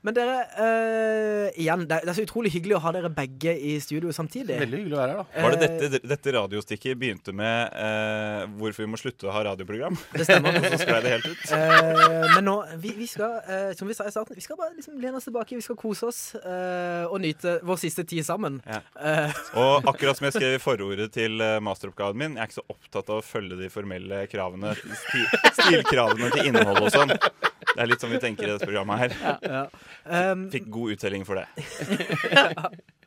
Men 0.00 0.16
dere, 0.16 0.36
uh, 0.56 1.46
igjen, 1.60 1.84
det 1.88 1.98
er, 1.98 2.06
det 2.06 2.14
er 2.14 2.18
så 2.20 2.24
utrolig 2.24 2.54
hyggelig 2.54 2.78
å 2.78 2.84
ha 2.86 2.94
dere 2.96 3.10
begge 3.12 3.52
i 3.58 3.74
studio 3.82 3.89
samtidig. 4.14 4.56
Veldig 4.60 4.78
hyggelig 4.80 4.96
å 4.96 5.00
være 5.00 5.12
her, 5.12 5.18
da. 5.20 5.42
Var 5.44 5.54
det 5.56 5.68
dette, 5.68 6.00
dette 6.12 6.34
radiostikket 6.36 6.98
begynte 7.00 7.34
med 7.36 7.74
eh, 7.74 8.44
hvorfor 8.60 8.84
vi 8.84 8.88
må 8.92 9.00
slutte 9.00 9.28
å 9.28 9.34
ha 9.34 9.42
radioprogram? 9.50 9.98
Det 10.16 10.26
stemmer. 10.28 10.56
Og 10.60 10.66
så 10.70 10.78
sklei 10.84 11.00
det 11.04 11.12
helt 11.16 11.28
ut. 11.30 11.44
Eh, 11.56 12.26
men 12.36 12.46
nå, 12.46 12.56
vi, 12.82 12.94
vi 12.98 13.08
skal, 13.10 13.36
eh, 13.44 13.70
som 13.78 13.90
vi 13.90 13.96
sa 13.98 14.06
i 14.08 14.14
starten, 14.14 14.38
vi 14.38 14.44
skal 14.44 14.58
bare 14.60 14.76
liksom 14.76 14.98
lene 15.02 15.18
oss 15.20 15.26
tilbake, 15.28 15.58
vi 15.58 15.64
skal 15.64 15.78
kose 15.80 16.08
oss 16.10 16.20
eh, 16.40 17.04
og 17.08 17.18
nyte 17.24 17.58
vår 17.66 17.80
siste 17.82 18.04
tid 18.08 18.26
sammen. 18.26 18.60
Ja. 18.68 18.80
Eh, 19.00 19.40
Og 19.60 19.88
akkurat 19.90 20.18
som 20.18 20.28
jeg 20.28 20.36
skrev 20.38 20.56
i 20.56 20.62
forordet 20.62 21.10
til 21.16 21.40
eh, 21.44 21.58
masteroppgaven 21.64 22.20
min, 22.20 22.36
jeg 22.38 22.44
er 22.46 22.50
ikke 22.52 22.60
så 22.60 22.66
opptatt 22.76 23.10
av 23.12 23.20
å 23.20 23.26
følge 23.26 23.58
de 23.60 23.70
formelle 23.72 24.24
kravene, 24.30 24.74
sti, 24.78 25.24
stilkravene 25.60 26.30
til 26.34 26.50
innhold 26.52 26.84
og 26.86 26.92
sånn. 26.94 27.16
Det 27.70 27.78
er 27.78 27.90
litt 27.90 28.02
sånn 28.02 28.14
vi 28.14 28.20
tenker 28.22 28.48
i 28.48 28.52
dette 28.54 28.66
programmet 28.68 29.04
her. 29.04 29.40
ja. 29.46 29.64
Um, 30.10 30.48
Fikk 30.52 30.66
god 30.72 30.96
uttelling 30.96 31.26
for 31.28 31.38
det. 31.40 31.46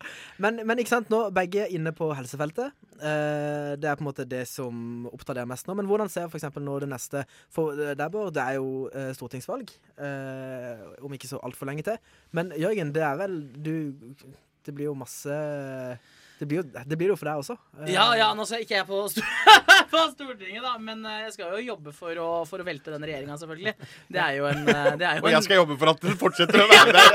men, 0.43 0.61
men 0.67 0.81
ikke 0.81 0.93
sant, 0.95 1.11
nå 1.13 1.25
begge 1.35 1.65
er 1.65 1.73
inne 1.75 1.93
på 1.95 2.09
helsefeltet. 2.15 2.73
Eh, 2.99 3.73
det 3.79 3.89
er 3.89 3.97
på 3.97 4.05
en 4.05 4.09
måte 4.09 4.27
det 4.29 4.43
som 4.49 5.07
opptar 5.11 5.37
dere 5.37 5.49
mest 5.49 5.67
nå. 5.67 5.75
Men 5.79 5.89
hvordan 5.89 6.11
ser 6.11 6.31
eksempel 6.31 6.65
nå 6.65 6.77
det 6.83 6.89
neste 6.91 7.25
For 7.53 7.73
eh, 7.75 7.95
der, 7.97 8.11
Bård, 8.13 8.33
det 8.35 8.43
er 8.43 8.59
jo 8.59 8.87
eh, 8.93 9.11
stortingsvalg 9.17 9.73
eh, 9.97 10.83
om 11.03 11.15
ikke 11.15 11.31
så 11.31 11.41
altfor 11.43 11.69
lenge 11.69 11.85
til. 11.87 11.99
Men 12.35 12.53
Jørgen, 12.59 12.93
det 12.95 13.05
er 13.05 13.19
vel 13.19 13.39
du 13.53 13.75
Det 14.63 14.71
blir 14.71 14.91
jo 14.91 14.95
masse 14.95 15.33
Det 16.43 16.47
blir 16.51 16.59
jo 16.59 16.63
det 16.67 16.97
blir 16.99 17.13
jo 17.13 17.15
for 17.15 17.29
deg 17.29 17.39
også. 17.39 17.55
Eh, 17.79 17.93
Ja, 17.93 18.09
ja, 18.19 18.27
nå 18.35 18.43
skal 18.47 18.65
ikke 18.65 18.75
jeg 18.75 18.87
på, 18.89 18.97
sto 19.13 19.23
på 19.93 20.01
Stortinget, 20.11 20.59
da, 20.65 20.73
men 20.81 21.05
eh, 21.07 21.21
jeg 21.23 21.35
skal 21.37 21.53
jo 21.55 21.61
jobbe 21.69 21.93
for 21.95 22.19
å, 22.19 22.27
for 22.49 22.59
å 22.59 22.65
velte 22.67 22.91
den 22.91 23.05
regjeringa, 23.07 23.37
selvfølgelig. 23.39 23.73
Det 24.11 24.19
er 24.19 24.35
jo 24.41 24.49
en, 24.49 24.67
eh, 24.67 24.89
det 24.99 25.07
er 25.07 25.21
jo 25.21 25.23
Og 25.23 25.29
en 25.29 25.35
jeg 25.37 25.47
skal 25.47 25.61
jobbe 25.61 25.77
for 25.79 25.93
at 25.93 26.03
den 26.03 26.19
fortsetter 26.19 26.65
å 26.65 26.67
være 26.67 26.97
der. 26.97 27.13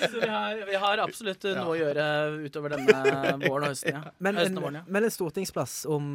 Så 0.12 0.12
vi 0.18 0.28
har, 0.28 0.60
vi 0.68 0.82
har 0.84 1.04
absolutt 1.06 1.48
eh, 1.48 1.56
noe 1.56 1.72
å 1.72 1.78
gjøre 1.80 2.04
utover 2.44 2.76
denne 2.76 3.00
våren 3.46 3.64
og 3.64 3.70
høsten. 3.70 3.96
Ja. 3.96 4.12
Men 4.20 4.42
høsten 4.42 4.52
en, 4.52 4.60
og 4.60 4.68
våren, 4.68 4.80
ja. 4.82 4.84
men 4.98 5.08
en 5.08 5.16
stortingsplass 5.16 5.78
om 5.88 6.06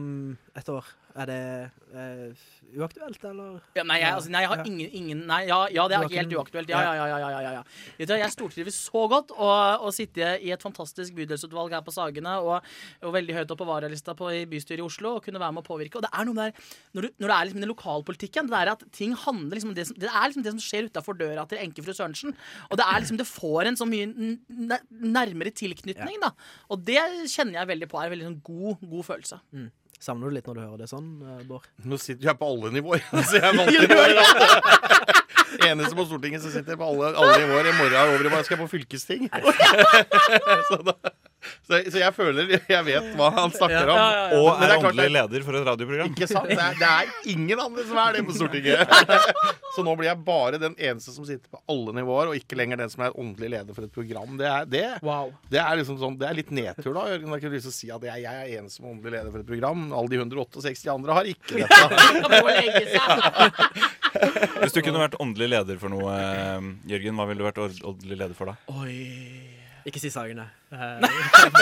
et 0.57 0.69
år, 0.69 0.93
er 1.17 1.31
det 1.31 1.41
eh, 1.97 2.47
uaktuelt, 2.77 3.23
eller? 3.25 3.57
Ja, 3.77 3.85
nei, 3.87 3.99
jeg, 4.03 4.13
altså, 4.13 4.31
nei, 4.33 4.43
jeg 4.43 4.51
har 4.51 4.63
ingen, 4.67 4.91
ingen 4.99 5.23
Nei, 5.27 5.41
ja, 5.49 5.59
ja 5.73 5.87
det 5.89 5.97
er 5.97 6.11
helt 6.13 6.35
uaktuelt. 6.37 6.69
Ja, 6.69 6.83
ja, 6.83 6.93
ja. 6.99 7.07
ja, 7.07 7.17
ja, 7.31 7.41
ja, 7.41 7.51
ja. 7.57 8.17
Jeg 8.17 8.31
stortrives 8.33 8.77
så 8.87 9.07
godt 9.11 9.31
å, 9.33 9.49
å 9.87 9.91
sitte 9.95 10.35
i 10.43 10.51
et 10.53 10.63
fantastisk 10.63 11.06
bydelsutvalg 11.15 11.75
her 11.75 11.83
på 11.85 11.93
Sagene 11.95 12.37
og, 12.43 12.67
og 13.03 13.15
veldig 13.15 13.37
høyt 13.39 13.53
opp 13.53 13.61
på 13.61 13.67
varalista 13.69 14.15
på, 14.17 14.29
i 14.33 14.43
bystyret 14.49 14.83
i 14.83 14.85
Oslo 14.85 15.15
og 15.17 15.23
kunne 15.25 15.41
være 15.41 15.55
med 15.55 15.63
å 15.63 15.67
påvirke. 15.67 15.99
Og 15.99 16.05
det 16.05 16.11
er 16.11 16.27
noe 16.27 16.37
der 16.37 16.53
Når, 16.97 17.07
du, 17.07 17.09
når 17.23 17.27
det 17.27 17.37
er 17.37 17.49
liksom 17.49 17.63
den 17.63 17.73
lokalpolitikken, 17.73 18.51
det 18.51 18.59
er 18.59 18.73
at 18.73 18.85
ting 18.95 19.15
handler 19.25 19.57
liksom 19.59 19.73
om 19.73 19.77
det 19.77 19.87
som, 19.89 19.97
Det 19.99 20.11
er 20.11 20.27
liksom 20.27 20.45
det 20.45 20.55
som 20.55 20.63
skjer 20.67 20.91
utafor 20.91 21.17
døra 21.19 21.47
til 21.49 21.63
enkefru 21.63 21.95
Sørensen. 21.95 22.37
Og 22.69 22.77
det 22.79 22.85
er 22.87 23.01
liksom 23.01 23.21
Det 23.21 23.29
får 23.29 23.71
en 23.71 23.79
så 23.79 23.87
mye 23.89 24.07
nærmere 25.17 25.53
tilknytning, 25.55 26.21
da. 26.23 26.33
Og 26.71 26.83
det 26.87 27.01
kjenner 27.31 27.61
jeg 27.61 27.71
veldig 27.73 27.91
på 27.91 27.99
er 28.01 28.09
en 28.09 28.15
veldig 28.15 28.29
sånn 28.31 28.41
god, 28.45 28.87
god 28.87 29.11
følelse. 29.11 29.41
Savner 29.97 30.29
du 30.29 30.35
litt 30.35 30.45
når 30.45 30.59
du 30.59 30.61
hører 30.61 30.81
det 30.83 30.87
sånn, 30.91 31.07
eh, 31.25 31.39
Bård? 31.49 31.65
Nå 31.89 31.97
sitter 31.97 32.29
jeg 32.29 32.37
på 32.37 32.49
alle 32.51 32.69
nivåer. 32.75 33.01
Så 33.29 33.39
jeg 33.39 33.47
er 33.47 33.55
vant 33.57 33.73
til 33.73 33.97
alt. 33.97 35.06
Eneste 35.65 35.95
på 35.97 36.05
Stortinget 36.07 36.43
som 36.43 36.51
sitter 36.53 36.77
på 36.79 36.85
alle, 36.87 37.13
alle 37.17 37.37
nivåer. 37.43 37.71
I 37.71 37.77
morgen 37.77 37.95
er 37.97 38.11
over 38.13 38.25
i 38.27 38.33
morgen 38.33 38.45
skal 38.47 38.57
jeg 38.57 38.63
på 38.65 38.71
fylkesting. 38.75 39.29
så, 40.69 40.77
da, 40.85 40.93
så, 41.67 41.79
så 41.91 41.99
jeg 42.01 42.13
føler 42.15 42.51
jeg 42.57 42.83
vet 42.87 43.07
hva 43.17 43.29
han 43.35 43.53
snakker 43.55 43.91
om. 43.91 43.97
Ja, 43.97 44.07
ja, 44.11 44.23
ja. 44.31 44.39
Og 44.41 44.47
er 44.51 44.73
er 44.73 44.81
klart 44.81 44.91
åndelig 44.93 45.13
leder 45.15 45.45
for 45.47 45.59
et 45.59 45.65
radioprogram. 45.67 46.13
Ikke 46.13 46.29
sant? 46.31 46.49
Det 46.51 46.59
er, 46.59 46.77
det 46.79 46.89
er 46.89 47.33
ingen 47.33 47.61
andre 47.63 47.85
som 47.87 48.01
er 48.03 48.17
det 48.17 48.23
på 48.27 48.35
Stortinget. 48.37 48.95
Så 49.77 49.83
nå 49.85 49.93
blir 49.99 50.09
jeg 50.09 50.19
bare 50.25 50.57
den 50.61 50.73
eneste 50.79 51.13
som 51.13 51.25
sitter 51.27 51.51
på 51.53 51.59
alle 51.69 51.93
nivåer, 51.99 52.31
og 52.31 52.37
ikke 52.39 52.57
lenger 52.57 52.79
den 52.81 52.89
som 52.89 53.03
er 53.05 53.17
åndelig 53.19 53.51
leder 53.53 53.77
for 53.77 53.85
et 53.85 53.93
program. 53.93 54.37
Det 54.39 54.47
er, 54.49 54.69
det, 54.71 54.85
Wow. 55.05 55.29
det 55.53 55.59
er 55.61 55.77
liksom 55.77 55.99
sånn, 56.01 56.15
det 56.17 56.25
er 56.29 56.37
litt 56.39 56.49
nedtur, 56.55 56.95
da. 56.95 57.03
Jeg 57.11 57.21
har 57.27 57.37
ikke 57.43 57.51
lyst 57.53 57.67
til 57.69 57.73
å 57.73 57.77
si 57.77 57.91
at 57.93 58.07
jeg, 58.09 58.23
jeg 58.25 58.41
er 58.41 58.55
eneste 58.57 58.79
som 58.79 58.87
er 58.87 58.95
åndelig 58.95 59.13
leder 59.17 59.31
for 59.35 59.43
et 59.43 59.49
program. 59.51 59.85
Alle 59.93 60.09
de 60.13 60.17
168 60.23 60.89
andre 60.95 61.17
har 61.19 61.29
ikke 61.29 61.61
dette. 61.61 61.85
Hvis 64.61 64.75
du 64.75 64.81
kunne 64.85 65.01
vært 65.01 65.17
åndelig 65.23 65.49
leder 65.53 65.79
for 65.81 65.93
noe, 65.93 66.15
eh, 66.17 66.67
Jørgen, 66.93 67.17
hva 67.19 67.27
ville 67.29 67.41
du 67.43 67.47
vært 67.47 67.61
åndelig 67.63 68.17
leder 68.17 68.35
for 68.37 68.51
da? 68.51 68.57
Oi. 68.81 68.97
Ikke 69.87 70.01
si 70.03 70.09
sagene. 70.11 70.49
Eh, 70.71 70.99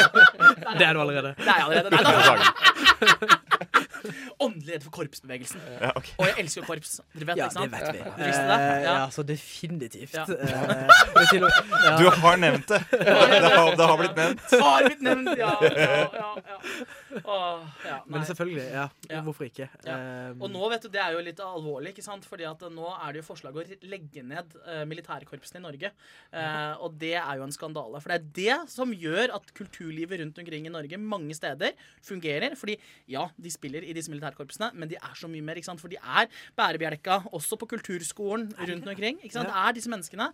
det 0.79 0.85
er 0.87 0.97
du 0.97 1.01
allerede. 1.03 1.35
Det 1.37 1.51
er 1.51 1.61
allerede. 1.67 1.89
Nei, 1.93 2.01
da. 2.09 3.81
Åndelig 4.45 4.67
leder 4.71 4.83
for 4.85 4.93
korpsbevegelsen. 4.99 5.61
Ja, 5.81 5.91
okay. 5.95 6.13
Og 6.19 6.25
jeg 6.29 6.35
elsker 6.43 6.61
jo 6.61 6.67
korps. 6.69 6.95
Dere 7.15 7.27
vet 7.31 7.37
Ja, 7.41 7.47
ikke 7.47 7.57
sant? 7.57 7.71
det 7.71 7.79
vet 7.79 7.93
vi. 7.93 7.99
Ja. 7.99 8.15
det? 8.15 8.57
Eh, 8.59 8.83
Ja. 8.85 8.93
ja, 8.99 9.05
så 9.15 9.23
definitivt. 9.25 10.13
Ja. 10.13 10.25
Eh. 10.25 10.87
Du 11.99 12.05
har 12.09 12.37
nevnt 12.41 12.67
det! 12.67 12.81
Det 12.91 13.51
har, 13.55 13.75
det 13.77 13.85
har 13.87 13.97
blitt 13.99 14.15
nevnt. 14.17 14.41
Har 14.61 14.85
blitt 14.87 15.01
nevnt, 15.05 15.31
ja. 15.39 15.51
ja, 15.61 15.73
ja, 16.15 16.29
ja. 16.49 16.57
Åh, 17.23 17.63
ja. 17.85 17.97
Men 18.11 18.25
selvfølgelig, 18.27 18.65
ja. 18.73 18.85
Ja. 19.09 19.21
Hvorfor 19.25 19.47
ikke? 19.47 19.67
Ja. 19.85 19.95
Eh, 19.95 20.31
Og 20.41 20.49
nå 20.51 20.69
vet 20.71 20.85
du, 20.85 20.89
det 20.93 21.01
er 21.03 21.15
jo 21.15 21.21
litt 21.25 21.39
alvorlig, 21.43 21.93
ikke 21.95 22.05
sant? 22.05 22.25
Fordi 22.27 22.47
at 22.49 22.63
nå 22.73 22.89
er 22.95 23.15
det 23.15 23.21
jo 23.21 23.27
forslag 23.27 23.57
å 23.61 23.65
legge 23.87 24.23
ned 24.25 24.55
militærkorpsene 24.89 25.61
i 25.61 25.65
Norge. 25.65 25.91
Eh, 26.35 26.73
og 26.83 26.97
det 27.01 27.13
er 27.19 27.39
jo 27.39 27.45
en 27.47 27.55
skandale. 27.55 28.01
For 28.03 28.11
det 28.13 28.17
er 28.19 28.27
det 28.39 28.71
som 28.73 28.91
gjør 28.95 29.35
at 29.37 29.51
kulturlivet 29.57 30.21
rundt 30.23 30.41
omkring 30.41 30.67
i 30.69 30.73
Norge 30.73 30.99
mange 31.01 31.35
steder 31.37 31.75
fungerer. 32.05 32.55
Fordi 32.59 32.77
ja, 33.11 33.27
de 33.37 33.53
spiller 33.53 33.85
i 33.85 33.94
disse 33.95 34.11
militærkorpsene, 34.13 34.71
men 34.75 34.91
de 34.91 34.99
er 34.99 35.15
så 35.17 35.27
mye 35.31 35.41
mer. 35.45 35.55
ikke 35.59 35.71
sant? 35.71 35.81
For 35.81 35.91
de 35.91 35.97
er 36.01 36.29
bærebjelka 36.59 37.21
også 37.33 37.57
på 37.61 37.67
kulturskolen 37.75 38.51
rundt 38.59 38.87
omkring. 38.93 39.19
ikke 39.23 39.33
sant? 39.39 39.49
Det 39.49 39.55
er 39.65 39.77
disse 39.79 39.89
menneskene. 39.91 40.29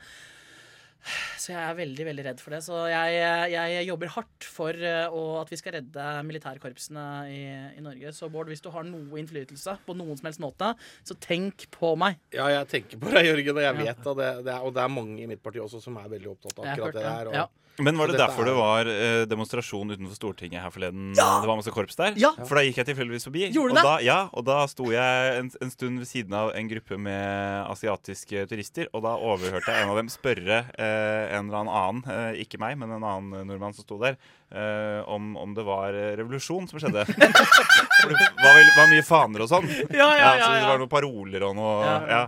Så 1.42 1.50
jeg 1.50 1.58
er 1.66 1.74
veldig 1.80 2.04
veldig 2.06 2.24
redd 2.28 2.42
for 2.44 2.54
det. 2.54 2.60
Så 2.62 2.76
jeg, 2.92 3.14
jeg 3.50 3.86
jobber 3.88 4.12
hardt 4.14 4.46
for 4.46 4.70
eh, 4.78 5.16
at 5.42 5.50
vi 5.50 5.58
skal 5.58 5.74
redde 5.80 6.04
militærkorpsene 6.28 7.06
i, 7.34 7.40
i 7.80 7.82
Norge. 7.82 8.12
Så 8.14 8.30
Bård, 8.30 8.52
hvis 8.54 8.62
du 8.62 8.70
har 8.70 8.86
noe 8.86 9.18
innflytelse 9.18 9.80
på 9.88 9.96
noen 9.98 10.20
som 10.20 10.30
helst 10.30 10.44
måte, 10.44 10.70
så 11.02 11.18
tenk 11.26 11.66
på 11.74 11.96
meg. 11.98 12.20
Ja, 12.38 12.52
jeg 12.54 12.70
tenker 12.76 13.02
på 13.02 13.10
deg, 13.16 13.32
Jørgen, 13.32 13.58
og 13.58 13.66
jeg 13.66 13.74
Ja. 13.74 13.80
vet 13.82 14.12
at 14.14 14.22
det, 14.22 14.30
det 14.46 14.54
er, 14.54 14.62
Og 14.62 14.76
det 14.78 14.84
er 14.86 14.94
mange 14.94 15.18
i 15.24 15.26
mitt 15.34 15.42
parti 15.42 15.58
også 15.64 15.82
som 15.82 15.98
er 15.98 16.06
veldig 16.14 16.36
opptatt 16.36 16.60
av 16.62 16.70
akkurat 16.76 16.94
det 17.00 17.08
der. 17.10 17.32
Og, 17.34 17.40
Ja. 17.42 17.48
Men 17.84 17.98
var 18.00 18.12
det 18.12 18.18
derfor 18.22 18.44
er- 18.44 18.50
det 18.52 18.56
var 18.58 18.90
eh, 18.92 19.26
demonstrasjon 19.32 19.92
utenfor 19.96 20.16
Stortinget 20.18 20.62
her 20.64 20.70
forleden? 20.74 21.12
Ja! 21.18 21.40
Det 21.42 21.50
var 21.50 21.58
masse 21.60 21.74
korps 21.74 21.96
der? 22.00 22.14
Ja. 22.22 22.32
For 22.46 22.56
da 22.60 22.64
gikk 22.68 22.78
jeg 22.82 22.90
tilfeldigvis 22.92 23.26
forbi. 23.28 23.44
Gjorde 23.56 23.74
og 23.74 23.80
det? 23.80 23.84
Da, 23.88 23.96
ja, 24.06 24.20
og 24.34 24.46
da 24.48 24.60
sto 24.72 24.90
jeg 24.94 25.38
en, 25.40 25.52
en 25.62 25.74
stund 25.74 26.00
ved 26.04 26.10
siden 26.10 26.34
av 26.38 26.52
en 26.56 26.70
gruppe 26.72 26.98
med 27.02 27.66
asiatiske 27.72 28.46
turister, 28.52 28.88
og 28.94 29.04
da 29.06 29.16
overhørte 29.18 29.72
jeg 29.74 29.84
en 29.88 29.94
av 29.94 30.00
dem 30.02 30.12
spørre 30.14 30.62
eh, 30.78 31.36
en 31.38 31.50
eller 31.52 31.66
annen, 31.72 32.04
eh, 32.08 32.42
ikke 32.46 32.60
meg, 32.62 32.78
men 32.82 32.92
en 32.98 33.04
annen 33.04 33.48
nordmann 33.50 33.74
som 33.78 33.86
sto 33.86 33.98
der, 34.02 34.18
eh, 34.52 35.02
om, 35.12 35.34
om 35.40 35.54
det 35.58 35.66
var 35.68 35.94
eh, 35.98 36.14
revolusjon 36.22 36.70
som 36.72 36.80
skjedde. 36.82 37.06
For 38.02 38.10
det 38.10 38.18
var, 38.42 38.56
vel, 38.58 38.72
var 38.78 38.90
mye 38.92 39.06
faner 39.06 39.44
og 39.46 39.52
sånn. 39.52 39.68
Ja, 39.94 40.08
ja, 40.18 40.32
ja, 40.38 40.46
så 40.46 40.52
det 40.58 40.66
var 40.70 40.82
noen 40.82 40.92
paroler 40.92 41.44
og 41.50 41.56
noe 41.60 41.94
Ja. 42.10 42.24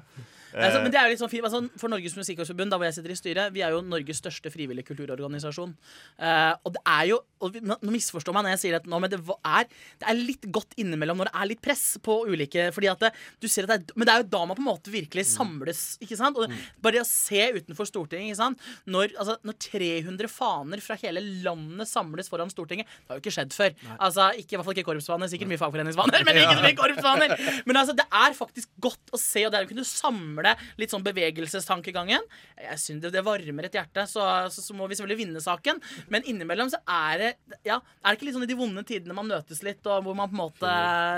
Altså, 0.53 0.81
men 0.83 0.93
det 0.93 0.99
er 0.99 1.07
jo 1.07 1.13
litt 1.13 1.21
sånn 1.21 1.31
fint, 1.31 1.45
altså, 1.47 1.63
For 1.81 1.91
Norges 1.91 2.15
Musikkorpsforbund, 2.17 2.73
da 2.73 2.79
hvor 2.79 2.87
jeg 2.87 2.97
sitter 2.97 3.13
i 3.13 3.17
styret, 3.19 3.53
vi 3.55 3.63
er 3.65 3.73
jo 3.73 3.81
Norges 3.85 4.21
største 4.21 4.51
frivillige 4.53 4.87
kulturorganisasjon. 4.91 5.73
Uh, 6.19 6.53
og 6.63 6.75
det 6.77 6.83
er 6.95 7.07
jo 7.09 7.19
og 7.43 7.59
Nå 7.63 7.77
misforstår 7.93 8.35
meg 8.35 8.45
når 8.45 8.55
jeg 8.55 8.61
sier 8.63 8.77
dette 8.77 8.91
nå, 8.91 8.99
men 9.03 9.11
det 9.11 9.19
er, 9.19 9.67
det 10.01 10.09
er 10.09 10.19
litt 10.19 10.47
godt 10.53 10.75
innimellom 10.79 11.19
når 11.19 11.29
det 11.29 11.35
er 11.41 11.49
litt 11.51 11.63
press 11.63 11.83
på 12.03 12.17
ulike 12.29 12.69
fordi 12.75 12.89
at 12.91 13.03
det, 13.05 13.11
du 13.43 13.47
ser 13.51 13.67
at 13.67 13.73
det 13.73 13.77
er, 13.79 13.97
Men 13.99 14.07
det 14.07 14.13
er 14.13 14.23
jo 14.23 14.29
da 14.33 14.41
man 14.47 14.57
på 14.57 14.63
en 14.63 14.69
måte 14.69 14.93
virkelig 14.93 15.25
samles. 15.33 15.83
ikke 16.03 16.17
sant? 16.19 16.37
Og 16.39 16.51
Bare 16.83 16.97
det 16.97 17.03
å 17.03 17.09
se 17.09 17.41
utenfor 17.57 17.87
Stortinget 17.89 18.33
ikke 18.33 18.39
sant? 18.39 18.67
Når, 18.89 19.13
altså, 19.19 19.37
når 19.45 19.57
300 19.67 20.31
faner 20.31 20.83
fra 20.83 20.97
hele 21.01 21.23
landet 21.45 21.89
samles 21.89 22.31
foran 22.31 22.51
Stortinget 22.53 22.89
Det 22.89 23.11
har 23.11 23.19
jo 23.19 23.23
ikke 23.23 23.35
skjedd 23.35 23.55
før. 23.55 23.75
Altså, 23.97 24.29
ikke, 24.39 24.55
I 24.55 24.59
hvert 24.59 24.67
fall 24.67 24.77
ikke 24.77 24.87
korpsfaner. 24.89 25.31
Sikkert 25.31 25.51
mye 25.51 25.61
fagforeningsfaner, 25.61 26.25
men 26.27 26.39
ikke 26.43 26.57
så 26.59 26.65
mye 26.65 26.79
korpsfaner. 26.79 27.35
Men 27.69 27.81
altså, 27.81 27.95
det 27.97 28.07
er 28.07 28.37
faktisk 28.37 28.71
godt 28.83 29.13
å 29.13 29.21
se, 29.21 29.45
og 29.45 29.53
det 29.53 29.59
er 29.59 29.67
å 29.67 29.71
kunne 29.71 29.87
samle 29.87 30.55
litt 30.81 30.93
sånn 30.93 31.05
bevegelsestankegangen. 31.05 32.27
Jeg 32.63 32.81
synes 32.81 33.05
det, 33.05 33.13
det 33.15 33.25
varmer 33.25 33.69
et 33.69 33.77
hjerte, 33.77 34.05
så, 34.09 34.25
så, 34.53 34.63
så 34.65 34.77
må 34.77 34.87
vi 34.89 34.97
selvfølgelig 34.99 35.21
vinne 35.25 35.43
saken. 35.43 35.81
Men 36.13 36.25
innimellom 36.29 36.71
så 36.73 36.81
er 36.89 37.21
det 37.21 37.32
Ja, 37.65 37.77
er 37.79 38.07
det 38.13 38.17
ikke 38.19 38.27
litt 38.29 38.35
sånn 38.37 38.45
i 38.47 38.51
de 38.53 38.57
vonde 38.59 38.83
tidene 38.87 39.15
man 39.17 39.27
møtes 39.29 39.63
litt, 39.65 39.85
og 39.87 40.03
hvor 40.05 40.15
man 40.17 40.29
på 40.31 40.35
en 40.37 40.43
måte 40.43 40.73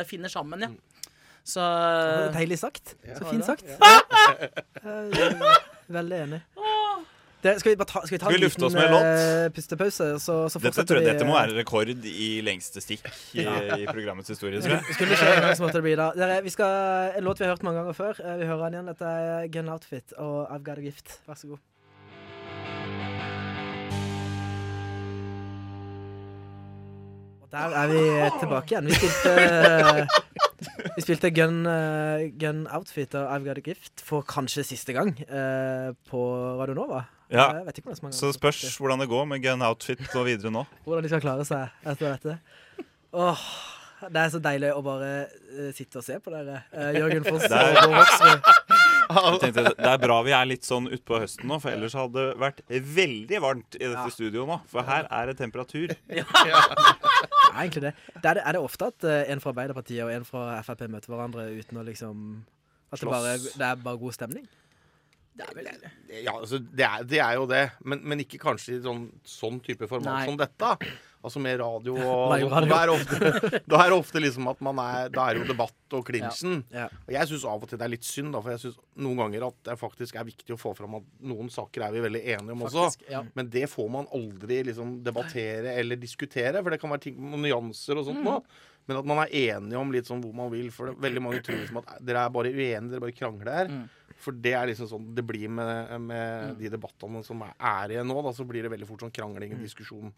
finner 0.10 0.30
sammen, 0.34 0.68
ja. 0.68 0.72
Så 1.46 1.62
Deilig 2.34 2.58
sagt. 2.58 2.96
Så 3.06 3.26
fint 3.30 3.46
sagt. 3.46 3.66
Eh, 4.82 5.42
Veldig 5.94 6.18
enig. 6.26 6.40
Det, 7.46 7.52
skal 7.62 7.76
vi 7.76 7.78
bare 7.78 7.86
ta, 7.92 8.02
skal 8.08 8.16
vi 8.16 8.18
ta 8.18 8.26
Skal 8.26 8.34
vi 8.34 8.40
en 8.40 8.44
lufte 8.48 8.66
oss 8.66 8.74
liten 8.74 8.90
med 8.90 8.94
låt? 8.96 9.04
eh, 9.06 9.50
pustepause, 9.54 10.06
så, 10.24 10.36
så 10.50 10.58
Dette, 10.58 10.72
fortsetter 10.72 10.88
tror 10.90 10.98
jeg, 10.98 11.06
vi 11.06 11.12
dette 11.12 11.28
må 11.30 11.36
være 11.38 11.54
rekord 11.60 11.92
i 12.10 12.30
lengste 12.42 12.82
stikk 12.82 13.06
i, 13.38 13.46
i 13.46 13.86
programmets 13.92 14.34
historie. 14.34 14.58
Tror 14.66 14.74
jeg. 14.80 14.96
Skulle 14.98 15.12
det 15.14 15.20
skje 15.22 15.30
en 15.36 15.44
gang, 15.46 15.54
så 15.60 15.66
måtte 15.68 15.78
det 15.78 15.86
bli 15.86 15.94
da. 16.00 16.08
Dere, 16.18 16.40
vi 16.42 16.54
skal, 16.56 17.14
en 17.20 17.28
låt 17.28 17.38
vi 17.38 17.46
har 17.46 17.54
hørt 17.54 17.68
mange 17.68 17.84
ganger 17.84 17.98
før. 18.00 18.24
Eh, 18.26 18.40
Vi 18.42 18.50
hører 18.50 18.64
den 18.66 18.80
igjen. 18.80 18.90
Dette 18.90 19.12
er 19.30 19.46
Gun 19.54 19.70
Outfit 19.76 20.16
og 20.18 20.36
I've 20.50 20.66
Got 20.66 20.82
a 20.82 20.88
Gift. 20.88 21.20
Vær 21.30 21.38
så 21.38 21.52
god. 21.54 21.62
Og 27.46 27.52
der 27.54 27.76
er 27.78 27.92
vi 27.92 28.00
tilbake 28.40 28.74
igjen. 28.74 28.88
Vi 28.90 28.96
spilte, 28.98 30.08
vi 30.96 31.04
spilte 31.04 31.30
Gun, 31.36 31.60
eh, 31.70 32.24
Gun 32.42 32.64
Outfit 32.74 33.14
og 33.20 33.28
I've 33.30 33.46
Got 33.46 33.62
a 33.62 33.66
Gift 33.66 34.02
for 34.06 34.26
kanskje 34.26 34.66
siste 34.66 34.96
gang 34.98 35.14
eh, 35.28 35.92
på 36.10 36.24
Radio 36.58 36.74
Nova. 36.74 37.04
Ja. 37.30 37.52
Jeg 37.60 37.68
vet 37.68 37.78
ikke 37.78 37.92
hvor 37.92 38.02
mange 38.06 38.18
Så 38.18 38.32
det 38.32 38.40
spørs 38.40 38.78
hvordan 38.78 39.02
det 39.02 39.10
går 39.10 39.26
med 39.30 39.42
gun 39.46 39.62
outfit 39.66 40.02
og 40.16 40.26
videre 40.26 40.52
nå. 40.54 40.66
Hvordan 40.86 41.06
de 41.06 41.10
skal 41.10 41.24
klare 41.24 41.46
seg 41.46 41.88
etter 41.90 42.14
dette. 42.14 42.36
Åh, 43.14 43.46
det 44.14 44.22
er 44.22 44.30
så 44.34 44.42
deilig 44.44 44.70
å 44.76 44.82
bare 44.86 45.12
uh, 45.26 45.70
sitte 45.74 46.02
og 46.02 46.06
se 46.06 46.20
på 46.22 46.34
dere. 46.34 46.62
Uh, 46.74 46.92
Jørgen 47.00 47.26
Foss 47.26 47.48
Det 47.50 47.62
og 47.62 47.78
Bård 47.82 47.98
Hoksrud. 48.02 48.50
Tenkte, 49.42 49.64
det 49.78 49.90
er 49.90 50.02
bra 50.02 50.18
vi 50.26 50.34
er 50.36 50.48
litt 50.50 50.66
sånn 50.68 50.90
utpå 50.92 51.20
høsten 51.22 51.50
nå, 51.50 51.60
for 51.64 51.74
ellers 51.74 51.96
hadde 51.98 52.18
det 52.18 52.40
vært 52.42 52.62
veldig 52.70 53.42
varmt 53.44 53.78
i 53.80 53.86
dette 53.86 54.06
studioet 54.14 54.50
nå. 54.50 54.60
For 54.70 54.86
her 54.86 55.10
er 55.14 55.32
det 55.32 55.38
temperatur. 55.42 55.94
Det 55.96 56.26
er 57.56 57.64
egentlig 57.64 57.86
det. 57.88 57.94
det 58.22 58.32
er, 58.32 58.42
er 58.44 58.58
det 58.58 58.62
ofte 58.62 58.92
at 58.92 59.08
eh, 59.08 59.32
en 59.34 59.42
fra 59.44 59.54
Arbeiderpartiet 59.56 60.04
og 60.06 60.14
en 60.14 60.28
fra 60.28 60.62
Frp 60.68 60.86
møter 60.92 61.14
hverandre 61.14 61.48
uten 61.56 61.82
å 61.82 61.86
liksom 61.88 62.22
At 62.92 63.02
det, 63.02 63.10
bare, 63.10 63.36
det 63.42 63.68
er 63.70 63.82
bare 63.84 64.02
god 64.02 64.16
stemning? 64.16 64.46
Det 65.36 65.44
er 65.44 65.58
vel. 65.58 65.68
Ja, 66.24 66.38
altså, 66.38 66.62
det 66.64 66.86
er, 66.88 67.04
det 67.04 67.20
er 67.20 67.34
jo 67.36 67.50
det, 67.50 67.66
men, 67.84 68.00
men 68.08 68.24
ikke 68.24 68.40
kanskje 68.40 68.78
i 68.78 68.84
sånn, 68.86 69.10
sånn 69.28 69.60
type 69.64 69.90
format 69.92 70.22
Nei. 70.22 70.30
som 70.30 70.40
dette. 70.40 70.70
Altså 71.26 71.42
med 71.42 71.58
radio 71.60 71.96
og 72.06 72.36
Nei, 72.36 72.44
radio. 72.46 72.70
Da 72.70 72.78
er 72.84 72.92
ofte, 72.94 73.32
da 73.72 73.80
er 73.82 73.92
det 73.92 73.98
ofte 73.98 74.22
liksom 74.22 74.48
at 74.52 74.62
man 74.66 74.80
er 74.84 75.10
Da 75.14 75.26
er 75.32 75.40
jo 75.40 75.48
debatt 75.50 75.96
og 75.98 76.06
klinsjen. 76.08 76.62
Ja. 76.74 76.86
Og 77.08 77.12
jeg 77.16 77.32
syns 77.32 77.48
av 77.50 77.66
og 77.66 77.72
til 77.72 77.82
det 77.82 77.88
er 77.88 77.94
litt 77.96 78.08
synd, 78.08 78.32
da, 78.36 78.42
for 78.46 78.54
jeg 78.54 78.64
syns 78.64 78.78
noen 79.02 79.20
ganger 79.24 79.48
at 79.50 79.58
det 79.68 79.78
faktisk 79.82 80.20
er 80.20 80.28
viktig 80.30 80.56
å 80.56 80.60
få 80.62 80.76
fram 80.78 81.00
at 81.00 81.10
noen 81.26 81.50
saker 81.54 81.88
er 81.88 81.96
vi 81.96 82.06
veldig 82.06 82.22
enige 82.36 82.56
om 82.56 82.64
også. 82.70 82.88
Ja. 83.12 83.24
Men 83.38 83.50
det 83.54 83.66
får 83.72 83.92
man 83.98 84.08
aldri 84.16 84.62
liksom 84.70 85.00
debattere 85.06 85.76
eller 85.82 86.00
diskutere, 86.00 86.62
for 86.62 86.74
det 86.74 86.80
kan 86.84 86.94
være 86.94 87.08
ting 87.10 87.20
med 87.20 87.44
nyanser 87.48 88.00
og 88.02 88.08
sånt 88.10 88.24
nå. 88.26 88.40
Men 88.86 89.00
at 89.00 89.08
man 89.10 89.22
er 89.24 89.32
enige 89.34 89.80
om 89.82 89.92
litt 89.94 90.06
sånn 90.10 90.22
hvor 90.22 90.34
man 90.38 90.52
vil. 90.54 90.68
For 90.74 90.92
det, 90.92 91.00
veldig 91.02 91.24
mange 91.26 91.42
tror 91.46 91.58
liksom 91.58 91.82
at 91.82 91.94
dere 92.06 92.26
er 92.28 92.34
bare 92.36 92.52
uenige, 92.54 92.90
dere 92.92 93.04
bare 93.04 93.16
krangler 93.18 93.52
her. 93.52 93.72
For 94.22 94.38
det 94.46 94.54
er 94.56 94.70
liksom 94.70 94.90
sånn 94.92 95.08
det 95.18 95.26
blir 95.28 95.50
med, 95.52 95.96
med 96.06 96.60
de 96.62 96.70
debattene 96.72 97.24
som 97.26 97.42
er, 97.46 97.56
er 97.58 97.96
igjen 97.96 98.10
nå. 98.10 98.18
Da, 98.26 98.34
så 98.38 98.46
blir 98.48 98.66
det 98.66 98.74
veldig 98.76 98.90
fort 98.90 99.06
sånn 99.06 99.16
krangling 99.16 99.58
og 99.58 99.64
diskusjon. 99.66 100.14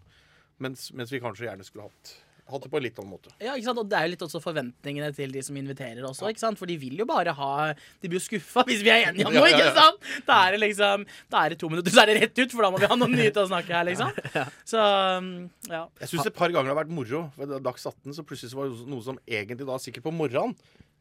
Mens, 0.64 0.90
mens 0.98 1.14
vi 1.14 1.22
kanskje 1.22 1.48
gjerne 1.48 1.66
skulle 1.66 1.88
hatt, 1.88 2.14
hatt 2.52 2.64
det 2.66 2.72
på 2.72 2.80
en 2.80 2.86
litt 2.86 3.00
annen 3.02 3.12
måte. 3.12 3.32
Ja, 3.44 3.54
ikke 3.58 3.68
sant? 3.70 3.82
Og 3.82 3.90
det 3.92 3.98
er 4.00 4.08
jo 4.08 4.14
litt 4.14 4.24
også 4.28 4.42
forventningene 4.44 5.10
til 5.18 5.34
de 5.36 5.44
som 5.46 5.60
inviterer 5.60 6.06
også. 6.08 6.30
ikke 6.32 6.44
sant? 6.44 6.60
For 6.60 6.70
de 6.70 6.78
vil 6.82 6.98
jo 7.02 7.08
bare 7.10 7.34
ha 7.38 7.52
De 7.74 8.08
blir 8.10 8.20
jo 8.20 8.24
skuffa 8.24 8.64
hvis 8.68 8.82
vi 8.86 8.92
er 8.94 9.10
enige 9.10 9.28
om 9.28 9.36
noe, 9.36 9.46
Ja, 9.46 9.52
ja, 9.52 9.60
ja. 9.60 9.68
ikke 9.70 9.82
sant? 9.82 10.10
Da 10.28 10.40
er 10.48 10.56
det 10.58 10.62
liksom 10.64 11.06
Da 11.34 11.44
er 11.46 11.54
det 11.56 11.60
to 11.62 11.70
minutter, 11.74 11.94
så 11.94 12.04
er 12.04 12.12
det 12.14 12.18
rett 12.24 12.42
ut, 12.44 12.56
for 12.56 12.68
da 12.68 12.72
må 12.74 12.82
vi 12.82 12.90
ha 12.92 12.98
noe 13.00 13.12
nytt 13.12 13.38
å 13.42 13.46
snakke 13.52 13.76
her, 13.78 13.88
liksom. 13.92 14.12
Så 14.72 14.82
um, 15.20 15.30
ja. 15.70 15.84
Jeg 16.02 16.12
syns 16.14 16.32
et 16.32 16.38
par 16.38 16.52
ganger 16.54 16.72
det 16.72 16.76
har 16.76 16.82
vært 16.84 16.94
moro. 16.98 17.24
Ved 17.38 17.56
Dags 17.66 17.86
18 17.88 18.16
så 18.18 18.26
plutselig 18.28 18.54
så 18.54 18.60
var 18.62 18.72
det 18.72 18.88
noe 18.92 19.04
som 19.06 19.20
egentlig 19.28 19.68
da 19.68 19.80
sikkert 19.82 20.08
på 20.08 20.16
morgenen 20.16 20.56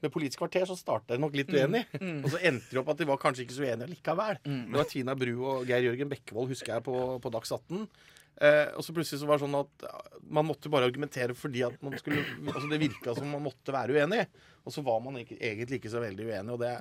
med 0.05 0.13
Politisk 0.13 0.43
kvarter 0.43 0.67
så 0.69 0.75
starta 0.77 1.15
jeg 1.15 1.23
nok 1.23 1.37
litt 1.39 1.49
uenig. 1.55 1.81
Og 2.21 2.29
så 2.35 2.41
endte 2.45 2.69
det 2.75 2.81
opp 2.83 2.91
at 2.93 2.99
de 3.01 3.07
var 3.09 3.21
kanskje 3.23 3.47
ikke 3.47 3.57
så 3.57 3.65
uenige 3.65 3.89
likevel. 3.95 4.37
Det 4.45 4.77
var 4.77 4.91
Tina 4.91 5.15
Bru 5.17 5.33
og 5.41 5.71
Geir 5.71 5.87
Jørgen 5.89 6.11
Bekkevold, 6.13 6.51
husker 6.53 6.75
jeg, 6.75 6.85
på, 6.85 6.97
på 7.25 7.33
Dags 7.33 7.53
18. 7.57 7.87
Eh, 8.37 8.67
og 8.77 8.85
så 8.85 8.93
plutselig 8.93 9.23
så 9.23 9.29
var 9.29 9.39
det 9.39 9.47
sånn 9.47 9.55
at 9.57 9.87
man 10.29 10.45
måtte 10.45 10.69
bare 10.69 10.85
argumentere 10.91 11.33
fordi 11.39 11.63
at 11.65 11.79
man 11.81 11.95
skulle 11.97 12.21
Altså 12.51 12.67
det 12.69 12.81
virka 12.83 13.15
som 13.17 13.31
man 13.33 13.45
måtte 13.47 13.73
være 13.73 13.97
uenig. 13.97 14.27
Og 14.67 14.75
så 14.75 14.83
var 14.85 14.99
man 15.01 15.17
ikke, 15.21 15.39
egentlig 15.39 15.79
ikke 15.81 15.93
så 15.93 16.03
veldig 16.03 16.27
uenig, 16.27 16.53
og 16.57 16.59
det, 16.61 16.73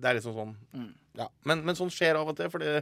det 0.00 0.08
er 0.10 0.16
liksom 0.18 0.34
sånn 0.34 0.56
Ja. 1.18 1.26
Men, 1.44 1.62
men 1.66 1.76
sånn 1.76 1.90
skjer 1.92 2.16
av 2.16 2.30
og 2.32 2.36
til, 2.38 2.48
fordi 2.50 2.78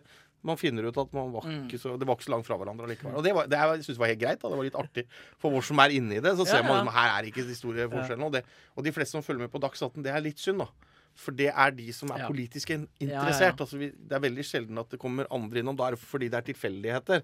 man 0.46 0.58
finner 0.60 0.86
ut 0.86 0.98
at 1.00 1.12
man 1.16 1.32
var 1.34 1.46
ikke 1.50 1.78
så, 1.82 1.96
det 1.98 2.06
var 2.06 2.14
ikke 2.18 2.28
så 2.28 2.32
langt 2.36 2.46
fra 2.46 2.58
hverandre 2.60 2.86
likevel. 2.86 3.16
Og 3.18 3.24
det, 3.26 3.32
var, 3.34 3.48
det 3.50 3.58
jeg 3.58 3.86
synes 3.88 3.98
var 3.98 4.10
helt 4.12 4.20
greit. 4.20 4.38
da, 4.42 4.50
Det 4.52 4.58
var 4.60 4.68
litt 4.68 4.78
artig 4.78 5.04
for 5.42 5.56
oss 5.58 5.66
som 5.72 5.80
er 5.82 5.94
inni 5.96 6.20
det. 6.22 6.36
Så 6.38 6.46
ser 6.46 6.60
Ja, 6.62 6.68
man 6.68 6.84
ja. 6.84 6.92
at 6.92 6.94
her 6.94 7.14
er 7.16 7.30
ikke 7.32 7.46
de 7.48 7.56
store 7.58 7.88
forskjellene. 7.90 8.28
Og, 8.28 8.36
det, 8.36 8.44
og 8.76 8.86
de 8.86 8.92
fleste 8.94 9.16
som 9.16 9.24
følger 9.26 9.48
med 9.48 9.52
på 9.56 9.62
Dags 9.64 9.82
18, 9.82 10.04
det 10.06 10.12
er 10.14 10.22
litt 10.22 10.38
synd, 10.38 10.62
da. 10.62 10.68
For 11.16 11.32
det 11.32 11.48
er 11.48 11.70
de 11.72 11.86
som 11.96 12.10
er 12.12 12.18
Ja. 12.24 12.28
politisk 12.28 12.70
in- 12.74 12.88
ja, 13.00 13.06
ja. 13.08 13.20
interessert. 13.24 13.60
Altså, 13.64 13.78
vi, 13.80 13.88
det 13.90 14.12
er 14.12 14.20
veldig 14.20 14.44
sjelden 14.44 14.78
at 14.78 14.90
det 14.92 14.98
kommer 15.00 15.26
andre 15.32 15.62
innom. 15.62 15.76
Da 15.78 15.86
er 15.88 15.96
det 15.96 16.00
fordi 16.02 16.28
det 16.30 16.36
er 16.42 16.52
tilfeldigheter. 16.52 17.22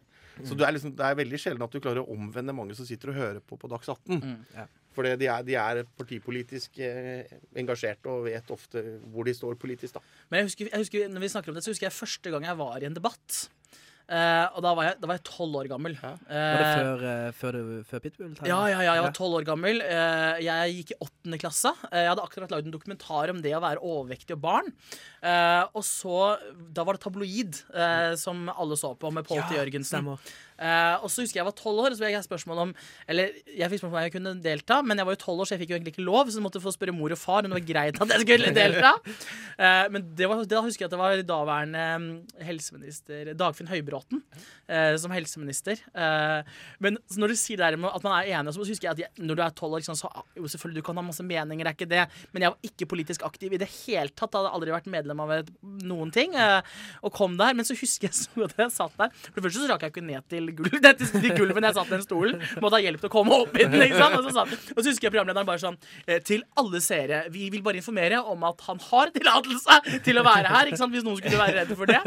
Så 0.49 0.57
du 0.57 0.65
er 0.65 0.73
liksom, 0.73 0.95
det 0.97 1.05
er 1.05 1.15
veldig 1.19 1.39
sjelden 1.39 1.63
at 1.63 1.71
du 1.75 1.79
klarer 1.81 2.01
å 2.01 2.09
omvende 2.15 2.55
mange 2.57 2.75
som 2.75 2.87
sitter 2.89 3.13
og 3.13 3.15
hører 3.21 3.41
på 3.45 3.59
på 3.61 3.69
Dags 3.69 3.89
18. 3.93 4.47
Ja. 4.57 4.65
For 4.93 5.03
de 5.05 5.27
er, 5.27 5.43
de 5.45 5.55
er 5.57 5.85
partipolitisk 5.97 6.79
eh, 6.85 7.25
engasjerte 7.57 8.07
og 8.13 8.25
vet 8.27 8.51
ofte 8.53 8.81
hvor 9.13 9.25
de 9.25 9.33
står 9.37 9.57
politisk, 9.61 9.95
da. 9.95 10.01
Men 10.31 10.41
jeg 10.41 10.49
husker, 10.51 10.69
jeg 10.73 10.81
husker, 10.87 11.09
når 11.13 11.21
vi 11.21 11.29
snakker 11.33 11.49
om 11.53 11.55
det, 11.57 11.65
så 11.65 11.71
husker 11.73 11.87
jeg 11.89 11.97
første 11.97 12.31
gang 12.33 12.45
jeg 12.45 12.57
var 12.59 12.77
i 12.83 12.89
en 12.89 12.95
debatt. 12.97 13.49
Eh, 14.13 14.47
og 14.53 14.61
da 14.65 14.73
var 14.77 14.85
jeg 14.91 14.97
da 15.01 15.09
var 15.09 15.17
jeg 15.17 15.25
tolv 15.25 15.55
år 15.63 15.69
gammel. 15.73 15.95
Var 16.03 16.19
det 16.29 16.67
Eh, 16.67 16.75
før, 16.77 17.05
uh, 17.07 17.33
før, 17.33 17.59
før 17.89 18.03
Pitbull? 18.05 18.35
Ja, 18.45 18.59
ja, 18.69 18.83
ja, 18.85 18.97
jeg 18.99 19.05
var 19.07 19.15
tolv 19.17 19.39
år 19.41 19.47
gammel. 19.49 19.81
Uh, 19.81 20.37
Jeg 20.45 20.75
gikk 20.77 20.93
i 20.93 20.99
åttende 21.07 21.39
klasse. 21.41 21.73
Eh, 21.91 22.03
Jeg 22.03 22.11
hadde 22.13 22.27
akkurat 22.27 22.53
lagd 22.53 22.69
en 22.69 22.75
dokumentar 22.77 23.33
om 23.33 23.41
det 23.45 23.55
å 23.57 23.63
være 23.65 23.81
overvektig 23.81 24.37
og 24.37 24.43
barn. 24.45 24.69
Eh, 25.23 25.65
Og 25.75 25.85
så, 25.87 26.37
Da 26.75 26.85
var 26.85 26.97
det 26.97 27.05
tabloid, 27.05 27.61
uh, 27.71 28.15
som 28.19 28.49
alle 28.51 28.77
så 28.77 28.95
på, 28.99 29.11
med 29.15 29.27
Pål 29.27 29.45
T. 29.49 29.55
Jørgensen. 29.55 30.17
Eh, 30.63 30.97
og 31.03 31.11
så 31.11 31.25
husker 31.25 31.39
jeg 31.39 31.43
jeg 31.43 31.49
var 31.49 31.57
tolv 31.59 31.81
år, 31.83 31.95
så 31.97 32.05
fikk 32.05 32.15
jeg 32.15 32.25
spørsmål 32.27 32.59
om 32.63 32.73
Eller 33.11 33.33
jeg 33.51 33.67
fikk 33.73 33.81
spørsmål 33.81 33.99
om 33.99 34.05
jeg 34.07 34.13
kunne 34.15 34.35
delta, 34.45 34.79
men 34.87 35.01
jeg 35.01 35.09
var 35.09 35.17
jo 35.17 35.21
tolv 35.25 35.43
år, 35.43 35.49
så 35.49 35.57
jeg 35.57 35.63
fikk 35.65 35.73
jo 35.73 35.79
egentlig 35.79 35.95
ikke 35.97 36.05
lov, 36.07 36.31
så 36.31 36.39
jeg 36.39 36.45
måtte 36.45 36.63
få 36.63 36.73
spørre 36.75 36.95
mor 36.95 37.15
og 37.15 37.19
far 37.19 37.43
om 37.43 37.51
det 37.51 37.59
var 37.59 37.67
greit 37.67 37.99
at 37.99 38.13
jeg 38.15 38.23
skulle 38.27 38.53
delta. 38.55 38.93
Men 39.93 40.07
det 40.17 40.29
var, 40.29 40.43
da 40.49 40.61
husker 40.65 40.85
jeg 40.85 40.89
at 40.89 40.95
det 40.95 41.01
var 41.01 41.23
daværende 41.27 41.83
mm, 42.03 42.07
helseminister 42.47 43.33
Dagfinn 43.39 43.69
Høybråten 43.71 44.23
som 44.99 45.13
helseminister. 45.13 45.81
Men 46.83 46.97
når 47.19 47.33
du 47.35 47.37
sier 47.39 47.61
det 47.61 47.79
med 47.81 47.91
at 47.93 48.05
man 48.07 48.15
er 48.17 48.31
enig, 48.39 48.55
så 48.55 48.65
husker 48.65 48.89
jeg 48.89 48.95
at 48.95 49.03
jeg, 49.03 49.27
når 49.27 49.39
du 49.39 49.43
er 49.45 49.57
tolv 49.59 49.77
år, 49.77 49.83
liksom, 49.83 49.99
så 49.99 50.09
ah, 50.09 50.25
jo, 50.39 50.49
selvfølgelig 50.49 50.83
du 50.83 50.87
kan 50.87 50.99
ha 50.99 51.05
masse 51.05 51.27
meninger, 51.27 51.67
det 51.67 51.73
er 51.73 51.77
ikke 51.77 51.91
det, 51.91 52.07
men 52.33 52.47
jeg 52.47 52.55
var 52.55 52.71
ikke 52.71 52.89
politisk 52.95 53.27
aktiv 53.29 53.53
i 53.53 53.61
det 53.61 53.69
hele 53.83 54.15
tatt. 54.15 54.33
Jeg 54.33 54.41
hadde 54.41 54.55
aldri 54.57 54.75
vært 54.75 54.91
medlem 54.95 55.12
av 55.21 55.33
et, 55.35 55.51
noen 55.85 56.13
ting. 56.15 56.37
Eh, 56.39 56.61
og 57.03 57.13
kom 57.15 57.37
der, 57.41 57.57
men 57.59 57.67
så 57.69 57.77
husker 57.77 58.09
jeg 58.09 58.17
så 58.17 58.47
at 58.47 58.55
jeg 58.59 58.73
satt 58.75 58.97
der. 59.01 59.13
For 59.27 59.41
det 59.41 59.47
første 59.47 59.65
så 59.65 59.71
rakk 59.73 59.87
jeg 59.87 59.95
ikke 59.95 60.05
ned 60.07 60.27
til 60.33 60.51
gulvet, 60.57 60.89
til, 61.01 61.13
til 61.19 61.37
gulvet 61.37 61.69
jeg 61.69 61.79
satt 61.79 61.91
i 61.91 61.97
den 61.97 62.05
stolen. 62.07 62.41
Måtte 62.63 62.79
ha 62.79 62.83
hjelp 62.85 63.03
til 63.03 63.11
å 63.11 63.15
komme 63.15 63.41
opp 63.45 63.57
i 63.59 63.67
den. 63.67 63.97
Sant? 63.97 64.19
Og, 64.19 64.29
så 64.29 64.35
satt, 64.39 64.55
og 64.77 64.81
så 64.81 64.87
husker 64.89 65.09
jeg 65.09 65.15
programlederen 65.15 65.49
bare 65.49 65.63
sånn 65.63 65.79
eh, 66.07 66.23
Til 66.25 66.45
alle 66.61 66.83
seere, 66.85 67.25
vi 67.35 67.49
vil 67.53 67.65
bare 67.65 67.81
informere 67.83 68.23
om 68.33 68.47
at 68.49 68.65
han 68.69 68.81
har 68.91 69.13
tillatelse 69.15 69.81
til 70.07 70.21
å 70.21 70.27
være 70.27 70.53
her. 70.53 70.71
Ikke 70.71 70.83
sant? 70.83 70.95
Hvis 70.95 71.07
noen 71.07 71.21
skulle 71.21 71.41
være 71.41 71.63
redde 71.63 71.79
for 71.79 71.91
det. 71.91 72.01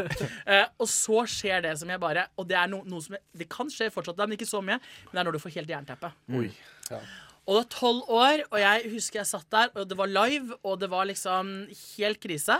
Eh, 0.46 0.64
og 0.82 0.90
så 0.90 1.24
skjer 1.30 1.64
det 1.64 1.72
som 1.80 1.90
jeg 1.90 2.00
bare 2.02 2.26
Og 2.38 2.46
det 2.48 2.56
er 2.58 2.68
no, 2.70 2.82
noe 2.86 3.02
som 3.02 3.16
jeg, 3.16 3.22
Det 3.42 3.48
kan 3.50 3.70
skje 3.72 3.88
fortsatt, 3.94 4.18
men 4.22 4.36
ikke 4.36 4.48
så 4.48 4.62
mye. 4.64 4.78
Men 5.08 5.16
det 5.16 5.22
er 5.22 5.28
når 5.28 5.38
du 5.38 5.42
får 5.42 5.54
helt 5.58 5.72
jernteppe. 5.72 6.12
Oi. 6.38 6.50
Ja. 6.90 7.00
Og 7.46 7.54
det 7.54 7.60
var 7.60 7.66
tolv 7.70 8.08
år, 8.10 8.40
og 8.50 8.58
jeg 8.58 8.88
husker 8.90 9.20
jeg 9.20 9.28
satt 9.28 9.46
der, 9.54 9.68
og 9.78 9.86
det 9.86 9.96
var 9.98 10.10
live, 10.10 10.56
og 10.66 10.80
det 10.82 10.88
var 10.90 11.06
liksom 11.06 11.52
helt 11.70 12.18
krise. 12.22 12.58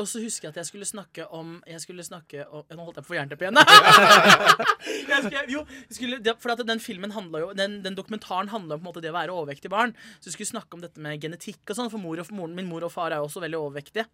Og 0.00 0.08
så 0.08 0.22
husker 0.22 0.48
jeg 0.48 0.54
at 0.54 0.60
jeg 0.62 0.68
skulle 0.70 0.88
snakke 0.88 1.26
om 1.36 1.58
Jeg 1.68 1.82
skulle 1.82 2.04
snakke 2.06 2.46
om 2.48 2.64
Nå 2.72 2.86
holdt 2.86 3.00
jeg 3.00 3.04
på 3.04 3.10
å 3.10 3.12
få 3.12 3.18
jernteppe 3.18 3.46
igjen. 3.46 3.60
jeg 5.10 5.22
skulle, 5.26 5.44
jo, 5.52 5.64
skulle, 5.92 6.34
for 6.40 6.54
at 6.54 6.62
den 6.66 6.80
filmen 6.82 7.12
handla 7.14 7.42
jo 7.44 7.50
den, 7.56 7.80
den 7.84 7.96
dokumentaren 7.98 8.50
handla 8.52 8.78
om 8.78 8.86
måte 8.86 9.02
det 9.04 9.12
å 9.12 9.16
være 9.16 9.34
overvektig 9.34 9.70
barn. 9.72 9.92
Så 10.18 10.30
jeg 10.30 10.38
skulle 10.38 10.52
snakke 10.52 10.78
om 10.78 10.84
dette 10.84 11.02
med 11.02 11.20
genetikk 11.22 11.60
og 11.68 11.76
sånn, 11.76 11.90
for 11.92 12.02
mor 12.02 12.20
og, 12.22 12.30
moren, 12.36 12.54
min 12.56 12.68
mor 12.70 12.86
og 12.86 12.92
far 12.94 13.12
er 13.12 13.20
jo 13.20 13.28
også 13.28 13.42
veldig 13.44 13.58
overvektige. 13.60 14.06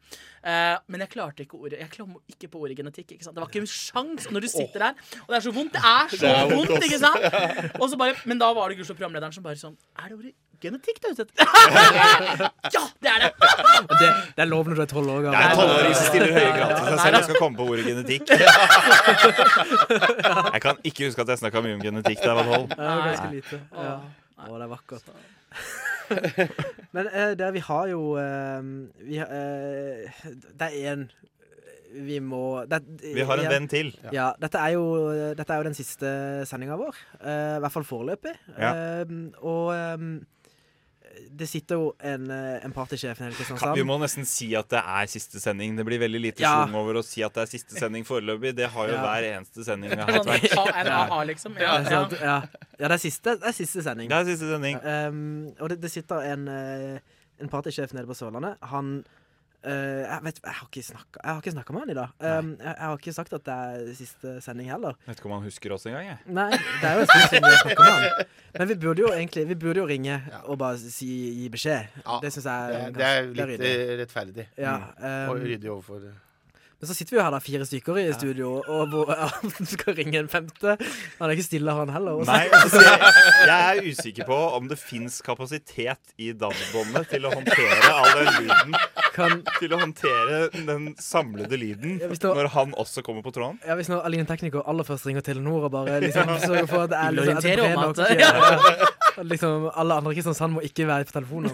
Eh, 0.43 0.75
men 0.91 1.05
jeg 1.05 1.13
klarte 1.13 1.45
ikke 1.45 1.61
ordet 1.61 1.83
Jeg 1.83 1.93
kom 1.95 2.17
ikke 2.33 2.51
på 2.53 2.65
ordet 2.65 2.79
genetikk. 2.81 3.15
Det 3.21 3.37
var 3.37 3.51
ikke 3.51 3.63
en 3.63 3.71
sjans 3.71 4.31
når 4.33 4.47
du 4.47 4.51
sitter 4.53 4.89
der, 4.89 5.05
og 5.25 5.31
det 5.31 5.39
er 5.39 5.47
så 5.47 5.55
vondt. 5.55 5.77
Det 5.77 5.85
er 5.93 6.11
så 6.11 6.23
Det 6.25 6.33
er 6.33 6.51
vondt, 6.55 6.73
vondt, 6.73 6.89
ikke 6.89 7.03
sant? 7.03 7.79
Og 7.81 7.89
så 7.93 8.01
bare, 8.01 8.19
men 8.27 8.43
da 8.43 8.51
var 8.57 8.71
det 8.71 8.81
gudskjelov 8.81 8.99
programlederen 8.99 9.35
som 9.37 9.45
bare 9.47 9.61
sånn 9.61 9.77
Er 10.01 10.11
det 10.11 10.19
ordet 10.19 10.35
genetikk 10.63 11.01
det 11.03 11.09
er 11.09 11.15
ute 11.17 11.25
etter? 11.27 11.37
ja, 12.75 12.83
det 13.03 13.11
er 13.13 13.25
det! 13.25 13.31
Det, 14.01 14.09
det 14.37 14.43
er 14.43 14.49
lov 14.49 14.69
når 14.69 14.79
du 14.79 14.83
er 14.83 14.89
tolv 14.91 15.11
år 15.13 15.21
gammel. 15.27 15.37
Det 15.37 15.47
er 15.47 15.55
tolvåring 15.57 15.95
som 15.97 16.07
stiller 16.11 16.33
høye 16.37 16.53
krav 16.57 16.73
til 16.73 16.87
seg 16.87 16.99
selv 17.01 17.17
og 17.19 17.25
skal 17.27 17.39
komme 17.41 17.57
på 17.57 17.67
ordet 17.71 17.85
genetikk. 17.87 18.25
Jeg 20.57 20.63
kan 20.65 20.81
ikke 20.83 21.09
huske 21.09 21.25
at 21.25 21.33
jeg 21.33 21.41
snakka 21.43 21.63
mye 21.65 21.77
om 21.79 21.83
genetikk 21.85 22.23
da 22.23 22.29
jeg 22.31 22.37
var 22.39 22.47
tolv. 22.51 22.75
Ja, 22.77 22.95
ganske 23.07 23.29
lite. 23.33 23.61
Ja. 23.77 23.95
Å, 24.37 24.51
det 24.53 24.67
er 24.67 24.73
vakkert. 24.73 25.07
Men 26.97 27.09
uh, 27.13 27.33
der 27.39 27.55
vi 27.57 27.63
har 27.69 27.87
jo 27.91 28.03
uh, 28.17 28.61
vi, 29.01 29.17
eh, 29.23 30.21
Det 30.53 30.69
er 30.69 30.93
én 30.93 31.07
vi 31.97 32.19
må 32.21 32.65
det, 32.69 32.81
Vi 33.01 33.25
har 33.25 33.41
en 33.41 33.51
venn 33.51 33.69
til. 33.71 33.93
Ja, 34.15 34.31
dette 34.41 34.61
er 34.61 34.75
jo, 34.77 34.85
dette 35.37 35.53
er 35.53 35.63
jo 35.63 35.67
den 35.69 35.77
siste 35.77 36.11
sendinga 36.49 36.79
vår. 36.81 36.99
Uh, 37.21 37.57
I 37.57 37.61
hvert 37.65 37.75
fall 37.75 37.87
foreløpig. 37.89 38.35
Ja. 38.57 38.73
Uh, 39.03 39.15
og 39.41 39.71
eh, 39.77 40.07
det 41.37 41.49
sitter 41.49 41.75
jo 41.81 41.89
en, 42.01 42.31
eh, 42.31 42.65
en 42.65 42.73
partysjef 42.73 43.19
nede 43.21 43.33
i 43.33 43.37
Kristiansand. 43.39 43.75
vi 43.77 43.83
må 43.89 43.99
nesten 44.01 44.27
si 44.27 44.55
at 44.57 44.69
det 44.73 44.81
er 44.83 45.07
siste 45.11 45.41
sending. 45.43 45.77
Det 45.77 45.85
blir 45.87 45.99
veldig 46.01 46.21
lite 46.21 46.41
Ja. 46.43 46.53
schwung 46.67 46.75
over 46.81 46.95
å 47.01 47.05
si 47.05 47.23
at 47.23 47.33
det 47.35 47.43
er 47.43 47.47
siste 47.59 47.75
sending 47.79 48.05
foreløpig. 48.05 48.55
Det 48.57 48.69
har 48.71 48.89
jo 48.89 48.95
Ja. 48.95 49.03
hver 49.03 49.23
eneste 49.37 49.65
sending 49.65 49.91
vi 49.91 49.97
har 49.97 50.07
Sånn, 50.09 50.29
hatt 50.29 50.77
en 50.77 50.93
aha, 50.93 51.25
liksom. 51.25 51.57
Ja, 51.59 51.79
Det 51.79 51.87
er 51.87 51.91
ja. 51.91 52.09
sant, 52.09 52.13
ja. 52.21 52.41
ja, 52.81 52.89
det 52.89 52.93
er 52.93 53.03
siste, 53.11 53.37
det 53.41 53.49
er 53.49 53.53
siste 53.53 53.83
sending. 53.83 54.09
Det 54.09 54.17
er 54.17 54.25
siste 54.25 54.49
sending. 54.51 54.77
Um, 54.85 55.53
og 55.61 55.69
det, 55.69 55.81
det 55.81 55.91
sitter 55.91 56.21
en, 56.33 56.49
eh, 56.49 56.99
en 57.41 57.49
partysjef 57.49 57.93
nede 57.93 58.07
på 58.07 58.15
Sørlandet. 58.17 58.57
Han 58.63 59.05
jeg, 59.73 60.19
vet, 60.27 60.41
jeg 60.45 60.55
har 60.59 60.69
ikke 60.69 60.83
snakka 60.87 61.21
Jeg 61.23 61.31
har 61.31 61.41
ikke 61.43 61.55
snakka 61.57 61.75
med 61.77 61.83
han 61.85 61.93
i 61.93 61.97
dag. 61.99 62.13
Um, 62.21 62.51
jeg, 62.61 62.73
jeg 62.73 62.85
har 62.87 63.01
ikke 63.01 63.15
sagt 63.17 63.37
at 63.39 63.47
det 63.49 63.57
er 63.67 63.89
siste 63.99 64.35
sending 64.45 64.71
heller. 64.71 64.99
Vet 65.07 65.21
ikke 65.21 65.31
om 65.31 65.37
han 65.39 65.47
husker 65.49 65.75
oss 65.77 65.87
engang. 65.91 66.11
jeg. 66.13 66.19
Nei, 66.39 66.51
det 66.53 66.91
er 66.91 67.01
jo 67.01 67.07
en 67.07 67.11
stund 67.13 67.27
siden 67.33 67.49
vi 67.49 67.55
har 67.55 67.65
snakka 67.65 67.89
med 67.89 67.97
han. 67.97 68.31
Men 68.57 68.71
vi 68.71 68.77
burde 68.87 69.05
jo 69.05 69.09
egentlig 69.13 69.49
Vi 69.51 69.59
burde 69.67 69.83
jo 69.83 69.89
ringe 69.91 70.21
og 70.45 70.61
bare 70.61 70.79
si, 70.81 71.09
gi 71.41 71.49
beskjed. 71.53 71.99
Ja, 72.05 72.21
det 72.23 72.35
syns 72.37 72.47
jeg 72.53 72.93
Det, 72.97 73.11
er, 73.11 73.33
det 73.33 73.43
er 73.43 73.51
litt 73.51 73.51
ryddig. 73.57 73.75
eh, 73.75 73.97
rettferdig. 74.05 74.49
Ja, 74.61 74.79
um, 75.01 75.35
Og 75.35 75.43
ryddig 75.43 75.73
overfor 75.73 76.07
men 76.77 76.89
så 76.91 76.95
sitter 76.95 77.15
vi 77.15 77.17
jo 77.17 77.23
her 77.25 77.33
da, 77.33 77.39
fire 77.41 77.65
stykker 77.65 77.99
i 78.03 78.11
studio, 78.13 78.49
og 78.61 78.91
hvor 78.93 79.09
han 79.33 79.69
skal 79.69 79.95
ringe 79.97 80.21
en 80.21 80.29
femte. 80.29 80.75
Han 81.17 81.25
er 81.25 81.33
ikke 81.33 81.47
stille, 81.47 81.73
han 81.73 81.93
heller. 81.95 82.19
Også. 82.21 82.35
Nei, 82.35 82.51
altså, 82.61 82.83
jeg, 82.85 83.23
jeg 83.49 83.79
er 83.79 83.89
usikker 83.89 84.29
på 84.29 84.41
om 84.59 84.69
det 84.69 84.77
fins 84.83 85.23
kapasitet 85.25 86.13
i 86.21 86.35
DAB-båndet 86.37 87.09
til 87.15 87.25
å 87.25 87.33
håndtere 87.33 87.95
all 87.95 88.13
den 88.21 88.29
lyden. 88.45 88.77
Kan, 89.17 89.41
Til 89.57 89.73
å 89.73 89.79
håndtere 89.81 90.39
den 90.67 90.91
samlede 91.01 91.57
lyden 91.57 91.97
Ja, 92.03 92.11
når 92.27 92.51
han 92.53 92.75
også 92.77 93.03
kommer 93.07 93.25
på 93.25 93.33
tråden. 93.33 93.57
ja, 93.65 93.75
Hvis 93.79 93.89
nå 93.89 94.03
Aline 94.05 94.27
Tekniker 94.29 94.67
aller 94.69 94.85
først 94.85 95.07
ringer 95.09 95.25
Telenor 95.25 95.67
og 95.69 95.73
bare 95.73 95.99
liksom 96.05 96.33
sørger 96.43 96.69
for 96.69 96.85
at 96.85 96.93
det 96.93 96.99
er 97.01 97.17
liksom, 97.17 97.41
det 97.43 97.55
er 97.55 97.63
om 97.65 97.81
nok, 97.87 98.03
ja, 98.21 98.33
at 99.23 99.31
liksom, 99.31 99.71
Alle 99.73 99.97
andre 100.01 100.13
i 100.13 100.19
Kristiansand 100.19 100.53
må 100.59 100.65
ikke 100.69 100.87
være 100.91 101.09
på 101.09 101.17
telefonen. 101.17 101.51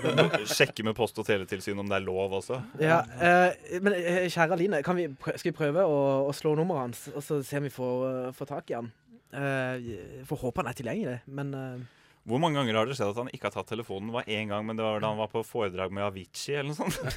Sjekke 0.50 0.82
med 0.88 0.96
Post- 0.98 1.20
og 1.22 1.28
teletilsynet 1.28 1.84
om 1.84 1.88
det 1.92 2.00
er 2.00 2.06
lov 2.08 2.34
også. 2.40 2.58
Ja, 2.82 3.00
eh, 3.22 3.78
men 3.84 3.94
eh, 4.00 4.26
kjære 4.32 4.56
Aline, 4.58 4.82
kan 4.82 4.98
vi 4.98 5.06
prø 5.14 5.36
skal 5.38 5.52
vi 5.52 5.56
prøve 5.62 5.86
å, 5.86 6.00
å 6.26 6.34
slå 6.34 6.56
nummeret 6.58 6.88
hans, 6.88 7.04
og 7.14 7.22
så 7.22 7.38
se 7.46 7.60
om 7.62 7.68
vi 7.68 7.72
får, 7.72 8.02
eh, 8.10 8.30
får 8.40 8.50
tak 8.50 8.72
i 8.74 8.78
han? 8.80 8.90
Eh, 9.32 9.92
får 10.28 10.42
håpe 10.42 10.60
han 10.64 10.72
er 10.72 10.76
tilgjengelig, 10.82 11.18
men 11.38 11.54
eh, 11.56 12.01
Hvor 12.23 12.39
mange 12.39 12.55
ganger 12.61 12.77
har 12.79 12.87
det 12.87 12.95
skjedd 12.95 13.09
at 13.11 13.16
han 13.18 13.31
ikke 13.35 13.49
har 13.49 13.55
tatt 13.57 13.66
telefonen? 13.73 14.11
Det 14.12 14.14
var 14.14 14.29
én 14.31 14.51
gang, 14.53 14.62
men 14.66 14.79
det 14.79 14.85
var 14.87 15.01
da 15.03 15.09
han 15.11 15.18
var 15.18 15.31
på 15.33 15.41
foredrag 15.47 15.91
med 15.95 16.05
Avicii 16.07 16.55
eller 16.61 16.70
noe 16.70 16.79
sånt. 16.79 17.01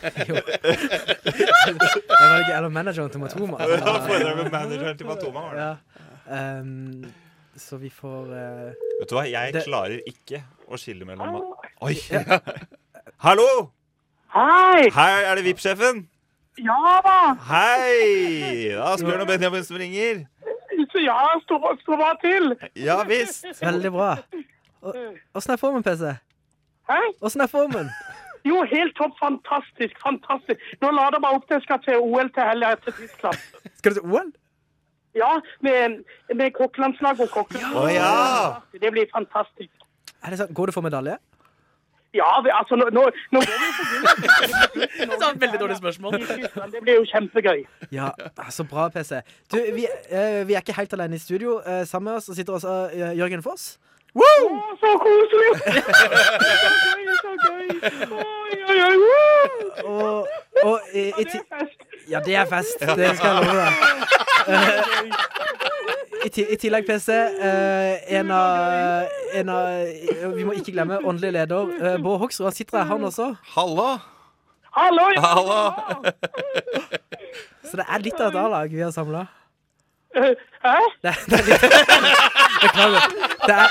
Det 0.95 2.31
var 2.31 2.39
ikke 2.41 2.55
Eller 2.57 2.69
manageren 2.73 3.11
til 3.13 3.21
Matoma. 3.21 3.59
Var 3.61 4.01
foredrag 4.07 4.39
med 4.39 4.49
manageren 4.55 4.97
til 4.97 5.05
Matoma. 5.09 5.43
Var 5.45 5.59
det. 5.59 5.67
Ja. 6.25 6.41
Um, 6.59 7.05
så 7.55 7.77
vi 7.77 7.89
får 7.93 8.31
uh, 8.33 8.73
Vet 8.99 9.09
du 9.11 9.15
hva, 9.15 9.27
jeg 9.29 9.53
Det- 9.53 9.61
klarer 9.67 10.01
ikke 10.09 10.41
å 10.67 10.79
skille 10.81 11.05
mellom 11.07 11.37
Oi! 11.85 11.93
Hallo! 13.25 13.45
Hei! 14.35 14.89
Hei, 14.91 15.11
er 15.29 15.37
det 15.37 15.45
VIP-sjefen. 15.45 16.01
Ja 16.65 16.97
da! 17.05 17.19
Hei! 17.51 18.73
Er 18.73 18.81
Asbjørn 18.89 19.21
og 19.23 19.29
Benjamin 19.29 19.63
som 19.67 19.77
ringer. 19.79 20.25
Ja, 21.05 21.19
stå, 21.45 21.59
stå 21.83 21.95
bare 21.99 22.17
til. 22.23 22.51
Ja 22.79 22.97
visst. 23.07 23.45
Veldig 23.61 23.91
bra. 23.93 24.09
Åssen 25.35 25.55
er 25.55 25.59
formen, 25.61 25.83
PC? 25.83 26.15
Hæ? 26.89 27.01
Åssen 27.21 27.41
er 27.41 27.51
formen? 27.51 27.89
Jo, 28.45 28.61
helt 28.69 28.93
topp. 28.97 29.13
Fantastisk. 29.19 29.93
Fantastisk. 30.07 30.59
Nå 30.81 30.91
lader 30.93 31.17
jeg 31.17 31.23
meg 31.23 31.37
opp 31.37 31.45
til 31.47 31.55
jeg 31.57 31.63
skal 31.65 31.79
til 31.85 31.95
OL 31.97 32.27
til 32.35 32.49
helga 32.49 32.73
etter 32.75 32.93
Tyskland. 32.93 33.39
Skal 33.79 33.95
du 33.95 33.95
til 33.97 34.05
OL? 34.05 34.27
Ja, 35.15 35.31
med, 35.65 36.03
med 36.35 36.51
kokkelandslag 36.53 37.23
og 37.25 37.29
kokker. 37.33 37.63
Oh, 37.73 37.87
ja! 37.89 38.61
Det 38.81 38.91
blir 38.93 39.07
fantastisk. 39.15 39.71
Er 40.21 40.29
det 40.29 40.37
sant? 40.37 40.53
Går 40.53 40.69
du 40.69 40.75
for 40.75 40.85
medalje? 40.85 41.17
Ja, 42.15 42.27
vi, 42.43 42.51
altså, 42.53 42.77
nå, 42.79 42.85
nå, 42.95 43.03
nå 43.35 43.41
går 43.43 43.57
vi 43.63 43.69
for 43.77 43.89
gull. 43.91 44.05
Det 45.09 45.17
var 45.21 45.31
et 45.31 45.41
veldig 45.41 45.59
dårlig 45.59 45.77
spørsmål. 45.77 46.19
Det 46.75 46.81
blir 46.83 46.99
jo 46.99 47.07
kjempegøy. 47.09 47.65
Ja, 47.91 48.11
ah, 48.37 48.51
så 48.51 48.63
bra, 48.63 48.87
PC. 48.93 49.19
Du, 49.51 49.57
vi, 49.75 49.87
eh, 50.09 50.47
vi 50.47 50.53
er 50.53 50.63
ikke 50.63 50.77
helt 50.77 50.93
alene 50.93 51.17
i 51.17 51.23
studio. 51.23 51.57
Eh, 51.65 51.83
sammen 51.87 52.11
med 52.11 52.21
oss 52.21 52.29
sitter 52.37 52.53
også 52.59 52.75
eh, 52.93 53.17
Jørgen 53.17 53.43
Foss. 53.43 53.75
Å, 54.15 54.27
så 54.79 54.91
koselig! 55.01 55.51
Så 57.25 57.31
gøy, 57.41 57.67
så 57.81 58.01
gøy. 58.05 58.15
Oi, 58.15 58.77
oi, 58.85 58.95
oi. 58.95 59.45
Og, 59.85 60.27
og 60.63 60.79
i, 60.93 61.05
i 61.09 61.23
Det 61.25 61.31
ti 61.31 61.37
er 61.39 61.45
fest. 61.55 61.77
Ja, 62.11 62.19
det 62.27 62.35
er 62.37 62.45
fest. 62.49 62.83
Det 62.99 63.09
skal 63.17 63.29
jeg 63.29 63.35
love 63.39 63.53
deg. 63.59 63.71
Eh, 64.45 64.79
I, 66.25 66.29
ti 66.35 66.45
I 66.53 66.57
tillegg, 66.61 66.85
PC, 66.87 67.09
eh, 67.15 67.93
en 68.19 68.31
av, 68.35 69.07
en 69.41 69.51
av 69.55 70.35
Vi 70.37 70.45
må 70.47 70.55
ikke 70.59 70.75
glemme 70.75 70.99
åndelig 71.01 71.31
leder 71.39 71.73
eh, 71.79 71.97
Bård 72.03 72.19
Hoksrud. 72.25 72.47
Han 72.49 72.57
sitter 72.57 72.81
her, 72.81 72.87
han 72.93 73.07
også. 73.09 73.31
Hallo! 73.55 73.87
Hallo! 74.75 75.07
Hallo! 75.25 75.59
Så 77.65 77.79
det 77.81 77.87
er 77.89 78.05
litt 78.05 78.19
av 78.21 78.29
et 78.33 78.39
A-lag 78.43 78.69
vi 78.75 78.83
har 78.85 78.93
samla. 78.95 79.25
Hæ? 80.15 80.29
Hæ? 80.63 80.77
Det, 81.03 81.15
det 81.31 81.39
er 81.41 81.45
litt 81.49 81.63
Beklager. 82.65 83.15
Det 83.45 83.55
er, 83.55 83.69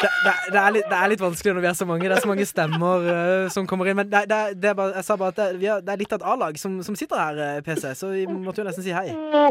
det, 0.00 0.10
det, 0.24 0.32
er- 0.58 0.66
er 0.66 0.74
litt, 0.76 0.86
det 0.90 0.98
er 0.98 1.08
litt 1.12 1.22
vanskelig 1.22 1.54
når 1.56 1.64
vi 1.64 1.70
er 1.70 1.78
så 1.78 1.86
mange. 1.88 2.08
Det 2.08 2.16
er 2.16 2.24
så 2.24 2.30
mange 2.30 2.46
stemmer 2.48 3.06
uh, 3.06 3.48
som 3.52 3.66
kommer 3.70 3.90
inn. 3.90 3.96
Men 4.00 4.10
det, 4.10 4.22
er- 4.30 4.54
er 4.54 4.74
bare, 4.78 4.94
jeg 4.96 5.04
sa 5.08 5.16
bare 5.20 5.34
at 5.34 5.40
det, 5.56 5.74
det 5.86 5.94
er 5.94 6.00
litt 6.00 6.12
av 6.16 6.20
et 6.22 6.28
A-lag 6.34 6.58
som, 6.60 6.78
som 6.86 6.96
sitter 6.98 7.20
her, 7.20 7.40
eh, 7.46 7.60
PC. 7.66 7.94
Så 7.98 8.12
vi 8.14 8.24
måtte 8.30 8.62
jo 8.62 8.68
nesten 8.68 8.86
si 8.86 8.94
hei. 8.96 9.08
Å, 9.12 9.44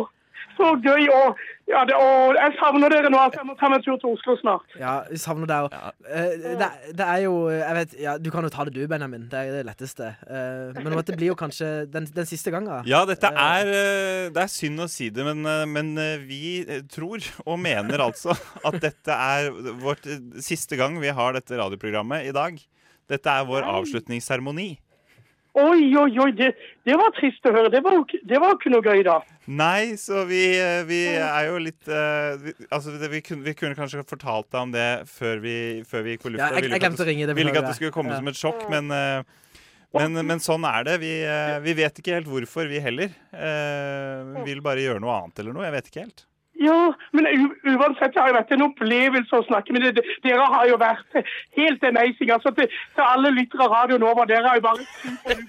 så 0.58 0.74
gøy. 0.84 1.08
Og, 1.14 1.39
ja, 1.70 1.84
det, 1.86 1.95
og 1.95 2.38
jeg 2.38 2.55
savner 2.57 2.93
dere 2.93 3.11
nå. 3.13 3.20
Jeg 3.36 3.45
må 3.45 3.55
ta 3.59 3.70
meg 3.70 3.80
en 3.82 3.86
tur 3.86 3.99
til 4.01 4.15
Oslo 4.15 4.36
snart. 4.39 4.76
Ja, 4.80 4.95
vi 5.09 5.20
savner 5.22 5.49
deg 5.49 5.67
òg. 5.67 5.76
det, 6.59 6.70
det 6.97 7.05
er 7.05 7.22
jo 7.28 7.34
Jeg 7.53 7.76
vet 7.78 7.93
Ja, 8.01 8.15
du 8.17 8.30
kan 8.34 8.47
jo 8.47 8.51
ta 8.53 8.65
det 8.65 8.74
du, 8.74 8.82
Benjamin. 8.89 9.28
Det 9.30 9.43
er 9.43 9.59
det 9.59 9.61
letteste. 9.67 10.11
Uh, 10.26 10.74
men 10.80 10.97
det 10.97 11.17
blir 11.20 11.32
jo 11.32 11.38
kanskje 11.39 11.70
den, 11.93 12.09
den 12.15 12.30
siste 12.30 12.53
gangen. 12.53 12.88
Ja, 12.89 13.03
dette 13.09 13.30
er 13.30 13.70
eh, 13.70 14.26
Det 14.34 14.43
er 14.43 14.51
synd 14.51 14.82
å 14.82 14.89
si 14.89 15.11
det, 15.13 15.26
men, 15.28 15.45
men 15.70 15.93
vi 16.26 16.82
tror 16.89 17.24
og 17.45 17.59
mener 17.61 18.01
altså 18.09 18.34
at 18.67 18.82
dette 18.82 19.15
er 19.15 19.49
vårt 19.82 20.07
siste 20.43 20.80
gang 20.80 20.97
vi 21.01 21.13
har 21.13 21.38
dette 21.38 21.57
radioprogrammet 21.59 22.30
i 22.30 22.36
dag. 22.36 22.57
Dette 23.09 23.34
er 23.34 23.47
vår 23.49 23.65
avslutningsseremoni. 23.65 24.72
Oi, 25.58 25.89
oi, 25.97 26.12
oi. 26.22 26.30
Det, 26.38 26.52
det 26.86 26.95
var 27.00 27.10
trist 27.18 27.45
å 27.50 27.54
høre. 27.56 27.72
Det 27.74 27.82
var 27.84 27.97
det 28.06 28.39
var 28.41 28.54
ikke 28.54 28.70
noe 28.74 28.86
gøy, 28.86 29.02
da. 29.08 29.16
Nei, 29.50 29.95
så 29.97 30.22
vi, 30.30 30.43
eh, 30.62 30.84
vi 30.86 31.00
er 31.18 31.47
jo 31.50 31.58
litt 31.64 31.89
uh, 31.89 32.38
vi, 32.38 32.54
Altså, 32.70 32.93
det, 33.02 33.10
vi, 33.10 33.24
kunne, 33.26 33.41
vi 33.47 33.56
kunne 33.58 33.74
kanskje 33.76 34.06
fortalt 34.06 34.52
deg 34.54 34.62
om 34.62 34.72
det 34.76 34.88
før 35.10 35.41
vi, 35.41 35.56
før 35.89 36.06
vi 36.06 36.14
gikk 36.16 36.28
på 36.28 36.34
lufta. 36.36 36.52
Ja, 36.54 36.62
jeg- 36.62 36.70
jeg 36.70 36.84
glemte 36.86 37.02
å 37.02 37.10
ringe, 37.10 37.26
det 37.26 37.36
Ville 37.36 37.50
ikke 37.50 37.64
at 37.66 37.72
det 37.74 37.78
skulle 37.80 37.95
komme 37.95 38.14
ja. 38.14 38.22
som 38.22 38.30
et 38.30 38.38
sjokk, 38.38 38.68
men 38.70 38.93
uh, 38.93 39.24
men, 39.89 40.14
men 40.22 40.38
sånn 40.38 40.62
er 40.70 40.84
det. 40.86 41.00
Vi, 41.02 41.14
uh, 41.26 41.58
vi 41.66 41.74
vet 41.82 41.97
ikke 41.97 42.14
helt 42.20 42.30
hvorfor, 42.30 42.70
vi 42.70 42.78
heller. 42.84 43.10
Eh, 43.34 44.20
vi 44.38 44.52
vil 44.54 44.62
bare 44.62 44.84
gjøre 44.86 45.02
noe 45.02 45.16
annet 45.18 45.41
eller 45.41 45.56
noe. 45.56 45.66
Jeg 45.66 45.74
vet 45.80 45.89
ikke 45.89 46.04
helt. 46.06 46.26
Ja, 46.60 46.93
men 47.16 47.28
uansett 47.64 48.18
har 48.20 48.28
jo 48.28 48.36
vært 48.36 48.49
en 48.51 48.66
opplevelse 48.66 49.38
å 49.38 49.45
snakke 49.47 49.72
med 49.76 49.86
dere. 49.86 50.03
Dere 50.26 50.47
har 50.51 50.66
jo 50.68 50.80
vært 50.82 51.20
helt 51.55 51.86
amazing. 51.88 52.34
Altså, 52.36 52.51
til, 52.57 52.68
til 52.97 53.05
alle 53.05 53.32
lyttere 53.38 53.64
av 53.64 53.76
Radio 53.78 53.99
Nova, 54.01 54.26
dere 54.28 54.51
er 54.51 54.60
jo 54.60 54.66
bare 54.68 54.88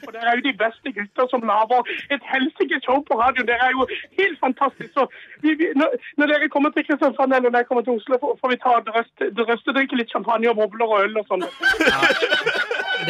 for 0.05 0.15
Dere 0.15 0.31
er 0.31 0.39
jo 0.39 0.47
de 0.47 0.55
beste 0.61 0.93
gutter 0.95 1.27
som 1.33 1.47
lager 1.51 1.91
et 2.15 2.29
helsike 2.31 2.79
show 2.85 3.03
på 3.09 3.19
radioen. 3.19 3.49
Dere 3.51 3.71
er 3.71 3.75
jo 3.75 3.89
helt 4.21 4.39
fantastiske. 4.45 4.93
Så 4.95 5.07
vi, 5.43 5.57
vi, 5.59 5.73
når, 5.81 5.99
når 6.21 6.35
dere 6.35 6.53
kommer 6.55 6.75
til 6.77 6.87
Kristiansand 6.87 7.35
eller 7.35 7.51
når 7.51 7.65
jeg 7.65 7.71
kommer 7.73 7.87
til 7.87 7.99
Oslo, 7.99 8.21
får, 8.23 8.39
får 8.41 8.55
vi 8.55 8.61
ta 8.63 8.77
drøst, 8.91 9.27
drøstedrikke 9.41 9.99
litt 9.99 10.15
champagne 10.15 10.53
og 10.53 10.63
bobler 10.63 10.95
og 10.95 11.05
øl 11.09 11.21
og 11.23 11.27
sånn. 11.31 11.47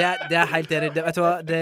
Det 0.01 0.07
er, 0.07 0.23
det 0.31 0.39
er 0.41 0.49
helt 0.55 0.73
enig. 0.73 0.91
Det, 0.97 1.03
vet 1.05 1.19
du 1.19 1.21
hva? 1.21 1.33
Det, 1.45 1.61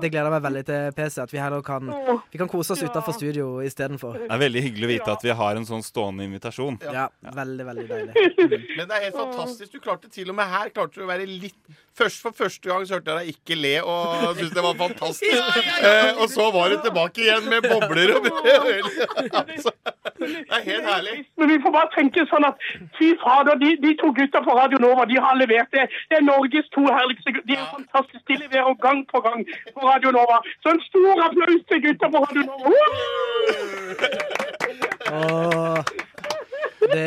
det 0.00 0.10
gleder 0.12 0.32
meg 0.32 0.44
veldig 0.46 0.62
til, 0.68 0.86
PC. 0.96 1.18
At 1.24 1.34
vi 1.34 1.40
heller 1.42 1.64
kan 1.66 1.90
Vi 2.32 2.40
kan 2.40 2.50
kose 2.50 2.72
oss 2.74 2.84
utafor 2.84 3.16
studio 3.16 3.48
istedenfor. 3.64 4.16
Det 4.24 4.30
er 4.32 4.42
veldig 4.46 4.62
hyggelig 4.68 4.88
å 4.88 4.92
vite 4.94 5.16
at 5.18 5.26
vi 5.26 5.36
har 5.42 5.60
en 5.60 5.68
sånn 5.68 5.84
stående 5.84 6.24
invitasjon. 6.28 6.80
Ja, 6.94 7.08
veldig, 7.36 7.68
veldig 7.68 7.86
deilig. 7.90 8.28
Men 8.78 8.88
det 8.88 8.96
er 8.96 9.08
helt 9.08 9.18
fantastisk. 9.18 9.74
Du 9.76 9.82
klarte 9.84 10.08
til 10.12 10.32
og 10.32 10.38
med 10.38 10.48
her 10.48 10.72
klarte 10.74 11.00
du 11.00 11.04
å 11.04 11.10
være 11.10 11.28
litt 11.28 11.60
Først 11.98 12.22
For 12.22 12.32
første 12.34 12.68
gang 12.68 12.86
så 12.86 12.94
hørte 12.96 13.10
jeg 13.10 13.20
deg 13.20 13.28
ikke 13.34 13.54
le 13.64 13.74
og 13.82 14.34
syntes 14.36 14.54
det 14.56 14.64
var 14.68 14.74
fantastisk. 14.86 15.42
Eh, 15.84 16.10
og 16.22 16.28
så 16.32 16.44
var 16.54 16.72
du 16.72 16.76
tilbake 16.84 17.20
igjen 17.24 17.44
med 17.52 17.60
bobler 17.70 18.10
og 18.16 18.26
øl. 18.74 18.86
Altså, 19.40 19.70
det 20.20 20.54
er 20.56 20.62
helt 20.70 20.86
herlig. 20.92 21.16
Men 21.38 21.50
vi 21.52 21.56
får 21.64 21.72
bare 21.76 21.90
tenke 21.96 22.24
sånn 22.30 22.46
at 22.48 22.56
fy 22.96 23.08
fader, 23.24 23.58
de, 23.62 23.70
de 23.84 23.90
to 24.00 24.08
gutta 24.18 24.40
på 24.46 24.56
Radio 24.60 24.78
Nova 24.84 25.04
de 25.10 25.18
har 25.26 25.36
levert 25.42 25.70
det. 25.76 25.84
Det 26.08 26.18
er 26.20 26.24
Norges 26.30 26.70
to 26.76 26.82
herligste 26.96 27.34
gutter. 27.34 27.48
De 27.50 27.58
er 27.58 27.66
fantastiske. 27.76 28.24
De 28.30 28.38
leverer 28.44 28.78
gang 28.86 29.02
på 29.12 29.20
gang 29.26 29.44
på 29.74 29.80
Radio 29.90 30.14
Nova. 30.16 30.40
Så 30.62 30.72
en 30.74 30.82
stor 30.88 31.24
applaus 31.28 31.62
til 31.70 31.84
gutta 31.86 32.06
på 32.14 32.24
Radio 32.24 32.42
Nova. 32.48 32.72
Åh, 35.12 35.78
det, 36.92 37.04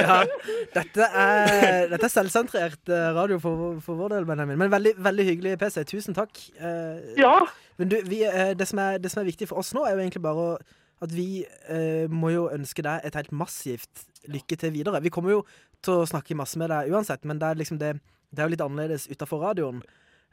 ja, 0.00 0.18
dette 0.74 1.06
er, 1.06 1.86
dette 1.92 2.06
er 2.08 2.12
selvsentrert 2.12 2.90
eh, 2.92 3.08
radio 3.16 3.38
for, 3.42 3.78
for 3.84 3.98
vår 4.00 4.14
del, 4.16 4.26
Benjamin. 4.28 4.58
Men 4.60 4.72
veldig, 4.72 4.94
veldig 5.04 5.26
hyggelig, 5.30 5.54
PC. 5.62 5.84
Tusen 5.90 6.16
takk. 6.16 6.36
Eh, 6.58 7.14
Ja. 7.20 7.34
Men 7.80 7.88
du, 7.88 7.96
vi, 8.04 8.22
eh, 8.28 8.52
det, 8.58 8.66
som 8.68 8.78
er, 8.82 8.98
det 9.00 9.08
som 9.12 9.22
er 9.22 9.28
viktig 9.30 9.48
for 9.48 9.62
oss 9.62 9.72
nå, 9.76 9.86
er 9.88 9.94
jo 9.96 10.02
egentlig 10.04 10.22
bare 10.26 10.50
at 11.00 11.12
vi 11.16 11.46
eh, 11.72 12.04
må 12.12 12.28
jo 12.34 12.42
ønske 12.52 12.84
deg 12.84 13.06
et 13.08 13.14
helt 13.16 13.32
massivt 13.32 14.02
lykke 14.28 14.58
til 14.60 14.74
videre. 14.74 15.00
Vi 15.00 15.12
kommer 15.14 15.32
jo 15.38 15.44
til 15.80 16.02
å 16.02 16.08
snakke 16.08 16.36
masse 16.36 16.60
med 16.60 16.68
deg 16.68 16.90
uansett, 16.92 17.24
men 17.24 17.40
det 17.40 17.48
er 17.48 17.60
liksom 17.62 17.78
det 17.80 17.94
Det 18.30 18.38
er 18.44 18.46
jo 18.46 18.52
litt 18.52 18.60
annerledes 18.62 19.08
utafor 19.10 19.40
radioen. 19.42 19.80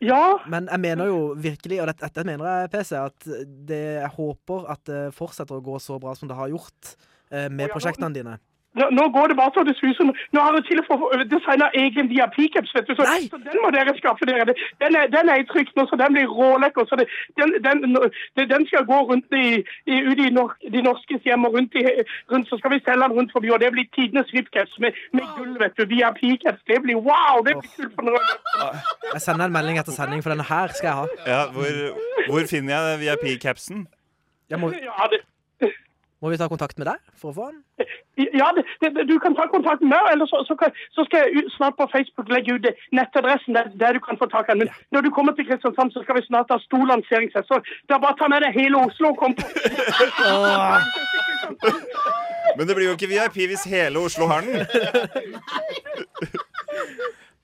Ja, 0.03 0.37
Men 0.45 0.67
jeg 0.69 0.79
mener 0.83 1.07
jo 1.09 1.21
virkelig, 1.41 1.79
og 1.81 1.87
dette, 1.89 2.05
dette 2.05 2.25
mener 2.27 2.45
jeg, 2.45 2.69
PC, 2.69 2.91
at 2.99 3.23
det, 3.65 3.79
jeg 4.03 4.11
håper 4.13 4.67
at 4.69 4.83
det 4.85 4.99
fortsetter 5.17 5.57
å 5.57 5.63
gå 5.65 5.79
så 5.81 5.97
bra 6.03 6.13
som 6.13 6.29
det 6.29 6.37
har 6.37 6.51
gjort 6.51 6.91
med 7.31 7.65
ja, 7.65 7.67
nå- 7.67 7.73
prosjektene 7.73 8.13
dine. 8.13 8.37
nå, 8.77 8.85
nå 8.93 9.03
går 9.09 9.31
det 9.31 9.35
bare 9.39 9.49
så 9.55 9.63
det 9.65 9.73
suser. 9.79 10.05
Nå 10.35 10.41
har 10.45 10.53
jeg 10.53 10.65
til 10.67 10.79
og 10.85 10.99
med 11.17 11.29
designa 11.31 11.65
egen 11.73 12.09
VIP-caps, 12.11 12.73
vet 12.75 12.85
du. 12.87 12.93
Så, 12.99 13.05
så 13.31 13.37
den 13.41 13.57
må 13.63 13.71
dere 13.73 13.93
skaffe 13.97 14.27
dere. 14.29 14.53
Den 14.83 14.95
er, 14.99 15.07
den 15.09 15.29
er 15.33 15.41
i 15.41 15.45
trykk 15.49 15.71
nå, 15.79 15.87
så 15.89 15.97
den 15.97 16.13
blir 16.13 16.27
rålekker. 16.29 16.85
Så 16.85 16.99
det, 16.99 17.07
den, 17.39 17.55
den, 17.65 17.81
den- 18.51 18.67
skal 18.69 18.85
gå 18.85 18.99
rundt 19.09 19.33
i, 19.33 19.63
i, 19.89 19.95
ut 20.11 20.19
i 20.21 20.29
nor 20.29 20.53
de 20.75 20.81
norskes 20.85 21.25
hjem 21.25 21.47
og 21.49 21.55
rundt, 21.57 21.73
i, 21.73 21.83
rundt, 22.31 22.49
så 22.51 22.59
skal 22.61 22.71
vi 22.75 22.79
selge 22.85 23.01
den 23.07 23.15
rundt 23.17 23.33
forbi. 23.33 23.49
Og 23.55 23.59
det 23.65 23.71
blir 23.73 23.87
tidenes 23.97 24.29
VIP-caps 24.35 24.77
med, 24.85 24.93
med 25.17 25.25
gull, 25.39 25.57
vet 25.63 25.73
du. 25.79 25.85
VIP-caps. 25.95 26.61
Det 26.69 26.77
blir 26.85 27.01
wow! 27.09 27.41
Det 27.47 27.57
blir 27.57 27.73
kult 27.79 27.97
for. 27.97 28.13
Jeg 29.15 29.21
sender 29.25 29.49
en 29.49 29.57
melding 29.57 29.81
etter 29.81 29.97
sending, 29.97 30.21
for 30.21 30.35
denne 30.35 30.45
her 30.53 30.67
skal 30.77 30.91
jeg 30.91 30.97
ha. 31.01 31.07
Ja, 31.33 31.41
hvor, 31.57 31.81
hvor 32.29 32.45
finner 32.53 32.77
jeg 32.77 33.01
VIP-capsen? 33.07 33.87
Jeg 34.53 34.59
må, 34.61 34.69
Ja, 34.85 35.09
det, 35.15 35.23
må 36.21 36.31
vi 36.31 36.37
ta 36.41 36.47
kontakt 36.49 36.77
med 36.81 36.87
deg 36.89 36.97
for 37.21 37.29
å 37.29 37.35
få 37.35 37.47
den? 37.51 37.61
Ja, 38.17 38.47
det, 38.57 38.63
det, 38.81 39.03
du 39.05 39.19
kan 39.21 39.35
ta 39.37 39.45
kontakt 39.51 39.83
med 39.83 39.91
meg, 39.93 40.07
eller 40.13 40.25
så, 40.29 40.41
så, 40.47 40.55
kan, 40.57 40.73
så 40.95 41.05
skal 41.05 41.27
jeg 41.27 41.43
snart 41.53 41.77
på 41.77 41.85
Facebook 41.91 42.31
legge 42.33 42.55
ut 42.57 42.65
nettadressen 42.97 43.53
der, 43.57 43.69
der 43.77 43.93
du 43.93 44.01
kan 44.01 44.17
få 44.17 44.25
tak 44.31 44.49
i 44.49 44.55
den. 44.55 44.65
Men 44.65 44.97
når 44.97 45.05
du 45.05 45.11
kommer 45.13 45.37
til 45.37 45.45
Kristiansand, 45.49 45.93
så 45.93 46.01
skal 46.03 46.17
vi 46.17 46.25
snart 46.25 46.49
ha 46.53 46.57
stor 46.63 46.83
lanseringsfest. 46.89 47.51
Så 47.51 47.61
da 47.89 48.01
bare 48.01 48.17
ta 48.17 48.31
med 48.33 48.41
deg 48.45 48.57
hele 48.57 48.81
Oslo 48.81 49.13
og 49.13 49.21
kom 49.21 49.37
på. 49.37 49.45
Men 52.57 52.65
det 52.65 52.73
blir 52.73 52.89
jo 52.89 52.97
ikke 52.97 53.11
VIP 53.13 53.37
hvis 53.51 53.69
hele 53.69 54.01
Oslo 54.01 54.25
har 54.31 54.41
den. 54.41 54.65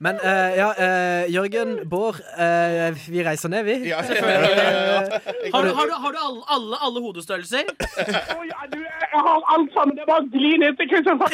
Men 0.03 0.17
eh, 0.19 0.55
ja, 0.57 0.69
eh, 0.75 1.31
Jørgen, 1.31 1.77
Bård, 1.89 2.17
eh, 2.35 2.91
vi 3.07 3.23
reiser 3.23 3.49
ned, 3.53 3.63
vi. 3.63 3.75
Ja, 3.87 4.01
Har 4.03 5.63
du, 5.63 5.69
har 5.77 5.85
du, 5.87 5.93
har 6.03 6.11
du 6.11 6.17
alle, 6.19 6.41
alle, 6.55 6.79
alle 6.87 7.03
hodestørrelser? 7.05 7.63
Å, 8.35 8.41
ja, 8.49 8.65
du, 8.73 8.79
jeg 8.83 9.21
har 9.27 9.47
alt 9.55 9.71
sammen. 9.77 9.95
Det 9.95 10.03
er 10.03 10.09
bare 10.09 10.25
å 10.25 10.27
gli 10.33 10.57
ned 10.59 10.75
til 10.81 10.91
Kristiansand. 10.91 11.33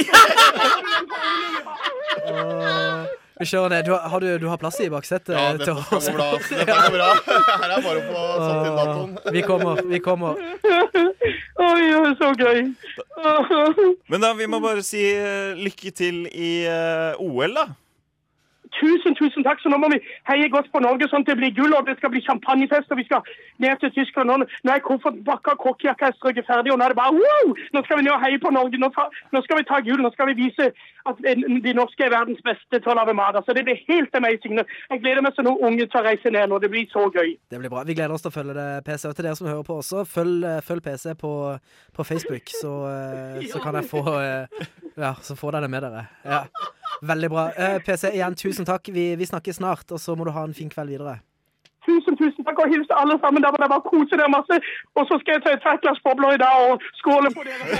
Vi 3.39 3.45
kjører 3.47 3.69
ned. 3.71 3.85
Du 3.87 3.93
har, 3.95 4.05
har 4.11 4.19
du, 4.19 4.27
du 4.37 4.47
har 4.51 4.59
plass 4.59 4.77
i 4.83 4.89
baksetet? 4.91 5.31
Ja, 5.31 5.53
dette 5.55 5.71
skal 5.71 6.01
gå 6.03 6.17
bra. 6.19 6.29
ass. 6.35 6.49
Dette 6.51 6.75
går 6.83 6.91
bra. 6.97 7.09
Her 7.63 7.69
er 7.71 7.85
bare 7.85 7.99
å 7.99 8.05
få 8.05 8.23
satt 8.43 8.65
inn 8.67 8.79
datoen. 8.83 9.11
Vi 9.33 9.45
kommer, 9.47 9.83
vi 9.95 9.99
kommer. 10.03 10.33
Oi, 11.63 11.83
oi, 12.03 12.09
så 12.19 12.33
gøy. 12.35 12.65
Men 14.11 14.27
da, 14.27 14.33
vi 14.35 14.45
må 14.51 14.59
bare 14.61 14.83
si 14.85 15.07
eh, 15.15 15.55
lykke 15.57 15.95
til 15.95 16.25
i 16.29 16.51
eh, 16.67 17.15
OL, 17.23 17.55
da. 17.55 17.69
Tusen, 18.77 19.15
tusen 19.17 19.45
takk. 19.45 19.61
Så 19.63 19.71
nå 19.71 19.79
må 19.81 19.89
vi 19.93 19.99
heie 20.29 20.49
godt 20.53 20.69
på 20.73 20.81
Norge, 20.83 21.09
sånn 21.09 21.25
at 21.25 21.31
det 21.31 21.37
blir 21.39 21.53
gull, 21.57 21.73
og 21.77 21.87
det 21.89 21.97
skal 21.97 22.13
bli 22.13 22.21
champagnefest, 22.25 22.91
og 22.93 23.01
vi 23.01 23.07
skal 23.07 23.25
ned 23.63 23.81
til 23.81 23.93
Tyskland. 23.95 24.29
Nå, 24.29 24.47
nå 24.67 24.75
er 24.75 24.85
kofferten 24.85 25.25
bakka, 25.27 25.55
kokkejakka 25.59 26.09
er 26.09 26.17
strøket 26.19 26.47
ferdig, 26.49 26.73
og 26.73 26.79
nå 26.79 26.87
er 26.87 26.93
det 26.93 26.99
bare 26.99 27.15
wow! 27.17 27.55
Nå 27.75 27.83
skal 27.85 27.99
vi 27.99 28.05
ned 28.07 28.15
og 28.15 28.23
heie 28.23 28.41
på 28.43 28.53
Norge. 28.53 28.81
Nå, 28.81 28.91
ta, 28.95 29.07
nå 29.33 29.43
skal 29.45 29.61
vi 29.61 29.67
ta 29.69 29.81
gull. 29.85 30.03
Nå 30.05 30.13
skal 30.13 30.31
vi 30.31 30.37
vise 30.45 30.69
at 31.09 31.21
de 31.23 31.73
norske 31.73 32.05
er 32.05 32.13
verdens 32.13 32.41
beste 32.45 32.79
til 32.79 32.91
å 32.91 32.97
lage 32.99 33.15
mat. 33.17 33.37
Så 33.45 33.55
det 33.57 33.65
blir 33.67 33.79
helt 33.89 34.15
amazing. 34.15 34.59
Jeg 34.61 35.03
gleder 35.03 35.25
meg 35.25 35.35
til 35.37 35.47
noen 35.47 35.71
unge 35.71 35.87
tar 35.91 36.05
reise 36.07 36.33
ned 36.33 36.51
nå. 36.51 36.59
Det 36.61 36.71
blir 36.71 36.87
så 36.93 37.07
gøy. 37.13 37.35
Det 37.51 37.61
blir 37.61 37.71
bra. 37.71 37.85
Vi 37.87 37.95
gleder 37.97 38.15
oss 38.15 38.25
til 38.25 38.33
å 38.33 38.35
følge 38.35 38.57
det, 38.57 38.67
PC. 38.87 39.07
Og 39.09 39.17
til 39.17 39.29
dere 39.29 39.39
som 39.39 39.49
hører 39.49 39.65
på 39.67 39.79
også, 39.81 40.03
følg, 40.09 40.43
eh, 40.47 40.61
følg 40.65 40.85
PC 40.85 41.15
på, 41.19 41.33
på 41.95 42.07
Facebook, 42.07 42.51
så, 42.61 42.75
eh, 42.91 43.47
så 43.51 43.61
kan 43.65 43.79
jeg 43.79 43.89
få 43.89 44.05
eh, 44.19 44.67
Ja, 44.99 45.15
så 45.23 45.37
får 45.39 45.57
dere 45.57 45.67
det 45.67 45.73
med 45.75 45.87
dere. 45.87 46.05
Ja. 46.25 46.43
Veldig 47.01 47.29
bra. 47.31 47.47
Eh, 47.55 47.77
PC, 47.85 48.09
igjen, 48.13 48.35
tusen 48.35 48.65
takk. 48.67 48.89
Vi, 48.91 49.15
vi 49.15 49.25
snakkes 49.25 49.55
snart, 49.61 49.91
og 49.91 49.99
så 50.03 50.15
må 50.19 50.25
du 50.27 50.31
ha 50.35 50.43
en 50.43 50.53
fin 50.53 50.69
kveld 50.69 50.89
videre. 50.91 51.19
Tusen, 51.87 52.17
tusen 52.19 52.43
takk, 52.45 52.59
og 52.59 52.67
hils 52.73 52.89
alle 52.91 53.15
sammen. 53.23 53.41
Dere 53.45 53.55
bare 53.71 53.81
kose 53.87 54.17
dere 54.19 54.27
masse. 54.29 54.57
Og 54.99 55.07
så 55.07 55.17
skal 55.21 55.37
jeg 55.37 55.43
ta 55.45 55.53
et 55.55 55.63
et 55.73 55.81
glass 55.85 56.01
bobler 56.03 56.35
i 56.35 56.41
dag 56.41 56.65
og 56.73 56.83
skåle 56.99 57.31
på 57.33 57.45
dere. 57.47 57.77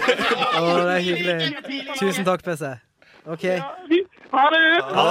Å, 0.55 0.63
det 0.87 0.95
er 0.95 1.03
hyggelig. 1.03 1.89
Tusen 1.99 2.25
takk, 2.25 2.43
PC. 2.47 2.71
OK. 3.27 3.43
Vi- 3.91 4.05
Ha 4.31 4.45
det. 4.53 4.63
Ha 4.95 5.03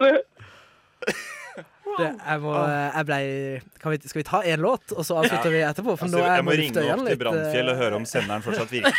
det. 0.00 0.10
Det. 1.98 2.10
Jeg 2.26 2.40
må, 2.44 2.54
jeg 2.68 3.06
ble, 3.08 3.18
kan 3.82 3.94
vi, 3.94 3.98
skal 4.12 4.20
vi 4.20 4.24
ta 4.28 4.40
én 4.46 4.62
låt, 4.62 4.94
og 4.94 5.06
så 5.06 5.18
avslutter 5.20 5.52
vi 5.54 5.60
etterpå? 5.66 5.96
For 5.96 6.06
Altså, 6.06 6.18
nå 6.18 6.24
er 6.24 6.38
jeg 6.38 6.46
må 6.46 6.56
ringe 6.60 6.86
opp 6.86 7.04
til 7.04 7.12
eh, 7.14 7.20
Brannfjell 7.20 7.72
og 7.72 7.78
høre 7.80 8.00
om 8.00 8.06
senderen 8.08 8.44
fortsatt 8.44 8.72
virker. 8.72 8.94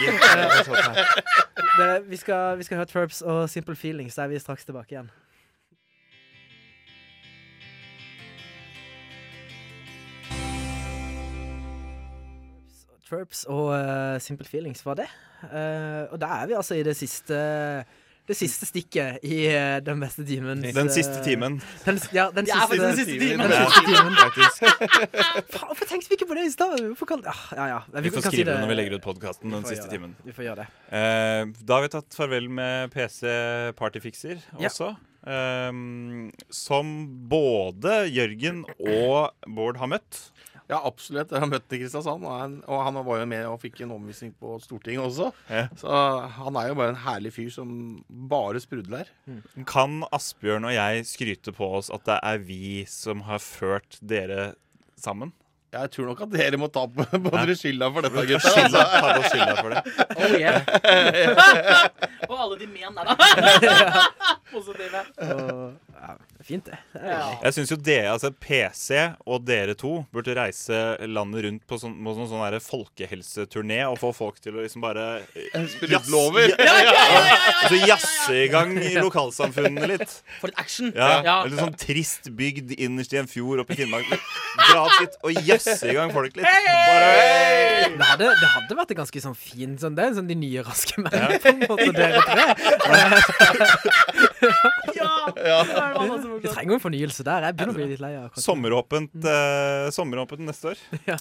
det, 1.79 1.89
vi, 2.11 2.19
skal, 2.21 2.59
vi 2.59 2.67
skal 2.67 2.81
høre 2.81 2.91
Twerps 2.91 3.21
og 3.21 3.43
Simple 3.51 3.75
Feelings. 3.75 4.17
Så 4.17 4.25
er 4.25 4.33
vi 4.33 4.39
straks 4.41 4.67
tilbake 4.67 4.95
igjen. 4.97 5.11
Twerps 13.11 13.43
og 13.51 13.73
uh, 13.75 14.15
Simple 14.23 14.47
Feelings 14.47 14.85
var 14.85 15.01
det. 15.01 15.09
Uh, 15.43 16.07
og 16.13 16.21
da 16.21 16.35
er 16.41 16.47
vi 16.47 16.55
altså 16.55 16.77
i 16.79 16.85
det 16.85 16.95
siste 16.95 17.35
det 18.31 18.37
siste 18.39 18.67
stikket 18.69 19.19
i 19.27 19.37
eh, 19.51 19.77
den 19.83 19.99
beste 20.01 20.23
timen. 20.27 20.61
Den 20.63 20.89
siste 20.93 21.19
timen. 21.25 21.59
Den, 21.85 21.99
ja, 22.15 22.29
den 22.33 22.47
siste, 22.47 22.57
ja, 22.57 22.87
den 22.87 22.97
siste 22.97 23.17
timen. 23.19 23.43
Den 23.51 23.67
siste 23.67 23.83
timen. 23.89 24.15
Faen, 25.51 25.67
hvorfor 25.67 25.89
tenkte 25.89 26.11
vi 26.11 26.17
ikke 26.19 26.27
på 26.31 26.37
det 26.39 26.47
i 26.47 26.53
stad? 26.53 26.77
Kan 27.11 27.23
ah, 27.27 27.43
Ja, 27.57 27.65
ja. 27.73 27.79
Vi 27.99 28.11
får 28.13 28.21
kan 28.21 28.31
si 28.31 28.37
skrive 28.37 28.53
det 28.53 28.59
når 28.63 28.71
vi 28.71 28.77
legger 28.79 28.97
ut 28.99 29.05
podkasten 29.05 29.51
den 29.53 29.65
siste 29.67 29.89
timen. 29.91 30.15
Vi 30.23 30.35
får 30.35 30.47
gjøre 30.47 30.63
det. 30.63 30.67
Eh, 30.95 31.43
da 31.67 31.79
har 31.79 31.85
vi 31.87 31.91
tatt 31.97 32.15
farvel 32.17 32.47
med 32.51 32.91
PC 32.93 33.27
Partyfixer 33.79 34.37
Ja. 34.59 34.69
også. 34.69 34.93
ehm, 35.27 36.31
som 36.49 36.93
både 37.29 38.05
Jørgen 38.09 38.63
og 38.79 39.33
Bård 39.47 39.77
har 39.81 39.91
møtt. 39.97 40.21
Ja, 40.71 40.77
absolutt. 40.87 41.33
Jeg 41.35 41.43
har 41.43 41.49
møtt 41.51 41.65
ham 41.67 41.75
i 41.75 41.81
Kristiansand, 41.81 42.23
og 42.23 42.31
han, 42.39 42.53
og 42.63 42.83
han 42.85 42.99
var 43.03 43.19
jo 43.19 43.25
med 43.27 43.47
og 43.49 43.57
fikk 43.59 43.81
en 43.83 43.91
omvisning 43.97 44.31
på 44.39 44.53
Stortinget 44.63 45.03
også. 45.03 45.27
Ja. 45.51 45.65
Så 45.75 45.97
han 46.37 46.59
er 46.61 46.69
jo 46.71 46.77
bare 46.79 46.93
en 46.93 47.01
herlig 47.03 47.33
fyr 47.35 47.49
som 47.51 47.73
bare 48.31 48.61
sprudler. 48.63 49.11
Kan 49.67 50.05
Asbjørn 50.15 50.69
og 50.69 50.75
jeg 50.77 51.03
skryte 51.11 51.51
på 51.57 51.67
oss 51.81 51.91
at 51.91 52.07
det 52.07 52.17
er 52.23 52.39
vi 52.47 52.85
som 52.87 53.25
har 53.27 53.43
ført 53.43 53.99
dere 53.99 54.53
sammen? 54.95 55.33
Jeg 55.71 55.87
tror 55.93 56.09
nok 56.09 56.21
at 56.25 56.31
dere 56.33 56.57
må 56.59 56.67
ta 56.67 56.81
på, 56.91 57.03
på 57.25 57.31
dere 57.31 57.53
skylda 57.55 57.87
for 57.95 58.03
dette, 58.07 58.39
Skylda, 58.43 58.81
gutta. 58.81 59.03
ta 59.03 59.11
på 59.15 59.29
skylda 59.31 59.53
for 59.59 59.69
det. 59.75 59.81
Oh 60.21 60.33
yeah. 60.35 60.59
og 62.29 62.35
alle 62.35 62.57
de 62.59 62.67
men 62.67 62.97
der, 62.97 63.07
da. 63.07 64.03
Positive. 64.51 65.03
Og, 65.27 65.61
ja, 66.01 66.15
fint, 66.43 66.65
det. 66.65 66.77
det 66.93 67.01
er 67.01 67.07
Ja. 67.11 67.17
deilig. 67.21 67.41
Jeg 67.45 67.53
syns 67.57 67.71
jo 67.71 67.77
dere, 67.77 68.11
altså 68.15 68.31
PC 68.33 68.99
og 69.29 69.45
dere 69.45 69.75
to 69.77 69.91
burde 70.13 70.33
reise 70.35 70.79
landet 71.07 71.45
rundt 71.45 71.63
på 71.69 71.77
sånn, 71.79 71.93
på 72.03 72.15
sånn, 72.17 72.29
sånn 72.31 72.57
folkehelseturné 72.65 73.79
og 73.89 73.99
få 74.01 74.09
folk 74.17 74.39
til 74.41 74.57
å 74.57 74.63
liksom 74.65 74.81
bare 74.81 75.21
eh, 75.35 75.67
Sprudle 75.75 76.17
over. 76.17 76.49
Ja, 76.57 76.73
altså 77.61 77.77
jazze 77.85 78.35
i 78.45 78.47
gang 78.51 78.73
i 78.81 78.95
lokalsamfunnene 78.97 79.87
litt. 79.93 80.17
For 80.41 80.47
litt 80.51 80.59
action. 80.59 80.91
Ja, 80.95 81.21
Ja. 81.21 81.35
Eller 81.45 81.57
sånn 81.61 81.77
trist 81.77 82.31
bygd 82.35 82.73
innerst 82.79 83.13
i 83.13 83.17
en 83.21 83.29
fjord 83.29 83.61
oppe 83.61 83.75
i 83.75 83.81
Finnmark. 83.83 84.09
Dra 84.09 84.81
opp 84.87 84.97
litt 85.03 85.15
og 85.21 85.37
jazze 85.45 85.91
i 85.91 85.93
gang 85.97 86.11
folk 86.15 86.33
litt. 86.35 86.45
Bare 86.45 87.13
hey! 87.21 87.89
Det 87.91 88.07
hadde, 88.07 88.27
det 88.41 88.49
hadde 88.55 88.75
vært 88.77 88.91
en 88.95 88.99
ganske 89.01 89.21
sånn 89.23 89.35
fin 89.37 89.77
sånn, 89.81 89.95
Det 89.97 90.09
sånn 90.17 90.27
de 90.29 90.35
nye 90.39 90.63
raske 90.65 90.97
menn, 91.01 91.37
på 91.43 91.51
en 91.51 91.59
måte, 91.67 91.91
dere 91.93 92.21
tre. 92.25 92.45
Vi 95.91 96.49
trenger 96.51 96.73
jo 96.73 96.77
en 96.77 96.83
fornyelse 96.83 97.25
der. 97.27 97.45
Jeg 97.47 97.57
begynner 97.57 97.73
å 97.73 97.77
bli 97.77 97.87
litt 97.91 98.01
lei 98.03 98.11
av 98.17 98.25
akkurat 98.27 98.39
det. 98.39 98.45
Sommeråpent, 98.45 99.15
eh, 99.33 99.87
sommeråpent 99.95 100.43
neste 100.47 100.73
år. 100.73 100.83
Ja. 101.11 101.17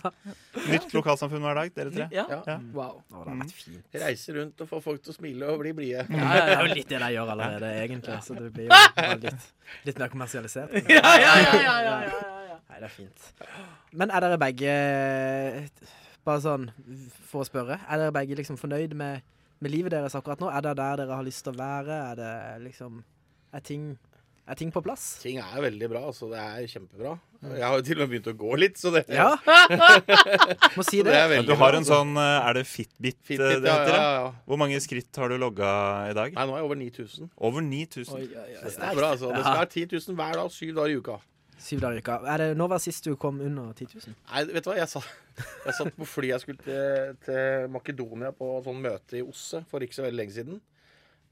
Nytt 0.71 0.93
lokalsamfunn 0.95 1.43
hver 1.45 1.59
dag, 1.61 1.73
dere 1.75 1.93
tre. 1.95 2.07
Ja. 2.15 2.25
Ja. 2.31 2.57
Wow. 2.77 3.01
Å, 3.11 3.23
det 3.25 3.33
har 3.33 3.39
vært 3.43 3.55
fint. 3.57 3.85
Reise 4.03 4.35
rundt 4.37 4.63
og 4.65 4.71
få 4.71 4.81
folk 4.85 5.03
til 5.05 5.15
å 5.15 5.17
smile 5.17 5.49
og 5.53 5.63
bli 5.65 5.73
blide. 5.77 6.05
Ja, 6.11 6.29
ja, 6.37 6.43
det 6.47 6.57
er 6.57 6.67
jo 6.69 6.75
litt 6.79 6.91
det 6.93 7.01
de 7.03 7.11
gjør 7.17 7.33
allerede, 7.35 7.71
egentlig. 7.85 8.19
Så 8.27 8.37
det 8.39 8.51
blir 8.55 8.69
jo 8.71 9.17
litt, 9.25 9.49
litt 9.89 10.03
mer 10.05 10.13
kommersialisert. 10.13 10.77
Ja, 11.01 11.15
ja, 11.17 11.35
ja, 11.41 11.55
ja, 11.61 11.75
ja, 11.87 11.97
ja, 12.07 12.21
ja. 12.51 12.59
Nei, 12.71 12.79
det 12.83 12.87
er 12.87 12.93
fint. 12.95 13.31
Men 13.99 14.13
er 14.15 14.23
dere 14.23 14.39
begge 14.39 14.75
Bare 16.27 16.43
sånn 16.45 16.67
for 17.31 17.43
å 17.43 17.49
spørre. 17.49 17.79
Er 17.89 18.03
dere 18.03 18.15
begge 18.15 18.37
liksom 18.39 18.59
fornøyd 18.61 18.93
med, 18.99 19.25
med 19.65 19.73
livet 19.73 19.95
deres 19.95 20.15
akkurat 20.19 20.43
nå? 20.43 20.51
Er 20.53 20.65
det 20.67 20.75
der 20.79 21.01
dere 21.03 21.17
har 21.17 21.27
lyst 21.27 21.43
til 21.47 21.55
å 21.55 21.61
være? 21.61 21.97
Er 22.13 22.19
det 22.21 22.33
liksom 22.67 23.01
Er 23.57 23.65
ting, 23.67 23.87
er 24.51 24.59
ting 24.59 24.71
på 24.75 24.81
plass? 24.83 25.05
Ting 25.23 25.39
er 25.43 25.63
veldig 25.63 25.89
bra. 25.93 26.01
altså 26.11 26.29
Det 26.33 26.41
er 26.43 26.67
kjempebra. 26.71 27.13
Jeg 27.55 27.63
har 27.65 27.77
jo 27.79 27.85
til 27.87 27.97
og 27.97 28.03
med 28.05 28.11
begynt 28.13 28.27
å 28.33 28.35
gå 28.37 28.57
litt, 28.61 28.77
så 28.81 28.91
det, 28.93 29.05
Ja. 29.09 29.31
Må 30.77 30.85
si 30.85 31.01
det. 31.07 31.13
det 31.15 31.39
Ja, 31.39 31.43
du 31.47 31.55
har 31.57 31.77
en 31.79 31.87
sånn 31.89 32.13
eh, 32.21 32.49
Er 32.51 32.59
det 32.59 32.67
Fitbit, 32.69 33.17
eh, 33.17 33.27
Fitbit, 33.31 33.63
det 33.65 33.71
heter? 33.71 33.71
ja, 33.71 33.87
det? 33.87 34.03
ja. 34.19 34.29
Hvor 34.51 34.61
mange 34.61 34.81
skritt 34.85 35.21
har 35.23 35.33
du 35.33 35.39
logga 35.41 35.71
i 36.11 36.15
dag? 36.19 36.35
Nei, 36.37 36.47
nå 36.51 36.57
er 36.57 36.63
jeg 36.63 36.69
over 36.69 36.81
9000. 36.83 37.31
Over 37.51 37.65
9000. 37.67 38.15
Oi, 38.19 38.27
oi, 38.29 38.47
oi. 38.59 38.63
Det 38.67 38.89
er 38.91 39.01
bra, 39.01 39.11
altså. 39.15 39.33
Det 39.33 39.43
skal 39.47 39.61
være 39.63 39.73
10 39.73 39.87
000 39.97 40.21
hver 40.21 40.39
dag, 40.43 40.51
syv 40.59 40.75
dager 40.81 40.95
i 40.95 40.99
uka. 41.01 41.19
Syv 41.61 41.83
dager 41.85 42.01
i 42.01 42.05
uka. 42.05 42.19
Er 42.35 42.43
det, 42.45 42.49
når 42.61 42.73
var 42.75 42.83
sist 42.85 43.05
du 43.09 43.15
kom 43.21 43.41
under 43.45 43.73
10 43.77 43.89
000? 44.05 44.19
Nei, 44.35 44.45
vet 44.51 44.65
du 44.67 44.71
hva, 44.73 44.77
jeg 44.81 44.93
satt, 44.93 45.11
jeg 45.67 45.79
satt 45.79 45.95
på 45.97 46.09
flyet 46.09 46.35
jeg 46.35 46.45
skulle 46.45 46.67
til, 46.67 47.17
til 47.27 47.71
Makedonia 47.73 48.35
på 48.37 48.53
sånn 48.67 48.81
møte 48.85 49.21
i 49.21 49.25
OSSE 49.25 49.63
for 49.71 49.85
ikke 49.85 49.97
så 50.01 50.05
veldig 50.07 50.21
lenge 50.25 50.37
siden. 50.37 50.61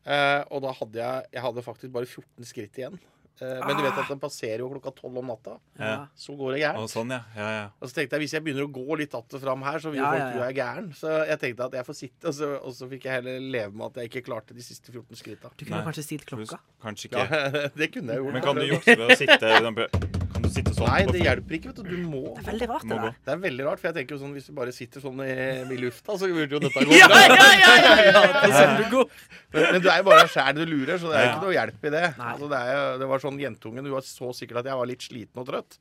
Eh, 0.08 0.40
og 0.48 0.64
da 0.64 0.72
hadde 0.72 1.00
jeg, 1.02 1.30
jeg 1.36 1.44
hadde 1.44 1.64
faktisk 1.66 1.92
bare 1.92 2.08
14 2.08 2.48
skritt 2.48 2.80
igjen 2.80 2.98
Eh, 3.40 3.66
Men 3.66 3.76
du 3.76 3.82
vet 3.84 3.98
at 3.98 4.08
den 4.10 4.20
passerer 4.20 4.62
jo 4.64 4.68
klokka 4.72 4.92
tolv 4.98 5.20
om 5.20 5.28
natta. 5.30 5.56
Ja. 5.78 6.08
Så 6.18 6.34
går 6.38 6.56
det 6.56 6.62
gærent. 6.64 6.82
Og 6.82 6.90
sånn, 6.90 7.12
ja. 7.14 7.20
ja, 7.38 7.48
ja. 7.54 7.66
Og 7.78 7.90
så 7.90 7.98
tenkte 7.98 8.18
jeg, 8.18 8.24
Hvis 8.24 8.34
jeg 8.34 8.44
begynner 8.46 8.66
å 8.66 8.72
gå 8.74 8.98
litt 8.98 9.14
att 9.14 9.36
og 9.38 9.44
fram 9.44 9.62
her, 9.66 9.78
så 9.82 9.92
vil 9.94 10.02
Ja, 10.02 10.10
folk 10.10 10.32
tro 10.34 10.42
jeg 10.42 10.50
er 10.50 10.58
gæren. 10.58 10.88
Så 10.98 11.14
jeg 11.30 11.42
tenkte 11.44 11.68
at 11.68 11.78
jeg 11.78 11.88
får 11.88 11.98
sitte, 12.00 12.30
og 12.30 12.34
så, 12.34 12.50
og 12.58 12.74
så 12.74 12.90
fikk 12.90 13.06
jeg 13.08 13.20
heller 13.20 13.50
leve 13.58 13.74
med 13.74 13.86
at 13.90 14.02
jeg 14.02 14.12
ikke 14.12 14.24
klarte 14.30 14.56
de 14.58 14.64
siste 14.66 14.90
14 14.94 15.22
skritta. 15.22 15.52
Du 15.54 15.64
kunne 15.64 15.78
Nei. 15.78 15.86
kanskje 15.90 16.06
stilt 16.08 16.26
klokka. 16.28 16.58
Kanskje 16.82 17.12
Ja, 17.14 17.26
ikke. 17.28 17.70
det 17.82 17.92
kunne 17.94 18.16
jeg 18.18 18.24
gjort. 18.24 18.38
Men 18.38 18.48
kan 18.48 18.58
du 18.58 18.66
jukse 18.66 18.98
ved 18.98 19.06
å 19.14 19.20
sitte 19.22 20.26
Kan 20.38 20.44
du 20.46 20.52
sitte 20.54 20.70
sånn? 20.76 20.86
Nei, 20.86 21.00
det 21.10 21.22
hjelper 21.24 21.56
ikke. 21.58 21.72
vet 21.72 21.78
Du 21.82 21.88
Du 21.90 21.96
må 22.06 22.20
Det 22.36 22.44
er 22.44 22.50
veldig 22.52 22.68
rart, 22.70 22.84
det 22.86 22.98
der. 23.02 23.14
Det 23.26 23.32
er 23.34 23.40
veldig 23.42 23.64
rart, 23.66 23.80
for 23.82 23.88
jeg 23.90 23.96
tenker 23.98 24.14
jo 24.14 24.20
sånn 24.22 24.34
hvis 24.36 24.46
du 24.46 24.52
bare 24.54 24.74
sitter 24.76 25.02
sånn 25.02 25.18
i, 25.24 25.32
i 25.74 25.78
lufta, 25.82 26.14
så 26.20 26.28
burde 26.30 26.54
jo 26.54 26.60
dette 26.62 26.84
gå 26.86 26.94
Ja, 26.94 27.08
bra. 27.10 27.18
ja, 27.26 27.48
ja, 27.58 27.74
ja, 27.82 28.12
ja. 28.12 29.04
Men, 29.48 29.64
men 29.72 29.80
du 29.80 29.86
er 29.88 30.02
jo 30.02 30.04
bare 30.04 30.26
sjæl 30.28 30.58
du 30.58 30.64
lurer, 30.68 30.98
så 31.00 31.08
det 31.08 31.16
er 31.16 31.22
Ja. 31.24 31.28
ikke 31.32 31.46
noe 31.46 31.54
hjelp 31.56 31.84
i 31.88 31.90
det. 31.94 32.02
Altså, 32.20 32.48
det, 32.52 32.58
er, 32.60 32.74
jo- 32.76 32.98
det 33.00 33.06
var 33.08 33.22
sånn 33.22 33.38
Jentungen 33.40 33.86
hun 33.88 33.94
var 33.94 34.04
så 34.04 34.28
sikkert 34.36 34.58
at 34.60 34.66
jeg 34.68 34.76
var 34.76 34.88
litt 34.90 35.00
sliten 35.06 35.40
og 35.40 35.46
trøtt. 35.48 35.78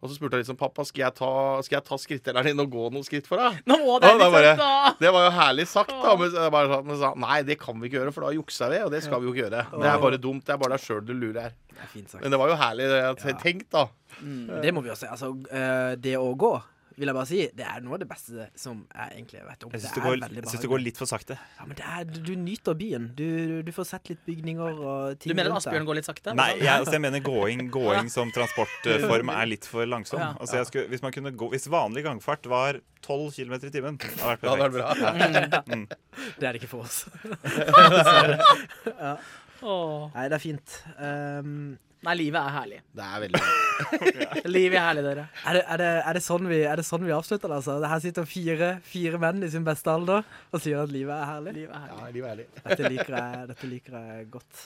Og 0.00 0.08
så 0.08 0.16
spurte 0.16 0.38
hun 0.38 0.40
liksom 0.40 0.56
pappa, 0.56 0.86
skal 0.88 1.02
jeg 1.04 1.14
ta, 1.18 1.28
skal 1.66 1.76
jeg 1.76 1.84
ta 1.90 1.98
skrittdeleren 2.00 2.48
din 2.48 2.62
og 2.64 2.70
gå 2.72 2.86
noen 2.94 3.04
skritt 3.04 3.28
for 3.28 3.36
deg? 3.36 3.58
Nå 3.68 3.76
må 3.84 3.98
det 4.00 4.08
Ja, 4.08 4.16
det 4.16 4.24
litt 4.24 4.32
bare- 4.32 4.54
da. 4.56 4.94
Det 5.04 5.12
var 5.12 5.26
jo 5.28 5.34
herlig 5.36 5.66
sagt, 5.68 5.92
da. 5.92 6.16
Men 6.16 6.32
jeg 6.32 6.50
bare 6.56 6.68
sa, 6.72 6.80
men 6.88 6.96
sa 7.04 7.12
nei, 7.26 7.42
det 7.44 7.58
kan 7.60 7.76
vi 7.78 7.90
ikke 7.90 8.00
gjøre, 8.00 8.14
for 8.16 8.24
da 8.24 8.32
juksa 8.40 8.70
vi, 8.72 8.80
og 8.88 8.90
det 8.96 9.02
skal 9.04 9.20
vi 9.20 9.28
jo 9.28 9.34
ikke 9.36 9.44
gjøre. 9.50 9.66
Det 9.76 9.92
er 9.92 9.98
bare 10.08 10.16
dumt. 10.24 10.44
Det 10.48 10.54
er 10.56 10.62
bare 10.64 10.78
deg 10.78 10.86
sjøl 10.88 11.04
du 11.04 11.12
lurer. 11.12 11.52
Det 11.80 11.86
er 11.86 11.92
fint 11.94 12.10
sagt. 12.12 12.20
Men 12.22 12.34
det 12.34 12.38
var 12.42 12.48
jo 12.52 12.56
herlig 12.60 12.90
det 12.90 12.98
jeg 13.00 13.38
tenkt, 13.40 13.70
da. 13.72 13.86
Det 14.60 14.72
må 14.76 14.82
vi 14.84 14.92
også 14.92 15.06
si. 15.06 15.12
Altså, 15.14 15.32
eh, 15.48 15.94
det 15.96 16.12
å 16.20 16.28
gå, 16.36 16.52
vil 17.00 17.08
jeg 17.08 17.16
bare 17.16 17.28
si, 17.28 17.48
det 17.56 17.64
er 17.64 17.80
noe 17.84 17.94
av 17.96 18.00
det 18.02 18.08
beste 18.10 18.46
som 18.60 18.86
jeg 18.92 19.08
egentlig 19.16 19.40
vet 19.46 19.64
om. 19.64 19.70
Jeg 19.72 19.80
syns 19.80 19.94
Det 19.94 20.00
det, 20.04 20.10
er 20.42 20.60
det 20.60 20.70
går 20.72 20.80
litt 20.84 20.98
for 21.00 21.06
sakte. 21.08 21.34
Ja, 21.56 21.64
men 21.68 21.74
det 21.78 21.84
er, 21.88 22.04
du, 22.04 22.18
du 22.26 22.34
nyter 22.36 22.74
byen. 22.76 23.04
Du, 23.16 23.62
du 23.64 23.72
får 23.72 23.84
sett 23.94 24.04
litt 24.12 24.22
bygninger 24.26 24.82
og 24.84 25.18
ting 25.22 25.30
Du 25.32 25.36
mener. 25.38 25.50
Asbjørn 25.56 25.86
går 25.88 25.96
litt 26.00 26.08
sakte? 26.10 26.34
Nei, 26.36 26.50
jeg, 26.60 26.74
altså, 26.74 26.92
jeg 26.98 27.02
mener 27.06 27.20
gåing, 27.24 27.58
gåing 27.78 28.06
som 28.12 28.26
transportform 28.34 29.28
er 29.32 29.44
litt 29.48 29.64
for 29.70 29.84
langsom. 29.88 30.20
Ja. 30.20 30.34
Altså, 30.36 30.56
jeg 30.60 30.66
skulle, 30.68 30.86
hvis, 30.92 31.02
man 31.06 31.12
kunne 31.16 31.32
gå, 31.32 31.46
hvis 31.54 31.66
vanlig 31.72 32.04
gangfart 32.04 32.44
var 32.52 32.72
12 33.06 33.32
km 33.38 33.54
i 33.56 33.72
timen, 33.72 33.96
det 34.00 34.04
hadde 34.20 34.28
vært 34.28 34.40
Det 34.44 34.48
hadde 34.52 34.64
vært 34.66 34.76
perfekt. 34.76 35.56
bra. 35.56 35.62
Mm. 35.70 35.86
Det 36.36 36.44
er 36.44 36.50
det 36.52 36.58
ikke 36.60 36.72
for 36.74 36.80
oss. 36.84 36.96
Åh. 39.62 40.10
Nei, 40.14 40.26
det 40.30 40.36
er 40.36 40.42
fint. 40.42 40.76
Um, 40.96 41.78
Nei, 42.00 42.14
livet 42.16 42.40
er 42.40 42.54
herlig. 42.54 42.78
Det 42.96 43.04
er 43.04 43.22
veldig. 43.26 43.40
Livet 44.54 44.76
er 44.78 44.84
herlig, 44.86 45.02
dere. 45.04 45.26
er, 45.44 45.56
det, 45.56 45.60
er, 45.64 45.80
det, 45.80 45.88
er, 46.00 46.16
det 46.16 46.22
sånn 46.24 46.46
vi, 46.48 46.60
er 46.68 46.80
det 46.80 46.84
sånn 46.88 47.04
vi 47.04 47.12
avslutter 47.12 47.52
det? 47.52 47.58
Altså? 47.60 47.76
Her 47.92 48.00
sitter 48.00 48.28
fire, 48.28 48.70
fire 48.88 49.20
menn 49.20 49.44
i 49.44 49.50
sin 49.52 49.66
beste 49.66 49.92
alder 49.92 50.24
og 50.24 50.64
sier 50.64 50.80
at 50.80 50.92
livet 50.92 51.12
er 51.12 51.28
herlig. 51.28 51.54
Livet 51.58 51.76
er 51.76 51.84
herlig. 51.84 52.00
Ja, 52.00 52.14
livet 52.16 52.30
er 52.30 52.32
herlig. 52.32 52.48
Dette 52.64 52.92
liker 52.94 53.18
jeg, 53.18 53.44
dette 53.52 53.70
liker 53.74 53.98
jeg 54.00 54.26
godt. 54.32 54.64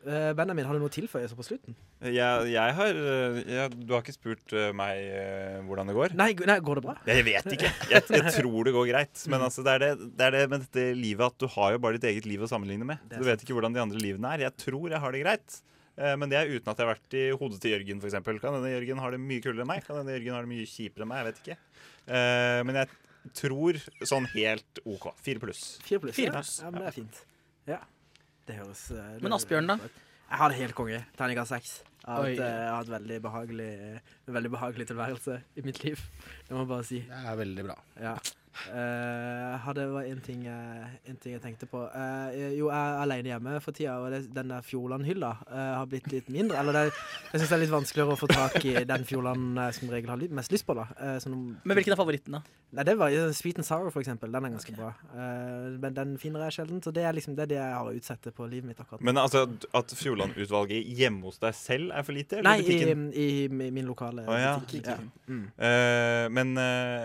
Eh, 0.00 0.30
Benjamin, 0.32 0.64
har 0.64 0.76
du 0.76 0.80
noe 0.80 0.92
tilføyelse 0.92 1.36
på 1.36 1.44
slutten? 1.44 1.74
Jeg, 2.00 2.46
jeg 2.54 2.74
har 2.78 3.00
eh, 3.00 3.40
jeg, 3.44 3.72
Du 3.84 3.90
har 3.92 4.00
ikke 4.00 4.14
spurt 4.16 4.54
eh, 4.56 4.70
meg 4.72 5.64
hvordan 5.68 5.90
det 5.90 5.96
går? 5.98 6.14
Nei, 6.16 6.30
nei 6.48 6.56
går 6.64 6.80
det 6.80 6.84
bra? 6.86 6.94
Jeg 7.10 7.26
vet 7.26 7.50
ikke. 7.56 7.72
Jeg, 7.92 8.06
jeg 8.16 8.32
tror 8.38 8.68
det 8.68 8.72
går 8.78 8.88
greit. 8.88 9.24
Men 9.32 9.44
altså, 9.48 9.64
det, 9.66 9.74
er 9.76 9.84
det, 9.84 10.10
det 10.16 10.28
er 10.30 10.36
det 10.38 10.44
med 10.52 10.64
dette 10.64 10.86
livet 10.96 11.26
at 11.28 11.36
du 11.42 11.48
har 11.56 11.74
jo 11.76 11.82
bare 11.84 11.98
ditt 12.00 12.08
eget 12.14 12.28
liv 12.30 12.46
å 12.46 12.48
sammenligne 12.48 12.88
med. 12.88 13.02
Du 13.12 13.20
vet 13.28 13.44
ikke 13.44 13.58
hvordan 13.58 13.76
de 13.76 13.82
andre 13.84 14.00
livene 14.00 14.32
er. 14.36 14.46
Jeg 14.48 14.56
tror 14.64 14.88
jeg 14.88 15.02
har 15.04 15.16
det 15.16 15.22
greit. 15.26 15.60
Eh, 16.00 16.16
Men 16.16 16.32
det 16.32 16.38
er 16.40 16.48
uten 16.54 16.72
at 16.72 16.80
jeg 16.80 16.86
har 16.86 16.94
vært 16.94 17.18
i 17.20 17.26
hodet 17.36 17.60
til 17.60 17.74
Jørgen, 17.76 18.00
f.eks. 18.00 18.18
Kan 18.40 18.56
denne 18.56 18.72
Jørgen 18.72 19.04
har 19.04 19.12
det 19.12 19.20
mye 19.20 19.44
kulere 19.44 19.66
enn 19.66 19.72
meg. 19.74 19.84
Kan 19.84 20.00
denne 20.00 20.16
Jørgen 20.16 20.38
har 20.38 20.48
det 20.48 20.54
mye 20.54 20.68
kjipere 20.70 21.04
enn 21.04 21.12
meg. 21.12 21.20
Jeg 21.20 21.28
vet 21.28 21.42
ikke. 21.44 21.58
Eh, 22.08 22.60
Men 22.70 22.80
jeg 22.80 23.34
tror 23.36 23.76
sånn 24.08 24.28
helt 24.32 24.80
OK. 24.88 25.10
Fire 25.20 25.42
pluss. 25.42 25.74
Fire 25.84 26.00
pluss? 26.06 26.20
Ja. 26.24 26.32
Ja, 26.40 26.70
men 26.72 26.80
det 26.80 26.88
er 26.88 26.96
fint. 27.02 27.26
Det 28.50 28.58
høres 28.58 28.82
eh, 28.90 29.10
det 29.14 29.22
Men 29.22 29.36
Asbjørn, 29.36 29.70
da? 29.70 29.76
Jeg 30.30 30.38
har 30.40 30.50
det 30.50 30.58
helt 30.58 30.74
konge. 30.78 30.98
Terningkast 31.18 31.54
seks. 31.54 31.70
Jeg 32.00 32.10
har 32.10 32.24
hatt, 32.24 32.40
eh, 32.42 32.50
jeg 32.50 32.66
har 32.66 32.76
hatt 32.80 32.90
veldig 32.90 33.18
behagelig, 33.22 33.70
veldig 34.26 34.50
behagelig 34.56 34.86
tilværelse 34.90 35.36
i 35.54 35.64
mitt 35.66 35.78
liv. 35.84 36.02
Det 36.48 36.54
må 36.54 36.64
jeg 36.64 36.70
bare 36.72 36.86
si. 36.88 37.00
Det 37.06 37.20
er 37.30 37.38
veldig 37.38 37.66
bra. 37.68 37.76
Ja. 38.02 38.14
Eh, 38.70 39.70
det 39.74 39.86
var 39.92 40.02
en 40.02 40.20
ting, 40.24 40.46
en 40.46 41.18
ting 41.22 41.34
jeg 41.36 41.42
tenkte 41.42 41.68
på. 41.70 41.84
Uh, 41.94 42.30
jo, 42.56 42.68
jeg 42.68 42.76
er 42.76 43.02
alene 43.04 43.30
hjemme 43.32 43.56
for 43.62 43.76
tida, 43.76 43.96
og 44.02 44.10
det, 44.12 44.24
den 44.34 44.50
der 44.52 44.64
Fjordland-hylla 44.66 45.30
uh, 45.46 45.58
har 45.78 45.88
blitt 45.90 46.10
litt 46.12 46.28
mindre. 46.32 46.58
Eller 46.60 46.76
det, 46.76 46.84
jeg 47.30 47.40
syns 47.40 47.52
det 47.52 47.56
er 47.56 47.62
litt 47.64 47.74
vanskeligere 47.74 48.16
å 48.16 48.20
få 48.20 48.28
tak 48.30 48.58
i 48.66 48.74
den 48.88 49.06
Fjordland 49.08 49.60
jeg 49.60 49.76
som 49.78 49.92
regel 49.92 50.12
har 50.12 50.24
mest 50.40 50.52
lyst 50.54 50.66
på. 50.66 50.74
da. 50.74 50.86
Eh, 50.98 51.18
sånn- 51.22 51.56
Men 51.64 51.76
hvilken 51.78 51.92
er 51.92 52.00
favoritten, 52.00 52.32
da? 52.32 52.42
Nei, 52.72 52.84
det 52.86 52.96
var 52.98 53.10
Sweet 53.34 53.58
and 53.58 53.66
Sour, 53.66 53.90
for 53.90 54.00
eksempel. 54.00 54.30
Den 54.32 54.44
er 54.44 54.50
ganske 54.50 54.74
bra. 54.76 54.92
Eh, 55.14 55.78
men 55.82 55.94
den 55.94 56.18
finner 56.18 56.44
jeg 56.46 56.60
sjelden, 56.60 56.82
så 56.82 56.92
det 56.94 57.04
er 57.04 57.12
liksom 57.16 57.36
det, 57.36 57.42
er 57.42 57.46
det 57.46 57.58
jeg 57.58 57.74
har 57.74 57.86
å 57.90 57.94
utsette 57.94 58.32
på 58.34 58.48
livet 58.50 58.68
mitt 58.70 58.80
akkurat. 58.80 59.02
Men 59.02 59.16
altså, 59.16 59.46
at 59.74 59.94
Fjordland-utvalget 59.96 60.86
hjemme 60.86 61.22
hos 61.26 61.38
deg 61.38 61.54
selv 61.54 61.90
er 61.92 62.06
for 62.06 62.12
lite? 62.12 62.38
Eller 62.38 62.50
Nei, 62.50 62.58
i, 62.60 62.68
butikken? 62.68 63.12
i, 63.12 63.28
i 63.44 63.70
min 63.70 63.86
lokale 63.86 64.26
oh, 64.26 64.38
ja. 64.38 64.54
butikk. 64.58 64.86
Ja. 64.86 64.98
Mm. 65.26 65.44
Eh, 65.58 66.28
men 66.30 66.54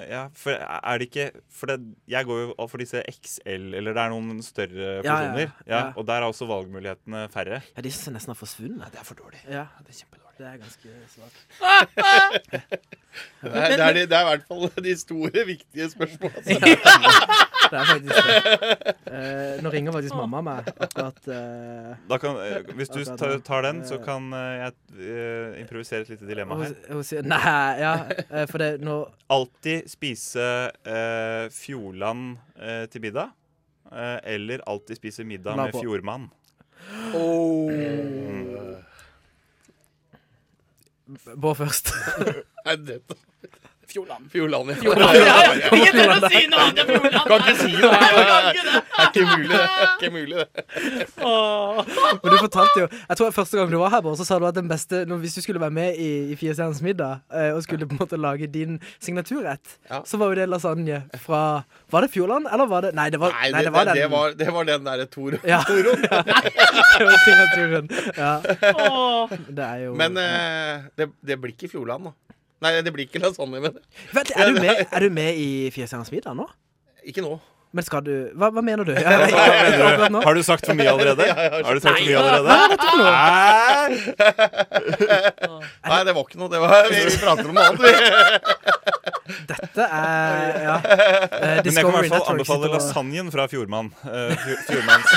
ja, 0.09 0.27
for 0.33 0.51
er 0.55 0.97
det 0.99 1.09
ikke 1.09 1.34
For 1.49 1.67
det, 1.71 1.77
jeg 2.07 2.25
går 2.25 2.41
jo 2.43 2.67
for 2.71 2.77
disse 2.81 3.01
XL, 3.11 3.73
eller 3.79 3.93
det 3.93 4.01
er 4.03 4.09
noen 4.13 4.41
større 4.45 5.03
Ja, 5.05 5.15
ja. 5.21 5.33
Ja, 5.39 5.49
ja. 5.67 5.81
Og 5.95 6.05
der 6.07 6.13
er 6.21 6.27
også 6.29 6.47
valgmulighetene 6.49 7.27
færre. 7.33 7.61
ja, 7.75 7.81
de 7.81 7.91
syns 7.91 8.07
jeg 8.07 8.13
nesten 8.17 8.33
har 8.33 8.39
forsvunnet. 8.39 8.91
Det 8.91 8.99
er 8.99 9.03
for 9.07 9.15
dårlig. 9.15 9.41
Ja, 9.49 9.65
Det 9.85 9.93
er 9.95 9.99
kjempedårlig. 10.03 10.21
Det 10.37 10.45
er 10.47 10.57
ganske 10.61 10.89
svakt. 11.13 11.39
Det 13.41 13.51
er, 13.51 13.69
det 13.71 13.79
er, 13.79 13.93
de- 13.95 14.07
det 14.11 14.17
er 14.17 14.23
i 14.25 14.29
hvert 14.29 14.47
fall 14.49 14.83
de 14.83 14.93
store, 14.99 15.43
viktige 15.47 15.85
spørsmålene. 15.93 16.43
Det 17.65 17.77
er 17.79 17.85
faktisk 17.89 18.15
det. 18.27 18.93
Eh, 19.09 19.61
nå 19.63 19.69
ringer 19.73 19.91
faktisk 19.95 20.15
mamma 20.19 20.41
meg 20.45 20.67
akkurat 20.85 21.27
eh, 21.33 21.93
Da 22.11 22.17
kan, 22.21 22.35
eh, 22.43 22.59
hvis 22.77 22.91
du 22.91 22.99
Akkurat 22.99 23.19
tar, 23.21 23.39
tar 23.47 23.61
den, 23.65 23.79
så 23.87 23.95
Eh. 23.97 24.03
kan 24.05 24.27
eh, 24.33 24.51
jeg 24.59 24.71
eh, 24.99 25.61
improvisere 25.63 26.01
et 26.05 26.09
lite 26.13 26.27
dilemma 26.29 26.59
her. 26.61 26.75
Hos, 26.91 27.13
Nei, 27.25 27.55
ja, 27.81 27.93
for 28.51 28.57
det 28.61 28.69
nå 28.85 28.99
Alltid 29.33 29.87
spise 29.89 30.45
eh, 30.85 31.47
Fjordland 31.55 32.35
til 32.91 33.01
middag. 33.07 33.31
eh, 33.91 34.19
eller 34.35 34.59
alltid 34.67 34.95
spise 35.01 35.23
middag 35.23 35.55
med 35.55 35.65
med 35.65 35.75
Oh. 35.75 35.81
Fjordmann. 35.81 36.29
Bård 41.35 41.55
først. 41.55 41.91
Fjordland. 43.91 44.29
Fjordland, 44.31 44.69
ja. 44.71 44.75
Ja, 45.25 45.69
Ingen 45.75 45.93
tør 45.95 46.13
å 46.15 46.29
si 46.31 46.41
noe 46.51 46.59
annet 46.65 46.81
enn 46.83 46.89
Fjordland! 46.91 47.27
Kan 47.29 47.37
ikke 47.41 47.55
si 47.59 47.71
det. 47.75 47.91
Ikke 48.45 48.63
det. 48.65 48.81
Det 48.95 49.01
er 49.01 49.07
ikke 49.09 49.23
mulig, 49.25 49.49
det. 49.49 49.57
Det 49.57 49.85
er 49.85 49.93
ikke 49.95 50.11
mulig, 50.15 50.35
det. 50.37 50.47
Men 52.23 52.31
du 52.31 52.37
fortalte 52.39 52.81
jo 52.83 52.87
Jeg 52.91 53.17
tror 53.19 53.31
første 53.35 53.57
gang 53.59 53.71
du 53.71 53.77
var 53.81 53.91
her, 53.93 54.01
Bård, 54.05 54.17
så 54.19 54.25
sa 54.27 54.37
du 54.39 54.45
at 54.47 54.55
den 54.57 54.67
beste 54.69 55.01
når, 55.09 55.19
Hvis 55.23 55.35
du 55.37 55.41
skulle 55.45 55.61
være 55.61 55.73
med 55.75 55.99
i, 56.01 56.09
i 56.33 56.37
Firestjerners 56.39 56.81
middag 56.85 57.21
eh, 57.33 57.51
og 57.55 57.61
skulle 57.65 57.87
på 57.89 57.95
en 57.97 58.01
måte 58.03 58.19
lage 58.19 58.47
din 58.51 58.77
signaturrett, 59.03 59.77
så 60.07 60.19
var 60.21 60.31
jo 60.33 60.39
det 60.39 60.47
lasagne 60.51 61.01
fra 61.25 61.41
Var 61.91 62.05
det 62.07 62.11
Fjordland, 62.15 62.47
eller 62.51 62.69
var 62.71 62.87
det 62.87 62.93
Nei, 62.97 63.07
det 63.13 63.19
var, 63.21 63.35
Nei, 63.35 63.51
nei, 63.51 63.63
det, 63.63 63.69
det 63.69 63.73
var 63.75 63.85
det, 63.85 63.93
den. 63.93 64.01
det, 64.01 64.11
var, 64.15 64.35
det 64.43 64.53
var 64.57 64.69
den 64.71 64.85
derre 64.89 65.07
Toro. 65.11 65.39
Ja. 65.47 65.61
Toroen. 65.67 66.01
det 66.05 67.05
var 67.09 67.17
signaturen. 67.25 67.89
Ja. 68.17 68.33
Det 69.49 69.65
er 69.65 69.81
jo 69.85 69.95
Men 69.99 70.17
eh, 70.21 70.85
det, 70.99 71.09
det 71.25 71.39
blir 71.41 71.55
ikke 71.55 71.71
Fjordland, 71.75 72.11
da. 72.11 72.15
Nei, 72.63 72.71
det 72.81 72.91
blir 72.95 73.05
ikke 73.09 73.19
lasagne, 73.19 73.59
men 73.59 73.73
Vent, 74.15 74.31
er 74.35 74.47
du 74.51 74.61
med, 74.61 74.85
er 74.87 74.99
du 75.03 75.09
med 75.13 75.35
i 75.41 75.49
stjerners 75.75 76.11
middag 76.13 76.35
nå? 76.37 76.47
ikke 77.05 77.21
nå. 77.21 77.35
Men 77.75 77.83
skal 77.83 78.01
du 78.05 78.11
Hva, 78.39 78.47
hva 78.55 78.61
mener 78.63 78.87
du? 78.87 78.93
Ja, 78.95 79.01
jeg- 79.19 79.33
jeg- 79.35 79.75
jeg-? 79.75 80.23
Har 80.23 80.33
du 80.37 80.41
sagt 80.47 80.65
for 80.65 80.73
mye 80.79 80.87
allerede? 80.93 81.25
Har 81.27 81.73
du 81.75 81.79
sagt 81.83 81.99
for 81.99 82.05
mye 82.07 82.15
er 82.15 82.19
allerede? 82.23 82.55
Nei, 85.83 85.99
det 86.07 86.13
var 86.15 86.23
ikke 86.23 86.39
noe. 86.39 86.49
Det 86.53 86.61
var, 86.63 86.87
vi, 86.89 87.01
vi 87.09 87.17
prater 87.19 87.49
om 87.49 87.57
noe 87.57 87.65
annet, 87.67 87.81
vi. 87.83 87.91
Dette 89.51 89.83
er 89.99 90.61
Ja. 90.63 90.75
Uh, 90.79 90.85
Men 91.65 91.67
jeg 91.67 91.83
kan 91.83 91.91
i 91.91 91.93
hvert 91.97 92.13
fall 92.15 92.31
anbefale 92.35 92.71
lasagnen 92.77 93.27
fra 93.35 93.43
Fjordmann. 93.51 93.91
Uh, 94.05 94.31
Fjordmanns 94.69 95.09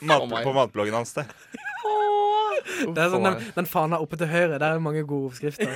mat. 0.00 0.44
På 0.44 0.52
matbloggen 0.56 0.94
hans. 1.00 1.12
Det. 1.16 1.24
Det 2.80 3.02
er 3.02 3.10
sånn, 3.12 3.24
den, 3.24 3.38
den 3.56 3.68
fana 3.68 3.98
oppe 4.02 4.16
til 4.20 4.28
høyre, 4.30 4.58
der 4.60 4.66
er 4.76 4.82
mange 4.82 5.02
gode 5.08 5.30
oppskrifter. 5.30 5.70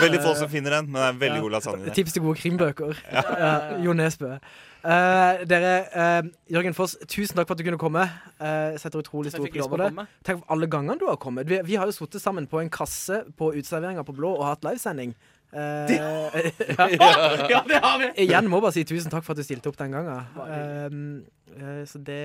Veldig 0.00 0.20
få 0.24 0.32
som 0.38 0.50
finner 0.52 0.78
den, 0.78 0.88
men 0.90 1.00
det 1.00 1.08
er 1.08 1.18
veldig 1.20 1.38
Ja. 1.38 1.42
god 1.44 1.54
lasagne. 1.56 1.92
Tips 1.96 2.16
til 2.16 2.24
gode 2.24 2.40
krimbøker. 2.40 2.96
Ja. 3.12 3.58
Jo 3.84 3.94
Nesbø. 3.96 4.36
Uh, 4.86 5.42
dere, 5.50 5.70
uh, 5.98 6.28
Jørgen 6.52 6.74
Foss, 6.76 6.94
tusen 7.10 7.34
takk 7.34 7.48
for 7.48 7.56
at 7.56 7.62
du 7.62 7.64
kunne 7.66 7.80
komme. 7.80 8.04
Uh, 8.38 8.76
setter 8.78 9.02
utrolig 9.02 9.32
stor 9.34 9.48
pris 9.50 9.66
på 9.66 9.80
det. 9.80 9.88
Tenk 10.26 10.44
på 10.44 10.52
alle 10.54 10.68
gangene 10.70 10.98
du 11.00 11.08
har 11.10 11.18
kommet. 11.18 11.48
Vi, 11.50 11.58
vi 11.66 11.78
har 11.80 11.88
jo 11.90 11.96
sittet 11.96 12.22
sammen 12.22 12.46
på 12.46 12.60
en 12.62 12.70
kasse 12.70 13.24
på 13.38 13.50
uteserveringa 13.56 14.04
på 14.06 14.14
Blå 14.14 14.36
og 14.36 14.44
hatt 14.46 14.66
livesending. 14.66 15.16
Det. 15.56 15.96
ja. 15.96 16.86
Ja, 17.48 17.60
det 17.66 17.78
har 17.80 17.98
vi! 18.02 18.08
Igjen 18.26 18.50
må 18.50 18.60
bare 18.60 18.74
si 18.76 18.84
tusen 18.86 19.10
takk 19.10 19.24
for 19.24 19.32
at 19.34 19.40
du 19.40 19.46
stilte 19.46 19.70
opp 19.70 19.78
den 19.80 19.94
gangen. 19.94 21.22
Eh, 21.56 21.84
så 21.88 21.98
det, 22.04 22.20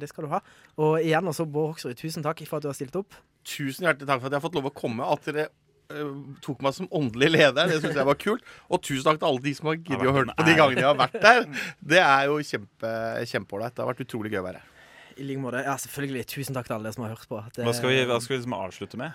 det 0.00 0.08
skal 0.10 0.26
du 0.26 0.30
ha. 0.34 0.40
Og 0.78 0.98
igjen 1.00 1.26
også, 1.30 1.46
Bård 1.48 1.74
Hoksrud, 1.74 1.96
tusen 1.98 2.22
takk 2.26 2.42
for 2.46 2.58
at 2.60 2.66
du 2.66 2.68
har 2.70 2.76
stilt 2.78 2.96
opp. 3.00 3.14
Tusen 3.46 3.86
hjertelig 3.86 4.08
takk 4.10 4.20
for 4.20 4.28
at 4.28 4.34
jeg 4.36 4.40
har 4.40 4.44
fått 4.48 4.58
lov 4.58 4.68
å 4.70 4.74
komme. 4.76 5.06
At 5.06 5.24
dere 5.28 5.48
eh, 5.48 6.14
tok 6.44 6.62
meg 6.66 6.74
som 6.76 6.88
åndelig 6.90 7.30
leder. 7.32 7.70
Det 7.72 7.80
syns 7.82 7.96
jeg 8.00 8.08
var 8.08 8.18
kult. 8.20 8.46
Og 8.70 8.82
tusen 8.84 9.04
takk 9.08 9.20
til 9.22 9.28
alle 9.30 9.44
de 9.44 9.54
som 9.58 9.70
har 9.72 9.76
giddet 9.80 10.06
å 10.10 10.16
høre 10.20 10.34
på 10.36 10.46
de 10.48 10.56
gangene 10.58 10.82
jeg 10.84 10.90
har 10.90 10.98
vært 11.00 11.20
der. 11.22 11.44
Det 11.94 12.00
er 12.04 12.24
jo 12.30 12.38
kjempe. 12.42 12.94
Det 13.24 13.84
har 13.84 13.92
vært 13.92 14.02
utrolig 14.06 14.32
gøy 14.34 14.42
å 14.42 14.48
være 14.50 14.62
her. 14.62 14.72
I 15.16 15.24
like 15.24 15.40
måte. 15.40 15.62
Ja, 15.64 15.78
selvfølgelig. 15.80 16.26
Tusen 16.28 16.52
takk 16.58 16.66
til 16.68 16.74
alle 16.76 16.90
som 16.92 17.06
har 17.06 17.14
hørt 17.14 17.28
på. 17.30 17.38
Det- 17.56 17.64
Hva 17.64 17.72
skal 17.72 17.88
vi, 17.88 18.02
hva 18.04 18.18
skal 18.20 18.34
vi 18.36 18.40
liksom 18.42 18.56
avslutte 18.58 18.98
med? 19.00 19.12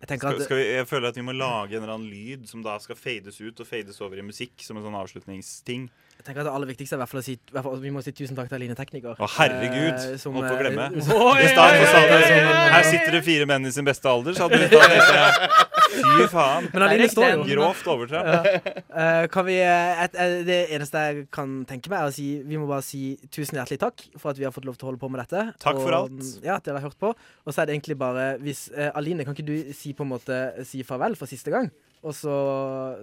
Jeg 0.00 0.18
Skal, 0.20 0.38
skal 0.40 0.56
vi, 0.56 0.66
jeg 0.78 0.86
føler 0.88 1.08
at 1.10 1.16
vi 1.18 1.24
må 1.26 1.32
lage 1.36 1.74
en 1.76 1.82
eller 1.82 1.92
annen 1.96 2.08
lyd 2.08 2.46
som 2.48 2.62
da 2.62 2.78
skal 2.80 2.96
fades 2.96 3.40
ut 3.40 3.58
og 3.60 3.66
fades 3.66 3.98
over 4.00 4.16
i 4.16 4.22
musikk 4.24 4.62
som 4.64 4.78
en 4.78 4.84
sånn 4.86 4.94
avslutningsting. 4.96 5.90
Jeg 6.20 6.26
tenker 6.26 6.42
at 6.42 6.50
Det 6.50 6.52
aller 6.52 6.68
viktigste 6.68 6.96
er 6.96 6.98
i 6.98 7.00
hvert 7.00 7.10
fall 7.14 7.20
å 7.22 7.24
si 7.24 7.34
fall, 7.64 7.76
Vi 7.80 7.90
må 7.94 8.02
si 8.04 8.12
tusen 8.12 8.36
takk 8.36 8.50
til 8.50 8.58
Aline 8.58 8.76
Tekniker. 8.76 9.16
Å, 9.16 9.28
herregud! 9.38 9.96
eh, 9.96 10.18
som, 10.20 10.34
Holdt 10.36 10.50
på 10.50 10.52
å 10.52 10.58
eh, 10.58 10.64
glemme. 10.66 11.04
som- 11.06 12.74
Her 12.76 12.84
sitter 12.84 13.16
det 13.16 13.22
fire 13.24 13.46
menn 13.48 13.64
i 13.64 13.72
sin 13.72 13.88
beste 13.88 14.10
alder, 14.10 14.36
så 14.36 14.46
hadde 14.46 14.60
du 14.60 14.74
tenkt 14.74 15.68
Fy 15.90 16.26
faen. 16.30 16.68
Men 16.74 16.84
Aline 16.86 17.08
står 17.10 17.32
jo. 17.32 17.46
Grovt 17.48 17.88
overtramp. 17.90 18.28
Ja. 18.30 18.76
Eh, 19.00 19.24
kan 19.32 19.46
vi, 19.48 19.56
eh, 19.64 20.04
et, 20.04 20.14
det 20.46 20.60
eneste 20.76 21.02
jeg 21.08 21.26
kan 21.34 21.64
tenke 21.66 21.90
meg, 21.90 22.04
er 22.04 22.12
å 22.12 22.14
si 22.14 22.28
vi 22.46 22.60
må 22.60 22.68
bare 22.68 22.84
si 22.84 23.16
tusen 23.32 23.58
hjertelig 23.58 23.80
takk 23.80 24.04
for 24.20 24.34
at 24.34 24.38
vi 24.38 24.44
har 24.46 24.54
fått 24.54 24.68
lov 24.68 24.76
til 24.76 24.86
å 24.86 24.92
holde 24.92 25.02
på 25.02 25.10
med 25.10 25.24
dette. 25.24 25.48
Takk 25.62 25.80
for 25.80 25.96
og, 25.96 26.10
alt. 26.12 26.32
Ja, 26.44 26.60
at 26.60 26.68
dere 26.68 26.82
har 26.82 26.90
hørt 26.90 27.00
på. 27.00 27.14
Og 27.16 27.54
så 27.54 27.62
er 27.62 27.70
det 27.70 27.78
egentlig 27.78 27.96
bare 27.98 28.34
hvis, 28.44 28.68
Aline, 28.92 29.24
kan 29.24 29.34
ikke 29.34 29.48
du 29.48 29.72
si 29.74 29.96
på 29.96 30.04
en 30.04 30.12
måte 30.12 30.40
si 30.68 30.84
farvel 30.86 31.16
for 31.18 31.30
siste 31.30 31.54
gang? 31.54 31.72
Og 32.00 32.14
så, 32.16 32.34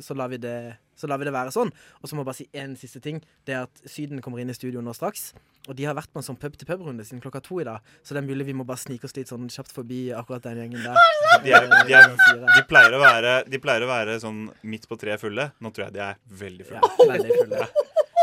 så, 0.02 0.16
lar 0.18 0.32
vi 0.32 0.40
det, 0.42 0.58
så 0.98 1.10
lar 1.10 1.22
vi 1.22 1.28
det 1.28 1.36
være 1.36 1.54
sånn. 1.54 1.72
Og 2.02 2.10
så 2.10 2.18
må 2.18 2.24
jeg 2.24 2.30
bare 2.30 2.40
si 2.40 2.48
én 2.58 2.74
siste 2.80 3.02
ting. 3.04 3.22
Det 3.48 3.56
er 3.56 3.68
at 3.68 3.84
Syden 3.86 4.24
kommer 4.26 4.42
inn 4.42 4.52
i 4.52 4.58
studio 4.58 4.82
nå 4.84 4.96
straks. 4.98 5.30
Og 5.68 5.76
de 5.78 5.86
har 5.88 5.96
vært 5.98 6.12
på 6.14 6.22
en 6.22 6.26
sånn 6.26 6.40
pub-til-pub-runde 6.40 7.06
siden 7.06 7.22
klokka 7.24 7.42
to 7.44 7.60
i 7.62 7.68
dag. 7.68 7.84
Så 8.02 8.16
det 8.16 8.22
er 8.24 8.28
mulig 8.30 8.48
vi 8.48 8.56
må 8.58 8.66
bare 8.68 8.82
snike 8.82 9.08
oss 9.08 9.16
litt 9.18 9.32
sånn 9.32 9.50
kjapt 9.52 9.74
forbi 9.76 10.08
akkurat 10.16 10.46
den 10.48 10.62
gjengen 10.64 10.86
der. 10.86 11.02
De, 11.44 11.52
er, 11.54 11.68
de, 11.68 11.98
er, 11.98 12.16
de, 12.48 12.64
pleier 12.70 12.96
å 12.96 13.02
være, 13.04 13.34
de 13.52 13.60
pleier 13.62 13.84
å 13.86 13.92
være 13.92 14.18
sånn 14.24 14.48
midt 14.66 14.88
på 14.90 14.98
treet 15.00 15.22
fulle. 15.22 15.52
Nå 15.64 15.74
tror 15.76 15.88
jeg 15.88 15.98
de 16.00 16.06
er 16.08 16.22
veldig 16.44 16.70
fulle. 16.70 16.82
Ja, 16.82 17.10
veldig 17.14 17.42
fulle. 17.42 17.68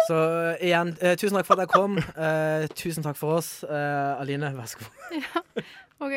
Så 0.04 0.16
eh, 0.20 0.66
igjen, 0.68 0.92
eh, 1.00 1.14
tusen 1.20 1.38
takk 1.38 1.48
for 1.48 1.56
at 1.60 1.64
jeg 1.64 1.72
kom. 1.72 1.98
Eh, 2.00 2.66
tusen 2.76 3.06
takk 3.06 3.16
for 3.20 3.38
oss. 3.38 3.50
Eh, 3.64 4.20
Aline, 4.20 4.52
vær 4.56 4.68
så 4.72 4.82
god. 4.82 4.90
Ja, 5.20 5.44
OK. 6.04 6.16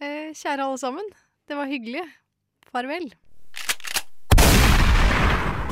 Eh, 0.00 0.30
kjære 0.36 0.64
alle 0.64 0.80
sammen. 0.80 1.12
Det 1.48 1.58
var 1.58 1.68
hyggelig. 1.68 2.04
Farvel. 2.72 3.12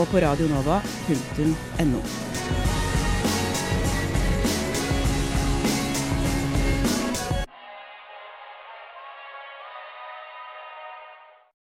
og 0.00 0.08
på 0.08 0.24
radionova.no. 0.24 2.29